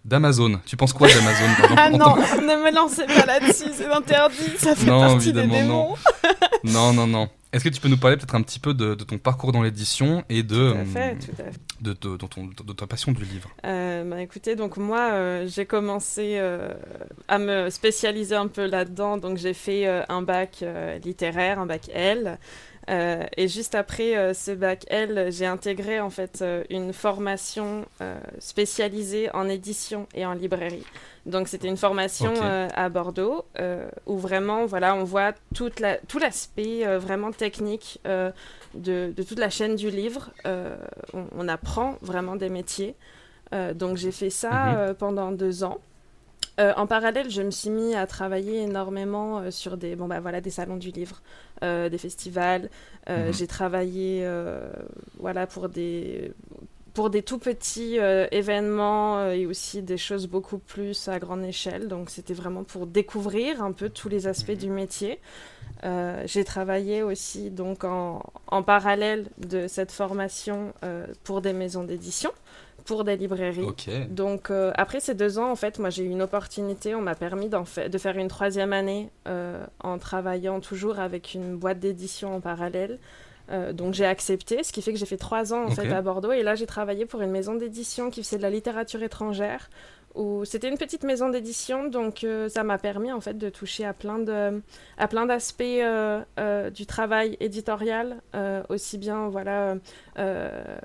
d'Amazon? 0.04 0.60
Tu 0.66 0.76
penses 0.76 0.92
quoi 0.92 1.08
d'Amazon? 1.08 1.48
Ah 1.76 1.90
non, 1.90 2.16
ne 2.16 2.64
me 2.64 2.74
lancez 2.74 3.06
pas 3.06 3.26
là-dessus, 3.26 3.70
c'est 3.74 3.90
interdit, 3.90 4.56
ça 4.58 4.74
fait 4.74 4.86
partie 4.86 5.32
des 5.32 5.46
démons. 5.46 5.94
non, 6.64 6.92
non, 6.92 7.06
non. 7.06 7.28
Est-ce 7.52 7.64
que 7.64 7.70
tu 7.70 7.80
peux 7.80 7.88
nous 7.88 7.96
parler 7.96 8.18
peut-être 8.18 8.34
un 8.34 8.42
petit 8.42 8.58
peu 8.58 8.74
de, 8.74 8.94
ton 8.94 9.16
parcours 9.16 9.52
dans 9.52 9.62
l'édition 9.62 10.22
et 10.28 10.42
de, 10.42 10.74
De, 11.80 11.94
de, 11.94 12.72
ta 12.74 12.86
passion 12.86 13.12
du 13.12 13.24
livre? 13.24 13.48
Euh, 13.64 14.04
bah, 14.04 14.20
Écoutez, 14.20 14.54
donc 14.54 14.76
moi, 14.76 15.12
euh, 15.12 15.46
j'ai 15.48 15.64
commencé 15.64 16.36
euh, 16.38 16.74
à 17.26 17.38
me 17.38 17.70
spécialiser 17.70 18.34
un 18.34 18.48
peu 18.48 18.66
là-dedans. 18.66 19.16
Donc 19.16 19.38
j'ai 19.38 19.54
fait 19.54 19.86
un 20.08 20.20
bac 20.20 20.62
littéraire, 21.04 21.58
un 21.58 21.66
bac 21.66 21.88
L. 21.94 22.38
et 22.88 23.48
juste 23.48 23.74
après 23.74 24.32
ce 24.34 24.50
bac 24.52 24.84
L, 24.88 25.28
j'ai 25.30 25.46
intégré 25.46 26.00
en 26.00 26.10
fait 26.10 26.44
une 26.70 26.92
formation 26.92 27.84
spécialisée 28.38 29.30
en 29.34 29.48
édition 29.48 30.06
et 30.14 30.24
en 30.24 30.32
librairie. 30.32 30.84
Donc 31.28 31.48
c'était 31.48 31.68
une 31.68 31.76
formation 31.76 32.32
euh, 32.42 32.68
à 32.74 32.88
Bordeaux 32.88 33.44
euh, 33.60 33.88
où 34.06 34.16
vraiment 34.16 34.64
voilà 34.64 34.94
on 34.94 35.04
voit 35.04 35.34
toute 35.54 35.78
la, 35.78 35.98
tout 35.98 36.18
l'aspect 36.18 36.86
euh, 36.86 36.98
vraiment 36.98 37.32
technique 37.32 38.00
de, 38.04 38.32
de, 38.74 39.22
toute 39.22 39.38
la 39.38 39.50
chaîne 39.50 39.76
du 39.76 39.90
livre. 39.90 40.30
On, 40.46 41.26
on, 41.36 41.48
apprend 41.48 41.96
vraiment 42.00 42.36
des 42.36 42.48
métiers. 42.48 42.94
donc 43.74 43.96
j'ai 43.98 44.12
fait 44.12 44.30
ça 44.30 44.88
mhm. 44.88 44.94
pendant 44.94 45.30
deux 45.30 45.64
ans. 45.64 45.78
En 46.58 46.86
parallèle, 46.86 47.30
je 47.30 47.42
me 47.42 47.50
suis 47.50 47.70
mis 47.70 47.94
à 47.94 48.06
travailler 48.06 48.62
énormément 48.62 49.50
sur 49.50 49.76
des, 49.76 49.94
bon, 49.94 50.08
bah, 50.08 50.20
voilà, 50.20 50.40
des 50.40 50.50
salons 50.50 50.76
du 50.76 50.90
livre, 50.90 51.22
des 51.62 51.98
festivals. 51.98 52.68
Mhm. 53.08 53.32
J'ai 53.32 53.46
travaillé 53.46 54.28
voilà, 55.18 55.46
pour 55.46 55.68
des, 55.68 56.32
pour 56.98 57.10
des 57.10 57.22
tout 57.22 57.38
petits 57.38 58.00
euh, 58.00 58.26
événements 58.32 59.18
euh, 59.18 59.30
et 59.30 59.46
aussi 59.46 59.82
des 59.82 59.96
choses 59.96 60.26
beaucoup 60.26 60.58
plus 60.58 61.06
à 61.06 61.20
grande 61.20 61.44
échelle. 61.44 61.86
Donc 61.86 62.10
c'était 62.10 62.34
vraiment 62.34 62.64
pour 62.64 62.88
découvrir 62.88 63.62
un 63.62 63.70
peu 63.70 63.88
tous 63.88 64.08
les 64.08 64.26
aspects 64.26 64.48
mhm. 64.48 64.56
du 64.56 64.68
métier. 64.68 65.20
Euh, 65.84 66.24
j'ai 66.26 66.42
travaillé 66.42 67.04
aussi 67.04 67.50
donc 67.52 67.84
en, 67.84 68.20
en, 68.48 68.64
parallèle 68.64 69.26
de 69.38 69.68
cette 69.68 69.92
formation 69.92 70.72
pour 71.22 71.40
des 71.40 71.52
maisons 71.52 71.84
d'édition, 71.84 72.32
pour 72.88 73.04
des 73.04 73.16
librairies. 73.16 73.64
Donc 74.10 74.50
après 74.74 74.98
ces 74.98 75.14
deux 75.14 75.38
ans, 75.38 75.50
en 75.50 75.56
fait, 75.56 75.78
moi 75.78 75.90
j'ai 75.90 76.02
eu 76.02 76.08
une 76.08 76.22
opportunité, 76.22 76.94
on 76.96 77.02
m'a 77.02 77.14
permis 77.14 77.48
de 77.48 77.98
faire 77.98 78.18
une 78.18 78.28
troisième 78.28 78.72
année 78.72 79.10
en 79.80 79.98
travaillant 79.98 80.58
toujours 80.60 80.98
avec 80.98 81.34
une 81.34 81.56
boîte 81.56 81.78
d'édition 81.78 82.34
en 82.34 82.40
parallèle. 82.40 82.98
Euh, 83.50 83.72
donc 83.72 83.94
j'ai 83.94 84.04
accepté, 84.04 84.62
ce 84.62 84.72
qui 84.72 84.82
fait 84.82 84.92
que 84.92 84.98
j'ai 84.98 85.06
fait 85.06 85.16
trois 85.16 85.54
ans 85.54 85.64
en 85.64 85.70
fait 85.70 85.90
à 85.90 86.02
Bordeaux. 86.02 86.32
Et 86.32 86.42
là, 86.42 86.54
j'ai 86.54 86.66
travaillé 86.66 87.06
pour 87.06 87.22
une 87.22 87.30
maison 87.30 87.54
d'édition 87.54 88.10
qui 88.10 88.22
faisait 88.22 88.36
de 88.36 88.42
la 88.42 88.50
littérature 88.50 89.02
étrangère. 89.02 89.70
C'était 90.44 90.68
une 90.68 90.78
petite 90.78 91.04
maison 91.04 91.28
d'édition, 91.28 91.88
donc 91.88 92.24
euh, 92.24 92.48
ça 92.48 92.64
m'a 92.64 92.78
permis 92.78 93.12
en 93.12 93.20
fait 93.20 93.38
de 93.38 93.50
toucher 93.50 93.84
à 93.84 93.92
plein 93.92 94.18
d'aspects 94.18 95.62
euh, 95.62 96.70
du 96.70 96.86
travail 96.86 97.36
éditorial, 97.40 98.20
aussi 98.68 98.98
bien 98.98 99.28
voilà 99.28 99.76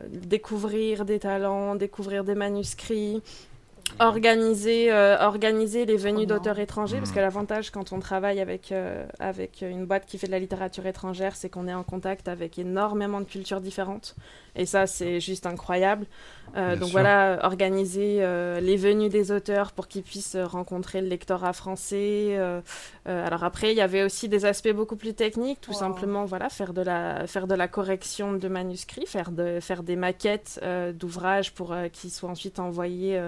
découvrir 0.10 1.06
des 1.06 1.20
talents, 1.20 1.76
découvrir 1.76 2.24
des 2.24 2.36
manuscrits, 2.36 3.22
organiser, 4.00 4.92
euh, 4.92 5.18
organiser 5.20 5.86
les 5.86 5.98
venues 5.98 6.26
d'auteurs 6.26 6.60
étrangers, 6.60 6.98
parce 6.98 7.12
que 7.12 7.20
mmh. 7.20 7.24
l'avantage 7.24 7.70
quand 7.70 7.94
on 7.94 8.00
travaille 8.00 8.40
avec, 8.40 8.72
euh, 8.72 9.06
avec 9.20 9.62
une 9.62 9.86
boîte 9.86 10.06
qui 10.06 10.18
fait 10.18 10.28
de 10.28 10.32
la 10.32 10.40
littérature 10.40 10.86
étrangère, 10.86 11.36
c'est 11.36 11.50
qu'on 11.50 11.68
est 11.68 11.74
en 11.74 11.84
contact 11.84 12.28
avec 12.28 12.58
énormément 12.58 13.20
de 13.20 13.26
cultures 13.26 13.62
différentes. 13.62 14.16
Et 14.56 14.66
ça, 14.66 14.86
c'est 14.86 15.20
juste 15.20 15.46
incroyable. 15.46 16.06
Euh, 16.56 16.76
donc 16.76 16.90
voilà, 16.90 17.40
organiser 17.44 18.20
euh, 18.20 18.60
les 18.60 18.78
venues 18.78 19.10
des 19.10 19.32
auteurs 19.32 19.72
pour 19.72 19.88
qu'ils 19.88 20.04
puissent 20.04 20.36
rencontrer 20.36 21.02
le 21.02 21.08
lectorat 21.08 21.54
français. 21.54 22.36
Euh, 22.38 22.62
alors 23.06 23.44
après, 23.44 23.72
il 23.72 23.78
y 23.78 23.82
avait 23.82 24.04
aussi 24.04 24.30
des 24.30 24.46
aspects 24.46 24.72
beaucoup 24.72 24.96
plus 24.96 25.16
techniques, 25.16 25.62
tout 25.62 25.74
simplement, 25.74 26.26
voilà, 26.26 26.50
faire 26.50 26.74
de 26.74 26.82
la 26.82 27.26
faire 27.26 27.48
de 27.48 27.56
la 27.56 27.68
correction 27.68 28.34
de 28.34 28.48
manuscrits, 28.48 29.08
faire 29.08 29.32
de 29.32 29.60
faire 29.60 29.82
des 29.82 29.96
maquettes 29.96 30.62
d'ouvrages 30.94 31.54
pour 31.54 31.76
qu'ils 31.92 32.12
soient 32.12 32.30
ensuite 32.30 32.60
envoyés 32.60 33.20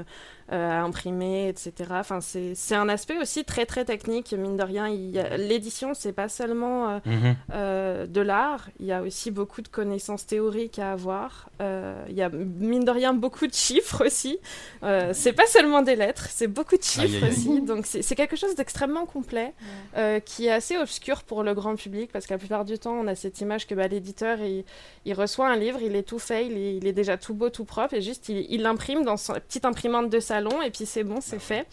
à 0.49 0.81
imprimer, 0.81 1.49
etc. 1.49 1.73
Enfin, 1.91 2.19
c'est 2.21 2.75
un 2.75 2.89
aspect 2.89 3.17
aussi 3.19 3.45
très 3.45 3.65
très 3.65 3.85
technique, 3.85 4.33
mine 4.33 4.57
de 4.57 4.63
rien. 4.63 4.89
L'édition, 5.37 5.93
c'est 5.93 6.13
pas 6.13 6.29
seulement 6.29 7.01
mhm. 7.05 7.35
de 7.49 8.21
l'art, 8.21 8.69
il 8.79 8.85
y 8.85 8.91
a 8.91 9.01
aussi 9.01 9.31
beaucoup 9.31 9.61
de 9.61 9.67
connaissances 9.67 10.25
théoriques 10.25 10.79
à 10.79 10.91
avoir 10.91 11.49
euh, 11.61 12.03
il 12.09 12.15
y 12.15 12.21
a 12.21 12.29
mine 12.29 12.83
de 12.83 12.91
rien 12.91 13.13
beaucoup 13.13 13.47
de 13.47 13.53
chiffres 13.53 14.05
aussi. 14.05 14.37
Euh, 14.83 15.11
c'est 15.13 15.33
pas 15.33 15.45
seulement 15.47 15.81
des 15.81 15.95
lettres, 15.95 16.27
c'est 16.29 16.47
beaucoup 16.47 16.77
de 16.77 16.83
chiffres 16.83 17.27
aussi. 17.27 17.61
Donc 17.61 17.85
c'est 17.85 18.15
quelque 18.15 18.35
chose 18.35 18.55
d'extrêmement 18.55 19.05
complet 19.05 19.53
euh, 19.95 20.19
qui 20.19 20.47
est 20.47 20.51
assez 20.51 20.77
obscur 20.77 21.23
pour 21.23 21.43
le 21.43 21.53
grand 21.53 21.75
public 21.75 22.11
parce 22.11 22.27
que 22.27 22.33
la 22.33 22.37
plupart 22.37 22.65
du 22.65 22.77
temps 22.77 22.93
on 22.93 23.07
a 23.07 23.15
cette 23.15 23.39
image 23.41 23.67
que 23.67 23.75
bah, 23.75 23.87
l'éditeur 23.87 24.39
il, 24.39 24.65
il, 25.05 25.13
reçoit 25.13 25.47
un 25.47 25.55
livre, 25.55 25.79
il 25.81 25.95
est 25.95 26.03
tout 26.03 26.19
fait, 26.19 26.47
il 26.47 26.57
est, 26.57 26.77
il 26.77 26.87
est 26.87 26.93
déjà 26.93 27.17
tout 27.17 27.33
beau, 27.33 27.49
tout 27.49 27.65
propre 27.65 27.93
et 27.93 28.01
juste 28.01 28.29
il 28.29 28.61
l'imprime 28.61 29.03
dans 29.03 29.17
sa 29.17 29.39
petite 29.39 29.65
imprimante 29.65 30.09
de 30.09 30.19
salon 30.35 30.61
et 30.61 30.71
puis 30.71 30.85
c'est 30.85 31.03
bon, 31.03 31.19
c'est 31.21 31.39
fait. 31.39 31.65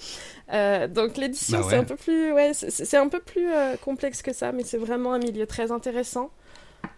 donc 0.89 1.17
l'édition 1.17 1.61
bah 1.61 1.67
c'est 1.69 1.77
un 1.77 1.85
peu 1.85 1.97
plus, 1.97 2.33
ouais, 2.33 2.53
c'est 2.55 2.97
un 2.97 3.09
peu 3.09 3.21
plus 3.21 3.49
complexe 3.85 4.23
que 4.23 4.33
ça, 4.33 4.53
mais 4.53 4.65
c'est 4.65 4.79
vraiment 4.79 5.13
un 5.13 5.19
milieu 5.19 5.47
très 5.47 5.71
intéressant. 5.73 6.31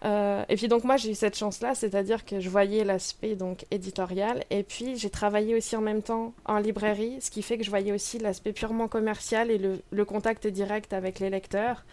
Euh, 0.03 0.43
et 0.49 0.55
puis 0.55 0.67
donc 0.67 0.83
moi 0.83 0.97
j'ai 0.97 1.11
eu 1.11 1.15
cette 1.15 1.37
chance-là, 1.37 1.73
c'est-à-dire 1.73 2.25
que 2.25 2.39
je 2.39 2.49
voyais 2.49 2.83
l'aspect 2.83 3.35
donc 3.35 3.65
éditorial 3.71 4.43
et 4.49 4.63
puis 4.63 4.97
j'ai 4.97 5.09
travaillé 5.09 5.55
aussi 5.55 5.75
en 5.75 5.81
même 5.81 6.03
temps 6.03 6.33
en 6.45 6.59
librairie, 6.59 7.17
ce 7.21 7.31
qui 7.31 7.41
fait 7.41 7.57
que 7.57 7.63
je 7.63 7.69
voyais 7.69 7.91
aussi 7.91 8.19
l'aspect 8.19 8.53
purement 8.53 8.87
commercial 8.87 9.49
et 9.49 9.57
le, 9.57 9.79
le, 9.91 10.05
contact 10.05 10.47
direct 10.47 10.93
avec 10.93 11.19
les 11.19 11.29
lecteurs. 11.29 11.85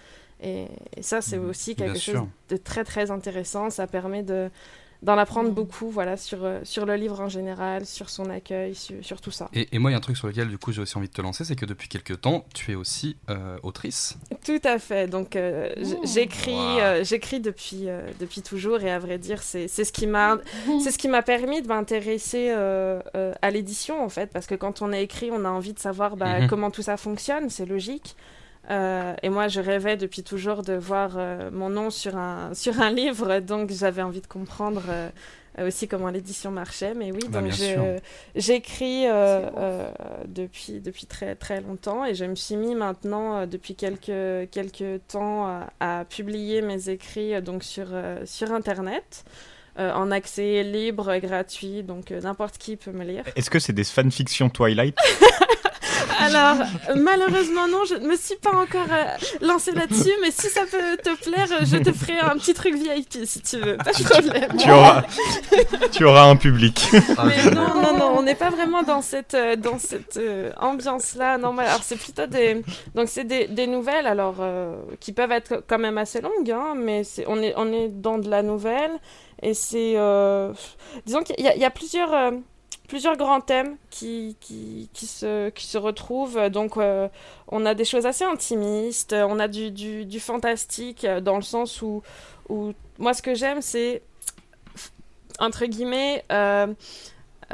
Et, 0.43 0.67
et 0.97 1.03
ça 1.03 1.23
c'est 1.23 1.39
mmh, 1.39 1.49
aussi 1.49 1.77
quelque 1.77 1.99
chose 1.99 2.27
de 2.49 2.57
très 2.57 2.85
très 2.85 3.11
intéressant. 3.11 3.71
Ça 3.71 3.87
permet 3.87 4.23
de 4.23 4.51
d'en 5.03 5.19
apprendre 5.19 5.51
mm. 5.51 5.55
beaucoup 5.55 5.91
voilà, 5.91 6.17
sur, 6.17 6.45
euh, 6.45 6.61
sur 6.63 6.87
le 6.87 6.95
livre 6.95 7.21
en 7.21 7.29
général, 7.29 7.85
sur 7.87 8.09
son 8.09 8.31
accueil, 8.31 8.75
sur, 8.75 9.21
tout 9.21 9.31
ça. 9.31 9.51
Et, 9.53 9.79
moi, 9.79 9.91
il 9.91 9.93
y 9.93 9.95
a 9.95 9.99
un 9.99 10.01
truc 10.01 10.17
sur 10.17 10.29
lequel, 10.29 10.49
du 10.49 10.59
coup, 10.59 10.73
j'ai 10.73 10.81
aussi 10.81 10.97
envie 10.97 11.09
de 11.09 11.13
te 11.13 11.21
lancer, 11.21 11.45
c'est 11.45 11.57
que 11.57 11.67
depuis 11.67 11.89
quelques 11.89 12.21
temps, 12.21 12.45
tu 12.55 12.73
es 12.73 12.75
aussi 12.75 13.17
euh, 13.29 13.59
autrice. 13.63 14.17
Tout 14.45 14.61
à 14.65 14.79
fait. 14.79 15.09
Donc, 15.09 15.37
euh, 15.37 15.73
j'écris 16.05 16.53
j'écris 17.03 17.41
depuis, 17.41 17.87
depuis 18.21 18.43
toujours, 18.43 18.81
et 18.81 18.91
à 18.91 18.99
vrai 18.99 19.19
dire, 19.19 19.43
c'est 19.43 19.69
ce 19.69 19.93
qui 19.93 20.07
m'a 20.07 20.39
ce 20.67 20.97
qui 20.97 21.09
m'a 21.09 21.23
permis 21.23 21.63
de 21.63 21.69
m'intéresser 21.69 22.51
à 22.51 23.51
l'édition, 23.51 24.03
en 24.03 24.09
fait, 24.09 24.31
parce 24.33 24.47
que 24.47 24.55
quand 24.55 24.83
on 24.83 24.93
a 24.93 24.99
écrit, 24.99 25.31
on 25.33 25.45
a 25.45 25.51
envie 25.51 25.73
de 25.73 25.79
savoir 25.79 26.17
bah, 26.17 26.41
mm-hmm. 26.41 26.47
comment 26.47 26.71
tout 26.71 26.83
ça 26.83 26.97
fonctionne, 26.97 27.51
c'est 27.51 27.67
logique. 27.67 28.17
Euh, 28.73 29.15
et 29.23 29.29
moi, 29.29 29.49
je 29.49 29.61
rêvais 29.61 29.97
depuis 29.97 30.23
toujours 30.23 30.63
de 30.63 30.73
voir 30.73 31.13
euh, 31.17 31.51
mon 31.53 31.69
nom 31.69 31.91
sur 31.91 32.17
un, 32.17 32.51
sur 32.55 32.81
un 32.81 32.91
livre, 32.91 33.41
donc 33.41 33.71
j'avais 33.71 34.03
envie 34.03 34.21
de 34.21 34.27
comprendre 34.27 34.83
euh, 34.89 35.11
aussi 35.67 35.89
comment 35.89 36.09
l'édition 36.09 36.51
marchait. 36.51 36.95
Mais 36.95 37.13
oui, 37.13 37.21
bah, 37.29 37.43
donc 37.43 37.53
j'écris 38.35 39.05
depuis, 40.27 40.81
depuis 40.81 41.07
très, 41.07 41.35
très 41.35 41.61
longtemps 41.61 42.05
et 42.07 42.15
je 42.15 42.25
me 42.25 42.35
suis 42.35 42.57
mis 42.57 42.75
maintenant, 42.75 43.47
depuis 43.47 43.75
quelques, 43.75 44.51
quelques 44.51 45.07
temps, 45.09 45.67
à, 45.81 46.05
publier 46.07 46.63
mes 46.63 46.89
écrits 46.89 47.41
donc 47.43 47.65
sur, 47.65 47.89
sur 48.25 48.53
Internet. 48.53 49.25
en 49.77 50.11
accès 50.11 50.63
libre, 50.63 51.19
gratuit, 51.19 51.83
donc 51.83 52.11
n'importe 52.11 52.57
qui 52.57 52.77
peut 52.77 52.93
me 52.93 53.05
lire. 53.05 53.25
Est-ce 53.37 53.51
que 53.51 53.59
c'est 53.59 53.75
des 53.75 53.85
fanfictions 53.85 54.49
Twilight? 54.49 54.97
Alors, 56.21 56.67
malheureusement, 56.97 57.69
non, 57.69 57.85
je 57.89 57.95
ne 57.95 58.07
me 58.09 58.17
suis 58.17 58.37
pas 58.37 58.51
encore 58.51 58.87
euh, 58.91 59.05
lancée 59.41 59.73
là-dessus, 59.73 60.13
mais 60.21 60.31
si 60.31 60.49
ça 60.49 60.63
peut 60.63 60.97
te 61.03 61.15
plaire, 61.25 61.49
euh, 61.53 61.65
je 61.65 61.77
te 61.79 61.93
ferai 61.93 62.19
un 62.19 62.37
petit 62.37 62.55
truc 62.55 62.75
VIP 62.75 63.25
si 63.25 63.41
tu 63.41 63.59
veux, 63.59 63.77
pas 63.77 63.93
de 63.93 64.05
problème. 64.05 64.57
Tu 64.59 64.71
auras, 64.71 65.03
tu 65.93 66.05
auras 66.05 66.25
un 66.25 66.37
public. 66.37 66.89
Mais 66.93 67.51
non, 67.51 67.75
non, 67.83 67.97
non, 67.97 68.15
on 68.17 68.23
n'est 68.23 68.35
pas 68.35 68.51
vraiment 68.51 68.83
dans 68.83 69.03
cette, 69.03 69.35
euh, 69.35 69.57
dans 69.57 69.79
cette 69.79 70.17
euh, 70.17 70.53
ambiance-là. 70.59 71.39
Non, 71.39 71.53
mais 71.53 71.65
alors 71.65 71.83
c'est 71.83 71.99
plutôt 71.99 72.27
des, 72.27 72.63
donc 72.95 73.09
c'est 73.09 73.25
des, 73.25 73.47
des 73.49 73.67
nouvelles, 73.67 74.07
alors 74.07 74.37
qui 75.01 75.13
peuvent 75.13 75.33
être 75.33 75.63
quand 75.67 75.79
même 75.79 75.99
assez 75.99 76.21
longues, 76.21 76.51
hein, 76.51 76.75
mais 76.77 77.05
c'est, 77.05 77.25
on 77.29 77.41
est, 77.43 77.55
on 77.57 77.73
est 77.73 77.89
dans 77.89 78.19
de 78.19 78.29
la 78.29 78.43
nouvelle 78.43 78.93
et 79.43 79.55
c'est, 79.55 79.97
disons 81.07 81.23
qu'il 81.23 81.45
y 81.45 81.49
a, 81.49 81.55
il 81.55 81.61
y 81.61 81.65
a 81.65 81.71
plusieurs, 81.71 82.33
plusieurs 82.93 83.17
grands 83.17 83.41
thèmes 83.41 83.79
qui, 83.89 84.37
qui, 84.39 84.91
qui 84.93 85.07
se, 85.07 85.49
qui 85.49 85.65
se 85.67 85.79
retrouvent. 85.79 86.51
Donc, 86.51 86.77
euh, 86.77 87.09
on 87.49 87.65
a 87.65 87.73
des 87.75 87.87
choses 87.87 88.05
assez 88.05 88.25
intimistes, 88.25 89.15
on 89.15 89.39
a 89.39 89.49
du, 89.49 89.71
du, 89.71 90.05
du 90.05 90.21
fantastique 90.21 91.07
euh, 91.07 91.23
dans 91.23 91.37
le 91.37 91.43
sens 91.55 91.81
où, 91.81 92.03
où 92.51 92.75
moi, 92.99 93.15
ce 93.15 93.23
que 93.23 93.35
j'aime, 93.35 93.63
c'est 93.63 94.03
entre 95.39 95.65
guillemets. 95.65 96.23
euh, 96.31 96.67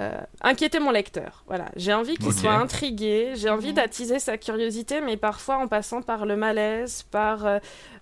euh, 0.00 0.20
inquiéter 0.42 0.78
mon 0.80 0.90
lecteur. 0.92 1.42
Voilà, 1.46 1.66
j'ai 1.76 1.92
envie 1.94 2.16
qu'il 2.16 2.32
soit 2.32 2.54
intrigué, 2.54 3.32
j'ai 3.36 3.50
envie 3.50 3.68
Mhm. 3.70 3.74
d'attiser 3.74 4.18
sa 4.20 4.38
curiosité, 4.38 5.00
mais 5.00 5.16
parfois 5.16 5.56
en 5.58 5.66
passant 5.68 6.02
par 6.02 6.24
le 6.26 6.36
malaise, 6.36 7.04
par 7.10 7.38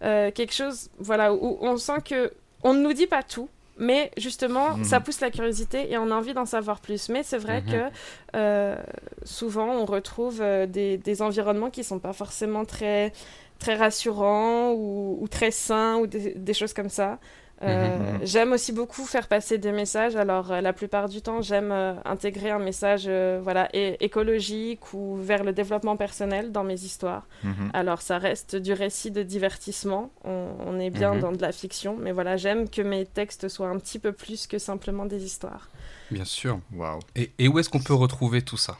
quelque 0.00 0.52
chose, 0.52 0.88
voilà, 0.98 1.32
où 1.32 1.58
on 1.62 1.76
sent 1.78 2.00
que 2.04 2.32
on 2.62 2.72
ne 2.74 2.80
nous 2.80 2.92
dit 2.94 3.06
pas 3.06 3.22
tout, 3.22 3.48
mais 3.78 4.10
justement, 4.16 4.76
Mhm. 4.76 4.84
ça 4.84 5.00
pousse 5.00 5.20
la 5.20 5.30
curiosité 5.30 5.90
et 5.92 5.98
on 5.98 6.10
a 6.10 6.14
envie 6.14 6.34
d'en 6.34 6.46
savoir 6.46 6.80
plus. 6.80 7.08
Mais 7.08 7.22
c'est 7.22 7.38
vrai 7.38 7.62
Mhm. 7.62 7.70
que 7.72 7.90
euh, 8.36 8.76
souvent, 9.24 9.68
on 9.70 9.84
retrouve 9.84 10.40
euh, 10.40 10.66
des, 10.66 10.98
des 10.98 11.22
environnements 11.22 11.70
qui 11.70 11.84
sont 11.84 11.98
pas 11.98 12.12
forcément 12.12 12.64
très 12.64 13.12
très 13.58 13.74
rassurants 13.74 14.72
ou, 14.72 15.18
ou 15.20 15.28
très 15.28 15.50
sains 15.50 15.96
ou 15.96 16.06
des, 16.06 16.34
des 16.34 16.52
choses 16.54 16.74
comme 16.74 16.90
ça. 16.90 17.18
Euh, 17.62 17.96
Mhm. 17.98 18.18
J'aime 18.22 18.52
aussi 18.52 18.72
beaucoup 18.72 19.04
faire 19.06 19.28
passer 19.28 19.56
des 19.56 19.72
messages. 19.72 20.14
Alors, 20.14 20.52
euh, 20.52 20.60
la 20.60 20.72
plupart 20.74 21.08
du 21.08 21.22
temps, 21.22 21.40
j'aime 21.40 21.72
euh, 21.72 21.94
intégrer 22.04 22.50
un 22.50 22.58
message 22.58 23.04
euh, 23.06 23.40
voilà, 23.42 23.68
écologique 23.72 24.92
ou 24.92 25.16
vers 25.16 25.42
le 25.44 25.52
développement 25.52 25.96
personnel 25.96 26.52
dans 26.52 26.64
mes 26.64 26.74
histoires. 26.82 27.26
Mhm. 27.44 27.70
Alors, 27.72 28.02
ça 28.02 28.18
reste 28.18 28.56
du 28.56 28.72
récit 28.72 29.10
de 29.10 29.22
divertissement. 29.22 30.10
On, 30.24 30.48
on 30.66 30.78
est 30.78 30.90
bien 30.90 31.14
Mhm. 31.14 31.20
dans 31.20 31.32
de 31.32 31.40
la 31.40 31.52
fiction. 31.52 31.96
Mais 31.98 32.12
voilà, 32.12 32.36
j'aime 32.36 32.68
que 32.68 32.82
mes 32.82 33.06
textes 33.06 33.48
soient 33.48 33.68
un 33.68 33.78
petit 33.78 33.98
peu 33.98 34.12
plus 34.12 34.46
que 34.46 34.58
simplement 34.58 35.06
des 35.06 35.24
histoires. 35.24 35.68
Bien 36.10 36.24
sûr. 36.24 36.60
Waouh. 36.74 37.00
Et, 37.14 37.32
et 37.38 37.48
où 37.48 37.58
est-ce 37.58 37.68
qu'on 37.70 37.80
peut 37.82 37.94
retrouver 37.94 38.42
tout 38.42 38.56
ça? 38.58 38.76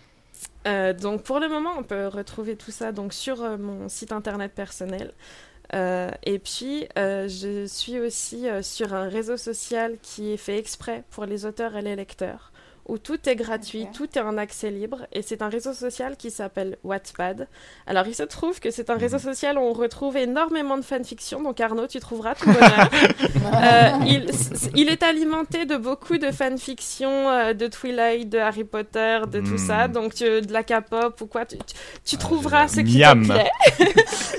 Euh, 0.66 0.92
donc 0.92 1.22
pour 1.22 1.38
le 1.38 1.48
moment, 1.48 1.70
on 1.78 1.82
peut 1.82 2.08
retrouver 2.08 2.56
tout 2.56 2.72
ça 2.72 2.90
donc 2.92 3.12
sur 3.12 3.42
euh, 3.42 3.56
mon 3.56 3.88
site 3.88 4.12
internet 4.12 4.52
personnel. 4.52 5.12
Euh, 5.74 6.10
et 6.24 6.38
puis, 6.38 6.86
euh, 6.98 7.28
je 7.28 7.66
suis 7.66 7.98
aussi 7.98 8.48
euh, 8.48 8.62
sur 8.62 8.94
un 8.94 9.08
réseau 9.08 9.36
social 9.36 9.96
qui 10.02 10.32
est 10.32 10.36
fait 10.36 10.58
exprès 10.58 11.04
pour 11.10 11.26
les 11.26 11.44
auteurs 11.44 11.76
et 11.76 11.82
les 11.82 11.96
lecteurs, 11.96 12.52
où 12.88 12.98
tout 12.98 13.28
est 13.28 13.36
gratuit, 13.36 13.86
tout 13.92 14.08
est 14.16 14.20
en 14.22 14.38
accès 14.38 14.70
libre, 14.70 15.06
et 15.12 15.22
c'est 15.22 15.42
un 15.42 15.48
réseau 15.48 15.72
social 15.72 16.16
qui 16.16 16.30
s'appelle 16.30 16.76
Wattpad. 16.84 17.48
Alors, 17.86 18.06
il 18.06 18.14
se 18.14 18.22
trouve 18.22 18.60
que 18.60 18.70
c'est 18.70 18.90
un 18.90 18.96
réseau 18.96 19.18
social 19.18 19.58
où 19.58 19.60
on 19.62 19.72
retrouve 19.72 20.16
énormément 20.16 20.76
de 20.76 20.82
fanfiction, 20.82 21.42
donc 21.42 21.60
Arnaud, 21.60 21.86
tu 21.88 21.98
trouveras 22.00 22.34
tout 22.34 22.46
bonheur. 22.46 22.88
Euh, 23.46 23.90
il, 24.74 24.88
est 24.88 25.02
alimenté 25.04 25.66
de 25.66 25.76
beaucoup 25.76 26.18
de 26.18 26.30
fanfiction, 26.32 27.30
euh, 27.30 27.54
de 27.54 27.68
Twilight, 27.68 28.28
de 28.28 28.38
Harry 28.38 28.64
Potter, 28.64 29.20
de 29.30 29.40
tout 29.40 29.56
ça. 29.56 29.86
Donc 29.88 30.14
tu- 30.14 30.40
de 30.42 30.52
la 30.52 30.62
K-pop 30.64 31.20
ou 31.20 31.26
quoi, 31.26 31.46
tu, 31.46 31.56
tu- 31.58 31.64
tu 32.04 32.16
Ah, 32.16 32.18
trouveras 32.18 32.68
ce 32.68 32.80
qui 32.80 32.98
Miam. 32.98 33.22
te 33.26 33.32
plaît. 33.32 33.50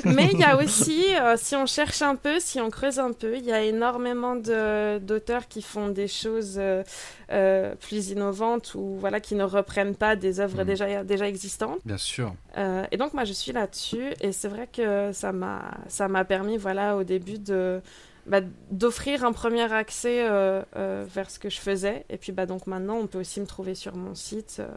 Mais 0.06 0.30
il 0.34 0.40
y 0.40 0.44
a 0.44 0.58
aussi, 0.58 1.06
euh, 1.20 1.36
si 1.38 1.56
on 1.56 1.66
cherche 1.66 2.02
un 2.02 2.16
peu, 2.16 2.40
si 2.40 2.60
on 2.60 2.70
creuse 2.70 3.00
un 3.00 3.14
peu, 3.14 3.38
il 3.38 3.46
y 3.46 3.52
a 3.54 3.62
énormément 3.64 4.36
d'auteurs 4.36 5.48
qui 5.48 5.62
font 5.62 5.88
des 5.88 6.08
choses 6.10 6.56
euh, 6.58 6.84
euh, 7.32 7.76
plus 7.76 8.10
innovantes 8.10 8.37
ou 8.76 8.98
voilà 9.00 9.20
qui 9.20 9.36
ne 9.36 9.44
reprennent 9.44 9.96
pas 9.96 10.16
des 10.16 10.40
œuvres 10.40 10.64
Hmm. 10.64 10.68
déjà, 10.68 11.04
déjà 11.04 11.28
existantes. 11.28 11.80
Bien 11.86 11.98
sûr. 11.98 12.34
Euh, 12.58 12.86
et 12.92 12.98
donc 12.98 13.14
moi 13.14 13.24
je 13.26 13.34
suis 13.34 13.52
là-dessus 13.52 14.14
et 14.22 14.32
c'est 14.32 14.48
vrai 14.48 14.68
que 14.72 15.12
ça 15.14 15.32
m'a 15.32 15.72
ça 15.88 16.08
m'a 16.08 16.24
permis 16.26 16.58
voilà 16.58 16.96
au 16.98 17.04
début 17.04 17.40
de 17.40 17.82
bah, 18.26 18.42
d'offrir 18.72 19.24
un 19.24 19.32
premier 19.32 19.72
accès 19.72 20.28
euh, 20.28 20.62
euh, 20.76 21.06
vers 21.08 21.30
ce 21.30 21.40
que 21.40 21.50
je 21.50 21.60
faisais 21.60 22.06
et 22.10 22.18
puis 22.18 22.32
bah 22.32 22.46
donc 22.46 22.68
maintenant 22.68 22.96
on 22.98 23.08
peut 23.08 23.20
aussi 23.20 23.40
me 23.40 23.46
trouver 23.46 23.74
sur 23.76 23.96
mon 23.96 24.16
site 24.16 24.58
euh, 24.60 24.68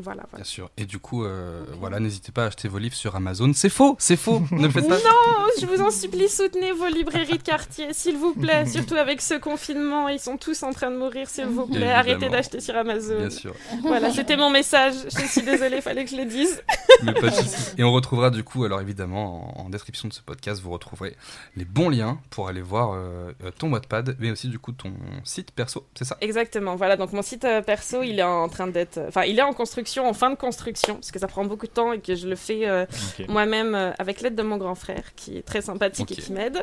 voilà, 0.00 0.24
voilà. 0.30 0.42
Bien 0.42 0.44
sûr. 0.44 0.70
Et 0.76 0.84
du 0.84 0.98
coup, 0.98 1.24
euh, 1.24 1.64
voilà, 1.78 2.00
n'hésitez 2.00 2.32
pas 2.32 2.44
à 2.44 2.46
acheter 2.46 2.68
vos 2.68 2.78
livres 2.78 2.94
sur 2.94 3.16
Amazon. 3.16 3.52
C'est 3.54 3.68
faux, 3.68 3.96
c'est 3.98 4.16
faux. 4.16 4.42
ne 4.52 4.68
faites 4.68 4.88
pas. 4.88 4.96
Non, 4.96 5.46
je 5.60 5.66
vous 5.66 5.82
en 5.82 5.90
supplie, 5.90 6.28
soutenez 6.28 6.72
vos 6.72 6.86
librairies 6.86 7.38
de 7.38 7.42
quartier, 7.42 7.92
s'il 7.92 8.16
vous 8.16 8.34
plaît. 8.34 8.66
Surtout 8.78 8.96
avec 8.96 9.20
ce 9.20 9.34
confinement, 9.34 10.08
ils 10.08 10.20
sont 10.20 10.36
tous 10.36 10.62
en 10.62 10.72
train 10.72 10.90
de 10.90 10.96
mourir, 10.96 11.28
s'il 11.28 11.46
vous 11.46 11.66
plaît. 11.66 11.76
Évidemment. 11.76 11.98
Arrêtez 11.98 12.28
d'acheter 12.28 12.60
sur 12.60 12.76
Amazon. 12.76 13.18
Bien 13.18 13.30
sûr. 13.30 13.54
Voilà, 13.82 14.10
c'était 14.10 14.36
mon 14.36 14.50
message. 14.50 14.94
Je 15.14 15.26
suis 15.26 15.42
désolée, 15.42 15.80
fallait 15.80 16.04
que 16.04 16.10
je 16.10 16.16
le 16.16 16.24
dise. 16.24 16.62
Mais 17.02 17.12
pas. 17.12 17.28
Et 17.76 17.84
on 17.84 17.92
retrouvera 17.92 18.30
du 18.30 18.44
coup, 18.44 18.64
alors 18.64 18.80
évidemment, 18.80 19.58
en, 19.58 19.66
en 19.66 19.68
description 19.70 20.08
de 20.08 20.12
ce 20.12 20.22
podcast, 20.22 20.60
vous 20.62 20.70
retrouverez 20.70 21.16
les 21.56 21.64
bons 21.64 21.88
liens 21.88 22.18
pour 22.30 22.48
aller 22.48 22.62
voir 22.62 22.92
euh, 22.92 23.32
euh, 23.44 23.50
ton 23.56 23.70
Wattpad, 23.72 24.16
mais 24.18 24.30
aussi 24.30 24.48
du 24.48 24.58
coup 24.58 24.72
ton 24.72 24.92
site 25.24 25.52
perso, 25.52 25.86
c'est 25.94 26.04
ça? 26.04 26.16
Exactement. 26.20 26.76
Voilà, 26.76 26.96
donc 26.96 27.12
mon 27.12 27.22
site 27.22 27.44
euh, 27.44 27.62
perso, 27.62 28.02
il 28.02 28.18
est 28.18 28.24
en 28.24 28.48
train 28.48 28.66
d'être, 28.66 29.00
enfin, 29.08 29.24
il 29.24 29.38
est 29.38 29.42
en 29.42 29.52
construction, 29.52 29.87
en 30.06 30.12
fin 30.12 30.30
de 30.30 30.34
construction, 30.36 30.94
parce 30.96 31.10
que 31.10 31.18
ça 31.18 31.26
prend 31.28 31.44
beaucoup 31.44 31.66
de 31.66 31.72
temps 31.72 31.92
et 31.92 32.00
que 32.00 32.14
je 32.14 32.28
le 32.28 32.36
fais 32.36 32.68
euh, 32.68 32.84
moi-même 33.28 33.74
euh, 33.74 33.90
avec 33.98 34.20
l'aide 34.20 34.34
de 34.34 34.42
mon 34.42 34.56
grand 34.56 34.74
frère, 34.74 35.14
qui 35.16 35.38
est 35.38 35.42
très 35.42 35.62
sympathique 35.62 36.10
et 36.12 36.16
qui 36.16 36.32
m'aide. 36.32 36.62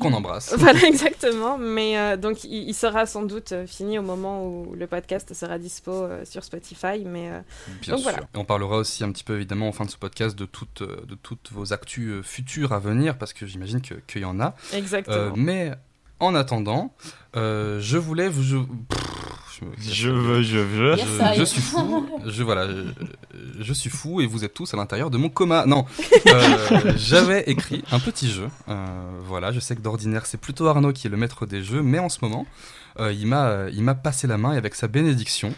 Qu'on 0.00 0.12
embrasse. 0.12 0.54
Voilà, 0.58 0.80
exactement. 0.86 1.58
Mais 1.58 1.98
euh, 1.98 2.16
donc, 2.16 2.44
il, 2.44 2.68
il 2.68 2.74
sera 2.74 3.06
sans 3.06 3.22
doute 3.22 3.54
fini 3.66 3.98
au 3.98 4.02
moment 4.02 4.44
où 4.46 4.74
le 4.74 4.86
podcast 4.86 5.32
sera 5.34 5.58
dispo 5.58 6.08
sur 6.24 6.42
Spotify. 6.44 7.04
Mais 7.04 7.30
Bien 7.82 7.94
Donc 7.94 8.00
sûr. 8.00 8.10
voilà. 8.10 8.18
Et 8.34 8.38
on 8.38 8.44
parlera 8.44 8.76
aussi 8.78 9.04
un 9.04 9.12
petit 9.12 9.24
peu 9.24 9.34
évidemment 9.36 9.68
en 9.68 9.72
fin 9.72 9.84
de 9.84 9.90
ce 9.90 9.96
podcast 9.96 10.36
de 10.36 10.44
toutes, 10.46 10.82
de 10.82 11.14
toutes 11.14 11.50
vos 11.52 11.72
actus 11.72 12.24
futures 12.24 12.72
à 12.72 12.78
venir, 12.78 13.18
parce 13.18 13.32
que 13.32 13.46
j'imagine 13.46 13.80
que- 13.80 13.94
qu'il 14.06 14.22
y 14.22 14.24
en 14.24 14.40
a. 14.40 14.54
exactement. 14.72 15.32
Mais 15.36 15.72
en 16.20 16.34
attendant, 16.34 16.94
je 17.34 17.96
voulais 17.98 18.28
vous. 18.28 18.42
Je, 18.42 18.56
Pff, 18.56 19.15
je 19.80 20.10
veux, 20.10 20.42
je 20.42 20.58
veux. 20.58 20.96
Yes, 20.96 21.06
je, 21.36 21.44
suis 21.44 21.60
fou, 21.60 22.06
je 22.26 22.42
voilà, 22.42 22.68
je, 22.68 23.62
je 23.62 23.72
suis 23.72 23.90
fou 23.90 24.20
et 24.20 24.26
vous 24.26 24.44
êtes 24.44 24.54
tous 24.54 24.72
à 24.74 24.76
l'intérieur 24.76 25.10
de 25.10 25.18
mon 25.18 25.28
coma. 25.28 25.66
Non, 25.66 25.86
euh, 26.28 26.92
j'avais 26.96 27.42
écrit 27.50 27.82
un 27.92 27.98
petit 28.00 28.30
jeu. 28.30 28.48
euh, 28.68 28.86
voilà, 29.24 29.52
je 29.52 29.60
sais 29.60 29.74
que 29.76 29.80
d'ordinaire 29.80 30.26
c'est 30.26 30.40
plutôt 30.40 30.66
Arnaud 30.66 30.92
qui 30.92 31.06
est 31.06 31.10
le 31.10 31.16
maître 31.16 31.46
des 31.46 31.62
jeux, 31.62 31.82
mais 31.82 31.98
en 31.98 32.08
ce 32.08 32.18
moment, 32.22 32.46
euh, 33.00 33.12
il 33.12 33.26
m'a, 33.26 33.68
il 33.72 33.82
m'a 33.82 33.94
passé 33.94 34.26
la 34.26 34.38
main 34.38 34.52
et 34.54 34.56
avec 34.56 34.74
sa 34.74 34.88
bénédiction. 34.88 35.54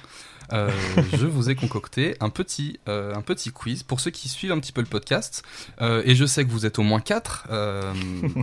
euh, 0.55 0.71
je 1.13 1.27
vous 1.27 1.51
ai 1.51 1.55
concocté 1.55 2.17
un 2.21 2.31
petit, 2.31 2.81
euh, 2.89 3.15
un 3.15 3.21
petit 3.21 3.51
quiz 3.51 3.83
pour 3.83 4.01
ceux 4.01 4.11
qui 4.11 4.29
suivent 4.31 4.53
un 4.53 4.59
petit 4.59 4.73
peu 4.73 4.81
le 4.81 4.87
podcast. 4.87 5.43
euh, 5.83 6.01
et 6.07 6.15
je 6.15 6.25
sais 6.25 6.45
que 6.47 6.51
vous 6.51 6.65
êtes 6.65 6.79
au 6.79 6.83
moins 6.83 7.01
4 7.01 7.49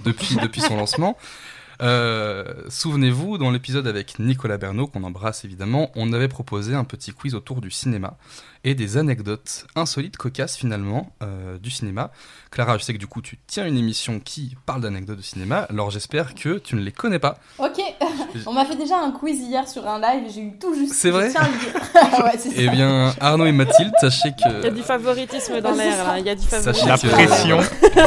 depuis, 0.06 0.36
depuis 0.36 0.62
son 0.62 0.76
lancement. 0.78 1.18
Euh, 1.82 2.46
Souvenez-vous, 2.70 3.38
dans 3.38 3.52
l'épisode 3.52 3.88
avec 3.88 4.20
Nicolas 4.20 4.58
Bernot, 4.58 4.88
qu'on 4.88 5.04
embrasse 5.04 5.46
évidemment, 5.46 5.92
on 5.96 6.14
avait 6.14 6.28
proposé 6.28 6.74
un 6.76 6.84
petit 6.84 7.12
quiz 7.12 7.36
autour 7.36 7.62
du 7.62 7.72
cinéma 7.72 8.16
et 8.64 8.74
des 8.74 8.98
anecdotes 8.98 9.68
insolites, 9.76 10.18
cocasses 10.18 10.58
finalement, 10.58 11.14
euh, 11.22 11.58
du 11.60 11.70
cinéma. 11.70 12.12
Clara, 12.50 12.78
je 12.78 12.84
sais 12.84 12.94
que 12.94 12.98
du 12.98 13.06
coup 13.08 13.22
tu 13.22 13.38
tiens 13.46 13.68
une 13.68 13.78
émission 13.78 14.20
qui 14.20 14.56
parle 14.66 14.82
d'anecdotes 14.82 15.18
de 15.18 15.22
cinéma, 15.22 15.68
alors 15.70 15.92
j'espère 15.92 16.34
que 16.34 16.58
tu 16.58 16.76
ne 16.76 16.82
les 16.82 16.92
connais 16.92 17.20
pas. 17.20 17.38
Ok, 17.60 17.80
on 18.48 18.54
m'a 18.54 18.66
fait 18.66 18.76
déjà 18.76 18.98
un 19.00 19.12
quiz 19.12 19.40
hier 19.40 19.68
sur 19.68 19.88
un 19.88 20.00
live 20.00 20.32
j'ai 20.34 20.42
eu 20.42 20.58
tout 20.60 20.74
juste. 20.74 20.94
C'est 20.96 21.12
vrai 21.12 21.30
dire. 21.30 21.42
ouais, 22.24 22.40
Eh 22.56 22.70
bien, 22.70 23.14
Arnaud 23.20 23.46
et 23.46 23.52
Mathilde, 23.52 23.94
sachez 24.02 24.30
Il 24.46 24.52
y 24.52 24.56
a 24.56 24.62
que... 24.70 24.76
du 24.76 24.82
favoritisme 24.82 25.62
dans 25.62 25.76
C'est 25.76 25.84
l'air. 25.90 26.16
Il 26.18 26.26
y 26.26 26.30
a 26.30 26.36
du 26.36 26.42
Sachez 26.42 26.86
La 26.88 26.98
favoritisme. 26.98 27.10
que- 27.10 27.14
pression. 27.28 27.60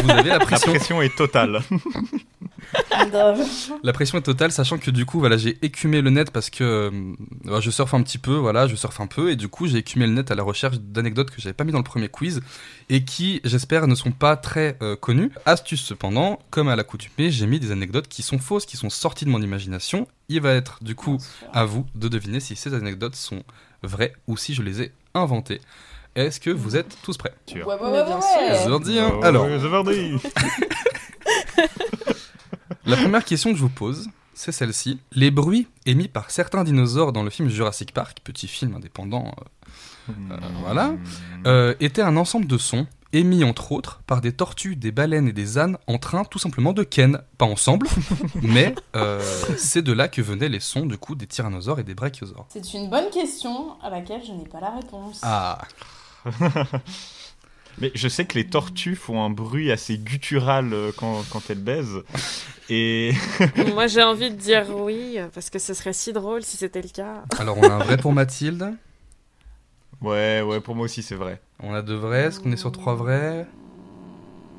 Vous 0.03 0.11
avez 0.11 0.29
la 0.31 0.39
La 0.39 0.45
pression 0.45 0.73
pression 0.73 1.03
est 1.03 1.15
totale. 1.17 1.61
La 3.83 3.93
pression 3.93 4.19
est 4.19 4.23
totale, 4.23 4.53
sachant 4.53 4.79
que 4.79 4.91
du 4.91 5.07
coup, 5.07 5.19
voilà, 5.19 5.37
j'ai 5.37 5.59
écumé 5.63 6.01
le 6.01 6.11
net 6.11 6.31
parce 6.31 6.51
que 6.51 6.65
euh, 6.65 6.91
bah, 7.45 7.61
je 7.61 7.71
surfe 7.71 7.95
un 7.95 8.03
petit 8.03 8.19
peu, 8.19 8.35
voilà, 8.35 8.67
je 8.67 8.77
surfe 8.77 9.01
un 9.01 9.07
peu, 9.07 9.31
et 9.31 9.37
du 9.37 9.49
coup, 9.49 9.67
j'ai 9.67 9.79
écumé 9.79 10.07
le 10.07 10.13
net 10.13 10.31
à 10.31 10.35
la 10.35 10.43
recherche 10.43 10.79
d'anecdotes 10.79 11.31
que 11.31 11.41
j'avais 11.41 11.55
pas 11.55 11.65
mis 11.65 11.73
dans 11.73 11.79
le 11.79 11.85
premier 11.85 12.09
quiz 12.09 12.41
et 12.89 13.05
qui, 13.05 13.41
j'espère, 13.45 13.87
ne 13.87 13.95
sont 13.95 14.11
pas 14.11 14.37
très 14.37 14.77
euh, 14.83 14.97
connues. 14.97 15.31
Astuce 15.47 15.83
cependant, 15.83 16.39
comme 16.51 16.69
à 16.69 16.77
l'accoutumée, 16.77 17.31
j'ai 17.31 17.47
mis 17.47 17.61
des 17.61 17.71
anecdotes 17.71 18.09
qui 18.09 18.23
sont 18.23 18.39
fausses, 18.39 18.67
qui 18.67 18.77
sont 18.77 18.91
sorties 18.91 19.25
de 19.25 19.31
mon 19.31 19.43
imagination. 19.43 20.07
Il 20.29 20.41
va 20.41 20.55
être 20.55 20.83
du 20.83 20.95
coup 20.95 21.19
à 21.53 21.65
vous 21.65 21.87
de 21.95 22.09
deviner 22.09 22.41
si 22.41 22.57
ces 22.57 22.75
anecdotes 22.75 23.17
sont 23.17 23.43
vraies 23.83 24.13
ou 24.27 24.37
si 24.37 24.55
je 24.55 24.63
les 24.63 24.83
ai 24.83 24.93
inventées. 25.15 25.61
Est-ce 26.15 26.41
que 26.41 26.51
vous 26.51 26.77
êtes 26.77 26.97
tous 27.03 27.17
prêts? 27.17 27.35
Ouais, 27.55 27.63
ouais, 27.63 27.75
ouais, 27.75 27.91
ouais. 27.91 28.03
Oh, 29.13 29.25
Alors. 29.25 29.47
La 32.89 32.97
première 32.97 33.25
question 33.25 33.51
que 33.51 33.57
je 33.57 33.63
vous 33.63 33.69
pose, 33.69 34.09
c'est 34.33 34.51
celle-ci. 34.51 34.99
Les 35.13 35.31
bruits 35.31 35.67
émis 35.85 36.09
par 36.09 36.31
certains 36.31 36.65
dinosaures 36.65 37.13
dans 37.13 37.23
le 37.23 37.29
film 37.29 37.51
Jurassic 37.51 37.93
Park, 37.93 38.21
petit 38.25 38.49
film 38.49 38.75
indépendant, 38.75 39.35
euh, 40.09 40.13
euh, 40.31 40.37
voilà, 40.63 40.95
euh, 41.47 41.75
étaient 41.81 42.01
un 42.01 42.17
ensemble 42.17 42.47
de 42.47 42.57
sons 42.57 42.87
émis 43.13 43.45
entre 43.45 43.73
autres 43.73 44.01
par 44.07 44.23
des 44.23 44.33
tortues, 44.33 44.75
des 44.75 44.91
baleines 44.91 45.29
et 45.29 45.33
des 45.33 45.59
ânes 45.59 45.77
en 45.87 45.99
train 45.99 46.25
tout 46.25 46.39
simplement 46.39 46.73
de 46.73 46.83
ken. 46.83 47.21
Pas 47.37 47.45
ensemble, 47.45 47.87
mais 48.43 48.75
euh, 48.97 49.23
c'est 49.59 49.83
de 49.83 49.93
là 49.93 50.09
que 50.09 50.23
venaient 50.23 50.49
les 50.49 50.61
sons 50.61 50.87
du 50.87 50.97
coup 50.97 51.15
des 51.15 51.27
tyrannosaures 51.27 51.81
et 51.81 51.85
des 51.85 51.95
brachiosaures. 51.95 52.47
C'est 52.49 52.73
une 52.73 52.89
bonne 52.89 53.11
question 53.11 53.79
à 53.83 53.91
laquelle 53.91 54.23
je 54.27 54.33
n'ai 54.33 54.47
pas 54.47 54.61
la 54.61 54.71
réponse. 54.71 55.21
Ah, 55.23 55.59
Mais 57.81 57.93
je 57.95 58.09
sais 58.09 58.25
que 58.25 58.35
les 58.35 58.47
tortues 58.47 58.97
font 58.97 59.23
un 59.23 59.31
bruit 59.31 59.71
assez 59.71 59.99
guttural 59.99 60.73
euh, 60.73 60.91
quand, 60.97 61.23
quand 61.31 61.49
elles 61.51 61.63
baisent. 61.63 62.03
Et 62.69 63.13
Moi, 63.75 63.87
j'ai 63.87 64.03
envie 64.03 64.31
de 64.31 64.37
dire 64.37 64.67
oui, 64.77 65.15
euh, 65.17 65.29
parce 65.33 65.49
que 65.51 65.59
ce 65.59 65.75
serait 65.75 65.93
si 65.93 66.13
drôle 66.13 66.43
si 66.43 66.57
c'était 66.57 66.83
le 66.83 66.89
cas. 66.89 67.23
alors 67.39 67.57
on 67.59 67.63
a 67.63 67.73
un 67.73 67.79
vrai 67.79 67.97
pour 67.97 68.13
Mathilde, 68.13 68.75
ouais, 70.03 70.43
ouais, 70.43 70.61
pour 70.61 70.75
moi 70.75 70.85
aussi 70.85 71.03
c'est 71.03 71.15
vrai. 71.15 71.41
on 71.63 71.73
a 71.75 71.83
deux 71.83 71.95
vrais, 71.97 72.25
est-ce 72.25 72.41
qu'on 72.41 72.53
est 72.53 72.57
sur 72.57 72.73
trois 72.73 72.95
vrais? 72.95 73.47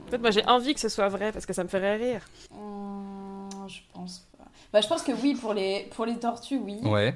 En 0.07 0.11
fait, 0.11 0.17
moi, 0.17 0.31
j'ai 0.31 0.43
envie 0.47 0.73
que 0.73 0.79
ce 0.79 0.89
soit 0.89 1.07
vrai, 1.07 1.31
parce 1.31 1.45
que 1.45 1.53
ça 1.53 1.63
me 1.63 1.69
ferait 1.69 1.95
rire. 1.97 2.21
Hum, 2.51 3.47
je 3.67 3.77
pense 3.93 4.25
pas. 4.35 4.45
Bah, 4.73 4.81
je 4.81 4.87
pense 4.87 5.03
que 5.03 5.11
oui, 5.11 5.35
pour 5.39 5.53
les, 5.53 5.87
pour 5.95 6.05
les 6.07 6.17
tortues, 6.17 6.57
oui. 6.57 6.79
Ouais, 6.81 7.15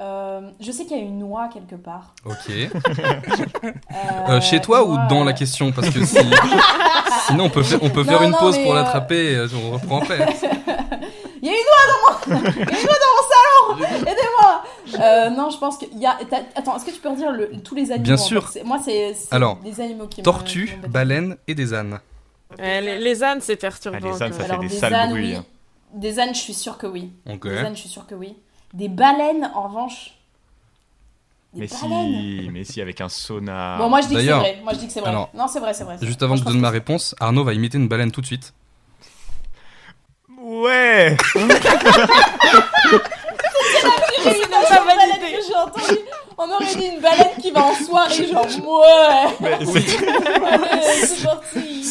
Euh, 0.00 0.40
je 0.60 0.72
sais 0.72 0.84
qu'il 0.86 0.96
y 0.96 1.00
a 1.00 1.02
une 1.04 1.18
noix 1.20 1.48
quelque 1.52 1.76
part. 1.76 2.14
ok. 2.24 2.34
Euh, 3.64 4.36
Euh, 4.36 4.40
chez 4.40 4.60
toi 4.60 4.84
ou 4.86 4.96
dans 5.08 5.22
euh, 5.22 5.24
la 5.24 5.32
question 5.32 5.70
Parce 5.72 5.88
que 5.90 6.04
si... 6.04 6.16
sinon 7.26 7.44
on 7.44 7.50
peut 7.50 7.62
faire, 7.62 7.78
on 7.82 7.90
peut 7.90 8.02
Non, 8.02 8.08
faire 8.08 8.22
une 8.22 8.30
non, 8.32 8.38
pause 8.38 8.58
pour 8.58 8.72
euh, 8.72 8.74
l'attraper 8.76 9.32
et 9.32 9.40
on 9.54 9.70
reprend 9.72 9.98
après. 10.02 10.18
Il 11.42 11.48
y 11.48 11.50
a 11.50 11.52
une 11.52 11.66
noix 11.66 11.84
dans 11.90 12.40
mon, 12.40 12.48
il 12.48 12.54
y 12.56 12.58
a 12.62 12.80
une 12.80 12.86
noix 12.86 12.96
dans 13.04 13.76
mon 13.76 13.84
salon. 13.84 14.06
Aidez-moi. 14.06 14.64
Euh, 14.98 15.28
non, 15.30 15.50
je 15.50 15.58
pense 15.58 15.76
qu'il 15.76 15.98
y 15.98 16.06
a. 16.06 16.16
Attends, 16.56 16.74
est-ce 16.76 16.86
que 16.86 16.90
tu 16.90 17.00
peux 17.00 17.10
redire 17.10 17.32
le... 17.32 17.50
tous 17.62 17.74
les 17.74 17.90
animaux 17.90 18.02
Bien 18.04 18.14
en 18.14 18.16
sûr. 18.16 18.48
fait? 18.48 18.64
Moi, 18.64 18.78
c'est 18.82 19.14
Alors, 19.30 19.56
des 19.56 19.78
animaux 19.82 20.06
qui 20.06 20.20
me- 20.22 20.24
Tortues, 20.24 20.78
baleines 20.88 21.36
et 21.46 21.54
des 21.54 21.74
ânes. 21.74 22.00
Euh, 22.60 22.80
les, 22.80 22.98
les 22.98 23.22
ânes, 23.22 23.40
c'est 23.42 23.56
perturbant. 23.56 23.98
Ah, 24.02 24.06
les 24.06 24.22
ânes, 24.22 24.32
ça 24.32 24.38
fait 24.38 24.44
Alors, 24.50 24.60
des 24.60 24.68
des 24.68 24.74
sales 24.76 24.94
ânes, 24.94 25.10
bruits, 25.10 25.32
oui. 25.32 25.34
hein. 25.36 25.44
Des 25.92 26.18
ânes, 26.18 26.34
je 26.34 26.40
suis 26.40 26.54
sûre 26.54 26.78
que 26.78 26.86
oui. 26.86 27.12
Ok. 27.30 27.46
Des 27.46 27.58
ânes, 27.58 27.74
je 27.76 27.80
suis 27.80 27.88
sûre 27.90 28.06
que 28.06 28.14
oui. 28.14 28.36
Des 28.74 28.88
baleines, 28.88 29.50
en 29.54 29.68
revanche. 29.68 30.14
Des 31.54 31.60
Mais 31.60 31.66
baleines. 31.68 32.40
si, 32.42 32.50
mais 32.52 32.64
si, 32.64 32.80
avec 32.80 33.00
un 33.00 33.08
sonar. 33.08 33.78
Bon, 33.78 33.88
moi 33.88 34.00
je 34.00 34.08
dis 34.08 34.14
que 34.14 34.20
c'est 34.20 34.32
vrai. 34.32 34.60
Moi 34.64 34.72
je 34.74 34.78
dis 34.80 34.86
que 34.88 34.92
c'est 34.92 35.00
vrai. 35.00 35.10
alors, 35.10 35.30
non, 35.32 35.46
c'est 35.46 35.60
vrai, 35.60 35.72
c'est 35.72 35.84
vrai. 35.84 35.96
Juste 36.02 36.18
vrai. 36.18 36.24
avant 36.26 36.34
Moi, 36.34 36.42
que 36.44 36.48
je 36.48 36.52
donne 36.54 36.60
ma 36.60 36.70
réponse, 36.70 37.14
Arnaud 37.20 37.44
va 37.44 37.54
imiter 37.54 37.78
une 37.78 37.86
baleine 37.88 38.10
tout 38.10 38.20
de 38.20 38.26
suite. 38.26 38.52
Ouais 40.42 41.16
c'est- 44.30 44.38
une 44.38 44.54
autre 44.54 44.84
baleine 44.86 45.18
que 45.20 45.26
j'ai 45.46 45.54
entendue. 45.54 46.00
On 46.36 46.50
aurait 46.50 46.74
dit 46.74 46.86
une 46.96 47.00
baleine 47.00 47.30
qui 47.40 47.52
va 47.52 47.62
en 47.64 47.74
soirée, 47.74 48.26
genre 48.26 48.46
ouais. 48.80 49.28
Mais 49.40 49.58
c'est- 49.66 49.98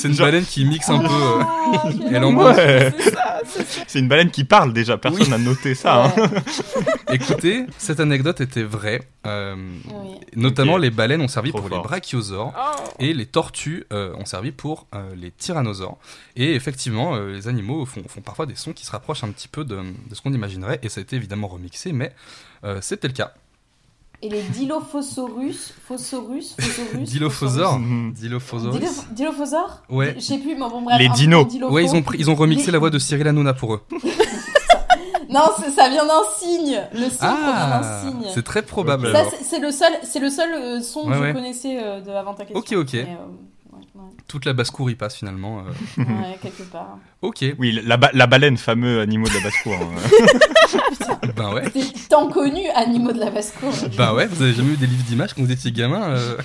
une 0.10 0.16
baleine 0.16 0.46
qui 0.46 0.66
mixe 0.66 0.90
un 0.90 1.00
peu. 1.00 1.06
euh, 1.06 1.42
Ah, 1.42 1.84
elle. 2.12 2.26
Ouais. 2.26 2.94
C'est 3.88 4.00
une 4.00 4.08
baleine 4.08 4.32
qui 4.32 4.44
parle 4.44 4.74
déjà, 4.74 4.98
personne 4.98 5.22
Oui. 5.24 5.30
n'a 5.30 5.38
noté 5.38 5.76
ça. 5.76 6.06
hein. 6.06 6.14
Écoutez, 7.12 7.66
cette 7.78 8.00
anecdote 8.00 8.42
était 8.42 8.64
vraie. 8.64 9.02
euh, 9.28 9.56
oui. 9.94 10.20
Notamment, 10.36 10.78
les 10.78 10.90
baleines 10.90 11.22
ont 11.22 11.28
servi 11.28 11.52
Trop 11.52 11.62
pour 11.62 11.70
les 11.70 11.80
brachiosaures. 11.82 12.54
Oh. 12.58 12.62
Et 13.00 13.14
les 13.14 13.26
tortues 13.26 13.86
euh, 13.94 14.14
ont 14.18 14.26
servi 14.26 14.52
pour 14.52 14.88
euh, 14.96 15.14
les 15.16 15.32
tyrannosaures. 15.32 15.98
Et 16.36 16.56
effectivement, 16.56 17.16
euh, 17.16 17.32
les 17.34 17.48
animaux 17.48 17.86
font, 17.86 18.02
font 18.08 18.22
parfois 18.22 18.46
des 18.46 18.56
sons 18.56 18.74
qui 18.74 18.86
se 18.86 18.92
rapprochent 18.92 19.24
un 19.24 19.32
petit 19.32 19.48
peu 19.48 19.64
de, 19.64 19.78
de 19.78 20.16
ce 20.16 20.22
qu'on 20.22 20.34
imaginerait. 20.34 20.80
Et 20.84 20.90
ça 20.90 21.00
a 21.00 21.04
été 21.04 21.16
évidemment 21.16 21.48
remixé, 21.48 21.94
mais 21.94 22.12
euh, 22.64 22.80
c'était 22.82 23.08
le 23.08 23.14
cas. 23.14 23.34
Et 24.22 24.30
les 24.30 24.42
Dilophosaurus, 24.42 25.74
Phosaurus, 25.86 26.56
Phosaurus, 26.58 27.10
Dilophosaures 27.10 27.78
Mhm. 27.80 28.14
Dilophosaurus 28.14 28.80
Diloph- 28.80 29.14
Dilophosaures 29.14 29.84
Ouais. 29.90 30.14
Je 30.16 30.22
sais 30.22 30.38
plus, 30.38 30.54
mais 30.56 30.62
bon 30.70 30.82
bref. 30.82 30.98
Les 30.98 31.10
dinos. 31.10 31.46
Ouais, 31.70 31.84
ils 31.84 31.94
ont, 31.94 32.02
pris- 32.02 32.18
ils 32.20 32.30
ont 32.30 32.36
remixé 32.36 32.68
Les- 32.68 32.72
la 32.72 32.80
voix 32.80 32.90
de 32.90 33.00
Cyril 33.00 33.28
Hanouna 33.28 33.54
pour 33.54 33.74
eux. 33.74 33.82
Non, 35.30 35.42
c'est- 35.58 35.72
ça 35.72 35.90
vient 35.90 36.06
d'un 36.06 36.22
signe. 36.38 36.80
Le 36.94 37.10
son 37.10 37.18
provient 37.18 37.36
Ah, 37.56 37.82
d'un 37.82 38.02
signe. 38.12 38.32
c'est 38.34 38.44
très 38.44 38.62
probable 38.62 39.12
Ça, 39.12 39.20
alors. 39.22 39.32
c'est 39.36 39.44
c'est 39.44 39.60
le 39.60 39.72
seul, 39.72 39.92
c'est 40.04 40.20
le 40.20 40.30
seul 40.30 40.54
euh, 40.54 40.82
son 40.82 41.08
Ouais, 41.08 41.16
que 41.16 41.22
ouais. 41.22 41.28
je 41.30 41.34
connaissais 41.34 41.78
euh, 41.84 42.02
de 42.02 42.12
avant 42.12 42.34
ta 42.36 42.46
question. 42.46 42.60
Ok, 42.60 42.72
ok. 42.74 42.94
Mais, 42.94 43.02
euh, 43.10 43.16
ouais. 43.96 44.02
Toute 44.28 44.46
la 44.46 44.54
basse-cour 44.54 44.90
y 44.90 44.96
passe 44.96 45.16
finalement. 45.16 45.60
euh. 45.60 45.72
Ouais, 46.04 46.38
quelque 46.42 46.64
part. 46.64 46.98
Ok, 47.22 47.46
Oui, 47.60 47.80
la, 47.84 47.98
ba- 47.98 48.12
la 48.14 48.28
baleine, 48.28 48.58
fameux 48.58 49.00
animaux 49.02 49.28
de 49.28 49.34
la 49.34 49.42
basse-cour. 49.42 49.74
hein. 49.74 51.28
ben 51.36 51.54
ouais. 51.54 51.72
Tant 52.10 52.30
connu, 52.30 52.62
Animaux 52.76 53.12
de 53.14 53.20
la 53.20 53.30
basse-cour. 53.32 53.72
Bah 53.98 54.14
ouais, 54.14 54.28
vous 54.28 54.42
avez 54.42 54.54
jamais 54.54 54.74
eu 54.74 54.78
des 54.78 54.88
livres 54.88 55.04
d'images 55.04 55.34
quand 55.34 55.42
vous 55.44 55.52
étiez 55.52 55.72
gamin 55.72 56.02
euh 56.10 56.38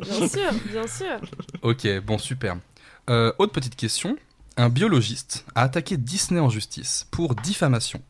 Bien 0.00 0.28
sûr, 0.28 0.50
bien 0.70 0.86
sûr. 0.86 1.20
Ok, 1.62 1.86
bon, 2.04 2.18
super. 2.18 2.56
Euh, 3.10 3.32
autre 3.38 3.52
petite 3.52 3.76
question. 3.76 4.16
Un 4.56 4.68
biologiste 4.68 5.46
a 5.54 5.62
attaqué 5.62 5.96
Disney 5.96 6.38
en 6.40 6.50
justice 6.50 7.06
pour 7.10 7.34
diffamation 7.34 8.02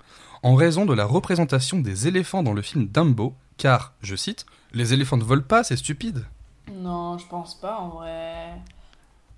en 0.42 0.56
raison 0.56 0.84
de 0.86 0.92
la 0.92 1.04
représentation 1.04 1.78
des 1.78 2.08
éléphants 2.08 2.42
dans 2.42 2.52
le 2.52 2.62
film 2.62 2.88
Dumbo, 2.88 3.36
car, 3.58 3.92
je 4.02 4.16
cite, 4.16 4.44
les 4.72 4.92
éléphants 4.92 5.16
ne 5.16 5.22
volent 5.22 5.44
pas, 5.46 5.62
c'est 5.62 5.76
stupide. 5.76 6.24
Non, 6.70 7.18
je 7.18 7.26
pense 7.26 7.54
pas 7.54 7.78
en 7.78 7.88
vrai. 7.88 8.48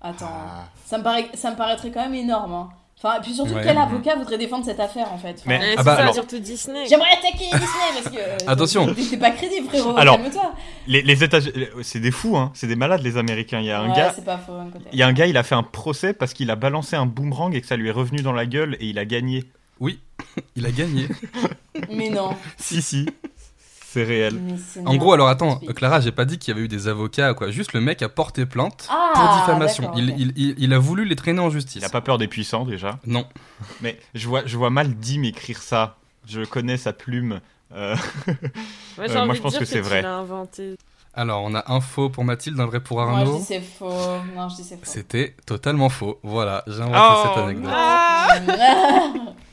Attends, 0.01 0.29
Ah. 0.31 0.65
ça, 0.85 0.97
me 0.97 1.03
paraît, 1.03 1.29
ça 1.33 1.51
me 1.51 1.55
paraîtrait 1.55 1.91
quand 1.91 2.01
même 2.03 2.13
énorme. 2.15 2.53
hein. 2.53 2.69
Enfin, 2.97 3.17
et 3.17 3.21
puis 3.21 3.33
surtout, 3.33 3.53
Ouais. 3.53 3.61
quel 3.63 3.77
avocat 3.77 4.15
voudrait 4.15 4.37
défendre 4.37 4.63
cette 4.63 4.79
affaire 4.79 5.11
en 5.11 5.17
fait? 5.17 5.33
Enfin, 5.39 5.43
Mais- 5.47 5.59
Ah 5.61 5.67
c'est 5.77 5.83
bah 5.83 5.95
ça, 5.95 6.01
alors- 6.03 6.13
surtout 6.13 6.39
Disney. 6.39 6.85
J'aimerais 6.87 7.09
attaquer 7.11 7.45
Disney 7.51 7.91
parce 7.93 8.09
que. 8.09 8.17
euh, 8.19 8.37
Attention. 8.47 8.93
t'es- 8.93 9.03
T'es 9.03 9.17
pas 9.17 9.31
crédible, 9.31 9.67
frérot, 9.67 9.97
Alors, 9.97 10.15
calme-toi. 10.17 10.53
Les, 10.87 11.01
les 11.01 11.23
États, 11.23 11.39
c'est 11.81 11.99
des 11.99 12.11
fous, 12.11 12.37
hein. 12.37 12.51
C'est 12.53 12.67
des 12.67 12.75
malades, 12.77 13.01
les 13.01 13.17
Américains. 13.17 13.59
Il 13.59 13.65
y 13.65 13.71
a 13.71 13.81
un 13.81 13.89
Ouais, 13.89 13.95
gars. 13.95 14.13
c'est 14.15 14.23
pas 14.23 14.37
faux 14.37 14.53
d'un 14.55 14.69
côté. 14.69 14.85
Il 14.93 14.97
y 14.99 15.03
a 15.03 15.07
un 15.07 15.13
gars, 15.13 15.25
il 15.27 15.35
a 15.37 15.43
fait 15.43 15.55
un 15.55 15.63
procès 15.63 16.13
parce 16.13 16.33
qu'il 16.33 16.49
a 16.51 16.55
balancé 16.55 16.95
un 16.95 17.05
boomerang 17.05 17.53
et 17.53 17.59
que 17.61 17.67
ça 17.67 17.75
lui 17.75 17.89
est 17.89 17.91
revenu 17.91 18.21
dans 18.21 18.33
la 18.33 18.45
gueule 18.45 18.77
et 18.79 18.85
il 18.87 18.97
a 18.97 19.05
gagné. 19.05 19.43
Oui, 19.81 19.99
il 20.55 20.65
a 20.65 20.71
gagné. 20.71 21.07
Mais 21.91 22.09
non. 22.09 22.29
Si, 22.57 22.81
si. 22.81 23.07
C'est 23.95 24.03
réel. 24.03 24.37
En 24.85 24.95
gros, 24.97 25.13
alors 25.13 25.29
attends. 25.29 25.55
Clara, 25.73 26.01
j'ai 26.01 26.11
pas 26.11 26.25
dit 26.25 26.37
qu'il 26.37 26.53
y 26.53 26.57
avait 26.57 26.65
eu 26.65 26.67
des 26.67 26.89
avocats, 26.89 27.33
quoi. 27.33 27.49
Juste 27.49 27.71
le 27.71 27.79
mec 27.79 28.01
a 28.01 28.09
porté 28.09 28.45
plainte 28.45 28.87
Ah, 28.91 29.11
pour 29.13 29.23
diffamation. 29.39 29.89
Il, 29.95 30.09
ok. 30.11 30.15
il- 30.17 30.33
il- 30.35 30.55
il 30.57 30.73
a 30.73 30.77
voulu 30.79 31.05
les 31.05 31.15
traîner 31.15 31.39
en 31.39 31.49
justice. 31.49 31.81
Il 31.81 31.85
a 31.85 31.89
pas 31.89 32.01
peur 32.01 32.17
des 32.17 32.27
puissants 32.27 32.65
déjà. 32.65 32.99
Non. 33.07 33.25
Mais 33.81 33.97
je 34.13 34.27
vois, 34.27 34.41
je 34.45 34.57
vois 34.57 34.69
mal 34.69 34.95
Dim 34.95 35.23
écrire 35.23 35.61
ça. 35.61 35.95
Je 36.27 36.41
connais 36.41 36.75
sa 36.75 36.91
plume. 36.91 37.39
Euh, 37.73 37.95
Moi, 38.97 39.07
Euh, 39.09 39.25
moi, 39.25 39.33
je 39.33 39.39
de 39.39 39.43
pense 39.43 39.51
dire 39.53 39.59
que 39.61 39.65
que, 39.65 39.69
c'est 39.71 39.79
vrai. 39.79 40.03
inventé. 40.03 40.75
Alors, 41.13 41.43
on 41.43 41.55
a 41.55 41.63
un 41.71 41.79
faux 41.79 42.09
pour 42.09 42.25
Mathilde, 42.25 42.59
un 42.59 42.65
vrai 42.65 42.81
pour 42.81 42.97
Moi, 42.97 43.05
je 43.13 43.19
Arnaud. 43.21 43.37
dis 43.39 43.45
c'est 43.45 43.61
faux. 43.61 43.89
Non, 44.35 44.49
je 44.49 44.55
dis 44.57 44.63
c'est 44.65 44.75
faux. 44.75 44.81
C'était 44.83 45.35
totalement 45.45 45.87
faux. 45.87 46.19
Voilà, 46.23 46.63
j'ai 46.67 46.81
inventé 46.81 46.99
Oh, 46.99 47.23
cette 47.23 47.43
anecdote. 47.43 47.71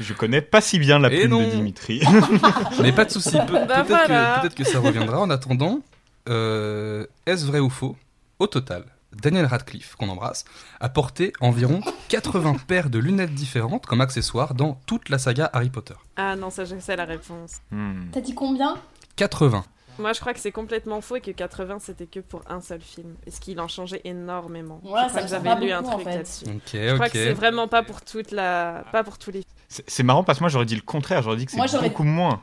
Ah 0.00 0.02
je 0.04 0.12
connais 0.14 0.40
pas 0.40 0.60
si 0.60 0.78
bien 0.78 0.98
la 0.98 1.12
Et 1.12 1.20
plume 1.20 1.30
non. 1.32 1.40
de 1.46 1.50
Dimitri. 1.50 2.02
Mais 2.82 2.92
pas 2.92 3.04
de 3.04 3.10
souci. 3.10 3.32
Pe- 3.32 3.52
Bah 3.66 3.66
peut-être, 3.82 3.86
voilà. 3.88 4.34
que, 4.36 4.40
peut-être 4.42 4.54
que 4.54 4.64
ça 4.64 4.78
reviendra. 4.80 5.18
En 5.20 5.30
attendant, 5.30 5.80
euh, 6.28 7.06
est-ce 7.26 7.46
vrai 7.46 7.58
ou 7.58 7.70
faux 7.70 7.96
Au 8.38 8.46
total, 8.46 8.84
Daniel 9.12 9.46
Radcliffe, 9.46 9.96
qu'on 9.96 10.08
embrasse, 10.08 10.44
a 10.80 10.88
porté 10.88 11.32
environ 11.40 11.80
80 12.08 12.56
paires 12.66 12.90
de 12.90 12.98
lunettes 12.98 13.34
différentes 13.34 13.86
comme 13.86 14.00
accessoire 14.00 14.54
dans 14.54 14.78
toute 14.86 15.08
la 15.08 15.18
saga 15.18 15.50
Harry 15.52 15.70
Potter? 15.70 15.94
Ah 16.16 16.36
non, 16.36 16.50
ça, 16.50 16.64
je 16.64 16.78
sais 16.78 16.96
la 16.96 17.04
réponse. 17.04 17.56
Hmm. 17.70 18.10
T'as 18.12 18.20
dit 18.20 18.34
combien? 18.34 18.76
80. 19.16 19.64
Moi, 19.98 20.12
je 20.12 20.20
crois 20.20 20.32
que 20.34 20.40
c'est 20.40 20.52
complètement 20.52 21.00
faux 21.00 21.16
et 21.16 21.20
que 21.20 21.30
80, 21.30 21.78
c'était 21.80 22.06
que 22.06 22.20
pour 22.20 22.42
un 22.48 22.60
seul 22.60 22.80
film. 22.80 23.14
Est-ce 23.26 23.40
qu'il 23.40 23.58
en 23.60 23.68
changeait 23.68 24.00
énormément 24.04 24.80
Ouais, 24.84 25.00
Je 25.04 25.08
crois 25.08 25.22
que 25.22 25.28
j'avais 25.28 25.54
lu 25.56 25.72
un 25.72 25.84
en 25.84 25.90
truc 25.90 26.04
fait. 26.04 26.16
là-dessus. 26.16 26.44
Je 26.72 26.94
crois 26.94 27.08
que 27.08 27.18
c'est 27.18 27.32
vraiment 27.32 27.68
pas 27.68 27.82
pour 27.82 28.02
toute 28.02 28.30
la, 28.30 28.84
pas 28.92 29.02
pour 29.04 29.18
tous 29.18 29.30
les. 29.30 29.44
C'est 29.68 29.88
c'est 29.90 30.02
marrant 30.02 30.24
parce 30.24 30.38
que 30.38 30.44
moi 30.44 30.48
j'aurais 30.48 30.64
dit 30.66 30.76
le 30.76 30.80
contraire. 30.82 31.22
J'aurais 31.22 31.36
dit 31.36 31.46
que 31.46 31.52
c'est 31.52 31.82
beaucoup 31.82 32.04
moins. 32.04 32.42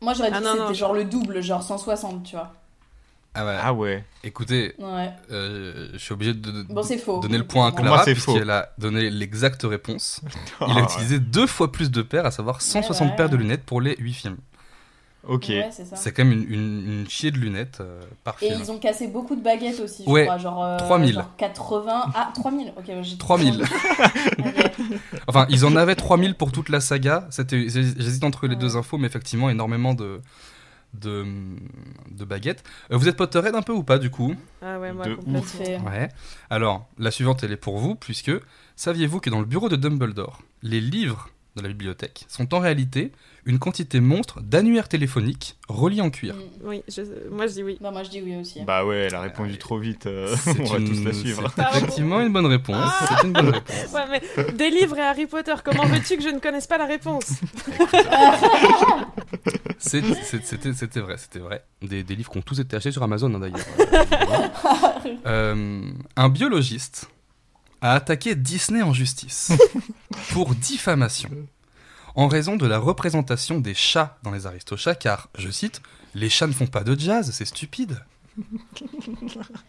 Moi, 0.00 0.14
j'aurais 0.14 0.30
dit 0.30 0.36
Ah, 0.36 0.40
que 0.40 0.44
non, 0.58 0.62
c'était 0.66 0.74
genre 0.74 0.94
le 0.94 1.04
double, 1.04 1.40
genre 1.42 1.62
160, 1.62 2.24
tu 2.24 2.34
vois. 2.36 2.52
Ah 3.34 3.46
ouais. 3.46 3.56
Ah 3.62 3.72
ouais. 3.72 4.04
Écoutez, 4.24 4.74
Ouais. 4.78 5.10
euh, 5.30 5.88
je 5.94 5.98
suis 5.98 6.12
obligé 6.12 6.34
de, 6.34 6.50
de- 6.50 6.62
Bon, 6.64 6.82
c'est 6.82 6.98
faux. 6.98 7.20
donner 7.20 7.38
le 7.38 7.46
point 7.46 7.68
à 7.68 7.72
Clara 7.72 8.04
puisqu'elle 8.04 8.50
a 8.50 8.68
donné 8.78 9.08
l'exacte 9.10 9.62
réponse. 9.62 10.20
Il 10.60 10.70
a 10.72 10.74
ouais. 10.74 10.82
utilisé 10.82 11.18
deux 11.18 11.46
fois 11.46 11.72
plus 11.72 11.90
de 11.90 12.02
paires, 12.02 12.26
à 12.26 12.30
savoir 12.30 12.60
160 12.60 13.10
ouais. 13.10 13.16
paires 13.16 13.30
de 13.30 13.36
lunettes 13.36 13.64
pour 13.64 13.80
les 13.80 13.96
8 13.98 14.12
films. 14.12 14.36
Ok. 15.28 15.46
Ouais, 15.50 15.70
c'est 15.94 16.12
quand 16.12 16.24
même 16.24 16.32
une, 16.32 16.52
une, 16.52 16.92
une 17.00 17.08
chier 17.08 17.30
de 17.30 17.38
lunettes 17.38 17.78
euh, 17.80 18.00
par 18.24 18.36
Et 18.42 18.48
film. 18.48 18.60
ils 18.60 18.70
ont 18.72 18.78
cassé 18.78 19.06
beaucoup 19.06 19.36
de 19.36 19.40
baguettes 19.42 19.78
aussi, 19.80 20.02
je 20.04 20.10
Ouais, 20.10 20.24
crois. 20.24 20.38
Genre, 20.38 20.62
euh, 20.64 20.76
3000. 20.78 21.14
genre 21.14 21.36
80. 21.36 22.02
Ah, 22.14 22.32
3000 22.34 22.72
Ok, 22.76 22.90
j'ai 23.02 23.16
3000. 23.18 23.62
Ok. 24.38 24.70
Enfin, 25.28 25.46
ils 25.48 25.64
en 25.64 25.76
avaient 25.76 25.94
3000 25.94 26.34
pour 26.34 26.50
toute 26.52 26.68
la 26.68 26.80
saga. 26.80 27.26
C'était, 27.30 27.68
j'hésite 27.68 28.24
entre 28.24 28.46
les 28.46 28.54
Ouais. 28.54 28.60
deux 28.60 28.76
infos, 28.76 28.98
mais 28.98 29.06
effectivement, 29.06 29.48
énormément 29.48 29.94
de, 29.94 30.20
de, 30.94 31.24
de 32.10 32.24
baguettes. 32.24 32.64
Euh, 32.90 32.96
vous 32.96 33.06
êtes 33.08 33.16
Potterhead 33.16 33.54
un 33.54 33.62
peu 33.62 33.72
ou 33.72 33.84
pas, 33.84 33.98
du 33.98 34.10
coup? 34.10 34.34
Ah 34.60 34.80
ouais, 34.80 34.92
moi 34.92 35.06
De 35.06 35.14
complètement. 35.14 35.86
Ouais. 35.88 36.08
Alors, 36.50 36.86
la 36.98 37.10
suivante, 37.12 37.44
elle 37.44 37.52
est 37.52 37.56
pour 37.56 37.78
vous, 37.78 37.94
puisque 37.94 38.32
saviez-vous 38.76 39.20
que 39.20 39.30
dans 39.30 39.40
le 39.40 39.46
bureau 39.46 39.68
de 39.68 39.76
Dumbledore, 39.76 40.40
les 40.62 40.80
livres 40.80 41.28
dans 41.56 41.62
la 41.62 41.68
bibliothèque 41.68 42.24
sont 42.28 42.54
en 42.54 42.60
réalité 42.60 43.12
une 43.44 43.58
quantité 43.58 43.98
monstre 44.00 44.40
d'annuaires 44.40 44.88
téléphoniques 44.88 45.56
reliés 45.68 46.00
en 46.00 46.10
cuir. 46.10 46.34
Mm. 46.36 46.38
Oui, 46.68 46.82
je- 46.88 47.28
moi 47.30 47.46
je 47.48 47.52
dis 47.54 47.62
oui. 47.62 47.76
Bah, 47.80 47.90
moi 47.90 48.04
je 48.04 48.10
dis 48.10 48.22
oui 48.22 48.36
aussi. 48.36 48.60
Bah 48.64 48.84
ouais, 48.84 48.98
elle 49.08 49.14
a 49.14 49.20
répondu 49.20 49.58
trop 49.58 49.78
vite. 49.78 50.06
euh, 50.06 50.34
on 50.46 50.64
va 50.64 50.78
une- 50.78 50.88
tous 50.88 51.04
la 51.04 51.12
suivre. 51.12 51.52
c'est 51.54 51.62
effectivement 51.76 52.20
une 52.20 52.32
bonne 52.32 52.46
réponse. 52.46 52.90
C'est 53.08 53.26
une 53.26 53.32
bonne 53.32 53.48
réponse. 53.54 53.92
Ouais, 53.92 54.04
mais 54.10 54.52
des 54.52 54.70
livres 54.70 54.96
et 54.96 55.02
Harry 55.02 55.26
Potter, 55.26 55.54
comment 55.64 55.84
veux-tu 55.86 56.16
que 56.16 56.22
je 56.22 56.28
ne 56.28 56.38
connaisse 56.38 56.66
pas 56.66 56.78
la 56.78 56.86
réponse? 56.86 57.32
C'était 59.78 60.14
c'était 60.74 61.00
vrai, 61.00 61.16
c'était 61.18 61.38
vrai. 61.40 61.64
Des, 61.82 62.02
des 62.04 62.14
livres 62.14 62.30
qui 62.30 62.38
ont 62.38 62.42
tous 62.42 62.60
été 62.60 62.76
achetés 62.76 62.92
sur 62.92 63.02
Amazon 63.02 63.32
hein, 63.34 63.40
d'ailleurs. 63.40 63.58
Euh, 65.26 65.82
un 66.16 66.28
biologiste 66.28 67.10
a 67.82 67.92
attaqué 67.94 68.34
Disney 68.34 68.80
en 68.82 68.92
justice 68.94 69.52
pour 70.32 70.54
diffamation 70.54 71.28
en 72.14 72.28
raison 72.28 72.56
de 72.56 72.66
la 72.66 72.78
représentation 72.78 73.58
des 73.58 73.74
chats 73.74 74.18
dans 74.22 74.30
les 74.30 74.46
Aristochats, 74.46 74.94
car, 74.94 75.28
je 75.38 75.50
cite, 75.50 75.80
les 76.14 76.28
chats 76.28 76.46
ne 76.46 76.52
font 76.52 76.66
pas 76.66 76.84
de 76.84 76.98
jazz, 76.98 77.30
c'est 77.32 77.44
stupide. 77.46 77.98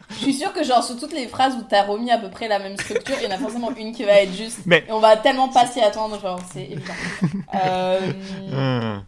Je 0.10 0.16
suis 0.16 0.34
sûre 0.34 0.54
que 0.54 0.64
genre 0.64 0.84
sur 0.84 0.98
toutes 1.00 1.14
les 1.14 1.28
phrases 1.28 1.56
où 1.56 1.64
t'as 1.64 1.84
remis 1.84 2.12
à 2.12 2.18
peu 2.18 2.30
près 2.30 2.48
la 2.48 2.60
même 2.60 2.78
structure, 2.78 3.16
il 3.20 3.24
y 3.24 3.28
en 3.28 3.32
a 3.36 3.38
forcément 3.38 3.74
une 3.76 3.94
qui 3.94 4.04
va 4.04 4.14
être 4.22 4.34
juste. 4.34 4.60
Mais- 4.66 4.86
Et 4.88 4.92
on 4.92 5.00
va 5.00 5.18
tellement 5.18 5.50
pas 5.50 5.68
s'y 5.68 5.80
attendre, 5.82 6.20
genre 6.20 6.40
c'est 6.52 6.64
évident. 6.64 6.94
Euh, 7.56 8.12
Hum, 8.52 9.04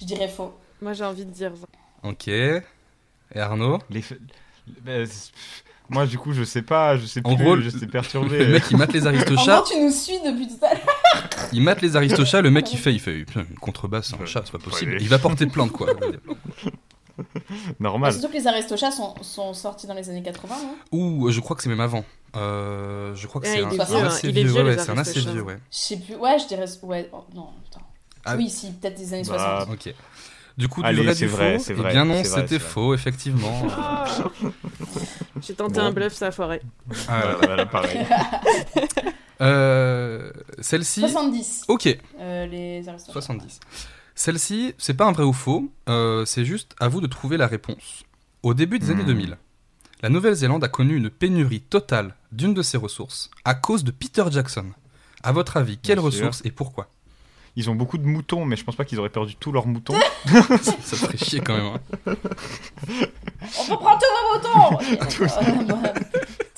je 0.00 0.04
dirais 0.06 0.28
faux. 0.28 0.52
Moi 0.80 0.92
j'ai 0.94 1.04
envie 1.04 1.24
de 1.24 1.30
dire 1.30 1.50
vrai. 1.52 1.66
Ok. 2.02 2.28
Et 2.28 2.62
Arnaud? 3.36 3.78
Les 3.90 4.02
bah, 4.82 5.06
c'est- 5.06 5.32
Moi, 5.90 6.06
du 6.06 6.16
coup, 6.18 6.32
je 6.32 6.44
sais 6.44 6.62
pas, 6.62 6.96
je 6.96 7.04
sais 7.06 7.20
plus, 7.20 7.32
En 7.32 7.36
gros, 7.36 7.60
je 7.60 7.68
sais 7.68 7.86
perturbé. 7.86 8.38
Le 8.46 8.52
mec 8.52 8.64
il 8.70 8.76
mate 8.78 8.92
les 8.94 9.06
Aristochats, 9.06 9.64
tu 9.70 9.78
nous 9.80 9.90
suis 9.90 10.18
depuis 10.20 10.48
tout 10.48 10.64
à 10.64 10.72
l'heure. 10.74 11.48
il 11.52 11.62
mate 11.62 11.82
les 11.82 11.94
Aristochats, 11.96 12.40
le 12.40 12.50
mec 12.50 12.72
il 12.72 12.78
fait, 12.78 12.92
il 12.94 13.00
fait 13.00 13.24
putain, 13.24 13.44
une 13.48 13.58
contrebasse, 13.58 14.12
un 14.20 14.24
chat, 14.24 14.42
c'est 14.44 14.52
pas 14.52 14.58
possible. 14.58 14.92
Ouais. 14.92 14.98
Il 15.00 15.08
va 15.08 15.18
porter 15.18 15.46
plainte 15.46 15.72
quoi. 15.72 15.88
Normal. 17.80 18.12
Surtout 18.12 18.28
que 18.28 18.32
les 18.34 18.46
Aristochats 18.46 18.90
sont, 18.90 19.14
sont 19.22 19.54
sortis 19.54 19.86
dans 19.86 19.94
les 19.94 20.08
années 20.10 20.22
80, 20.22 20.56
non 20.62 20.74
Ou 20.92 21.28
euh, 21.28 21.30
je 21.30 21.40
crois 21.40 21.54
que 21.54 21.62
c'est 21.62 21.68
même 21.68 21.80
avant. 21.80 22.04
Euh, 22.34 23.14
je 23.14 23.26
crois 23.28 23.40
que 23.40 23.46
Ouais, 23.46 23.56
c'est 23.58 23.62
un, 23.94 24.02
un 24.02 24.06
assez 24.06 24.32
vieux. 24.32 24.48
vieux, 24.48 24.64
ouais, 24.64 24.78
c'est 24.78 24.90
un 24.90 24.98
assez 24.98 25.20
vieux, 25.20 25.42
ouais. 25.42 25.58
Je 25.70 25.76
sais 25.76 25.96
plus. 25.98 26.16
Ouais, 26.16 26.36
je 26.40 26.48
dirais. 26.48 26.64
Ouais, 26.82 27.08
oh, 27.12 27.24
non, 27.34 27.50
attends. 27.70 27.86
Ah. 28.24 28.34
Oui, 28.36 28.48
si, 28.50 28.72
peut-être 28.72 28.96
des 28.96 29.12
années 29.14 29.22
Bah, 29.28 29.64
60. 29.66 29.74
Ok. 29.74 29.94
Du 30.56 30.68
coup, 30.68 30.82
Allez, 30.84 30.98
du 30.98 31.04
vrai, 31.04 31.14
c'est 31.14 31.26
du 31.26 31.30
vrai, 31.32 31.58
Eh 31.68 31.72
vrai, 31.72 31.92
bien 31.92 32.04
non, 32.04 32.22
c'était 32.22 32.58
faux, 32.60 32.94
effectivement. 32.94 33.66
J'ai 35.42 35.54
tenté 35.54 35.80
Bon. 35.80 35.86
un 35.86 35.90
bluff, 35.92 36.12
ça 36.14 36.28
a 36.28 36.30
foiré. 36.30 36.60
Ah, 37.08 37.34
Voilà, 37.42 37.66
pareil. 37.66 37.98
euh, 39.40 40.30
Celle-ci. 40.60 41.00
70, 41.00 41.64
Ok, 41.68 41.98
euh, 42.20 42.46
les 42.46 42.88
Aristochats. 42.88 43.12
70. 43.12 43.60
Celle-ci, 44.14 44.74
c'est 44.78 44.94
pas 44.94 45.06
un 45.06 45.12
vrai 45.12 45.24
ou 45.24 45.32
faux, 45.32 45.72
euh, 45.88 46.24
c'est 46.24 46.44
juste 46.44 46.74
à 46.78 46.86
vous 46.88 47.00
de 47.00 47.06
trouver 47.08 47.36
la 47.36 47.48
réponse. 47.48 48.04
Au 48.44 48.54
début 48.54 48.78
des 48.78 48.86
Hmm. 48.86 48.90
années 48.92 49.04
2000, 49.04 49.36
la 50.02 50.08
Nouvelle-Zélande 50.08 50.62
a 50.62 50.68
connu 50.68 50.94
une 50.96 51.10
pénurie 51.10 51.62
totale 51.62 52.14
d'une 52.30 52.54
de 52.54 52.62
ses 52.62 52.76
ressources 52.76 53.30
à 53.44 53.54
cause 53.54 53.82
de 53.82 53.90
Peter 53.90 54.24
Jackson. 54.30 54.66
À 55.24 55.32
votre 55.32 55.56
avis, 55.56 55.78
quelle 55.78 55.98
ressource 55.98 56.42
et 56.44 56.50
pourquoi? 56.52 56.88
Ils 57.56 57.70
ont 57.70 57.74
beaucoup 57.76 57.98
de 57.98 58.04
moutons, 58.06 58.44
mais 58.44 58.56
je 58.56 58.64
pense 58.64 58.74
pas 58.76 58.84
qu'ils 58.84 58.98
auraient 58.98 59.08
perdu 59.08 59.36
tous 59.36 59.52
leurs 59.52 59.66
moutons. 59.66 59.94
Ça 60.26 60.96
ferait 60.96 61.16
chier 61.16 61.40
quand 61.40 61.56
même. 61.56 61.66
hein. 61.66 61.80
On 62.06 63.66
peut 63.66 63.76
prendre 63.76 63.98
tous 64.00 64.06
vos 64.14 64.34
moutons 64.34 64.78
Euh, 65.36 65.64
bah, 65.64 65.92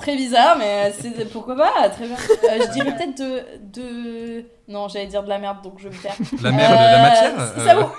Très 0.07 0.17
bizarre, 0.17 0.57
mais 0.57 0.93
c'est 1.01 1.29
pourquoi 1.33 1.57
pas, 1.57 1.89
très 1.89 2.07
bien. 2.07 2.17
Euh, 2.17 2.65
je 2.65 2.73
dirais 2.75 2.97
peut-être 2.97 3.19
de, 3.19 3.81
de... 3.81 4.45
Non, 4.69 4.87
j'allais 4.87 5.09
dire 5.09 5.25
de 5.25 5.29
la 5.29 5.39
merde, 5.41 5.63
donc 5.65 5.81
je 5.81 5.89
vais 5.89 5.97
me 5.97 6.01
taire. 6.01 6.15
La 6.43 6.53
merde, 6.53 6.75
la 6.75 7.03
matière 7.03 7.33
Euh, 7.41 7.53
euh, 7.59 7.65
Ça 7.65 7.75
vaut. 7.75 7.91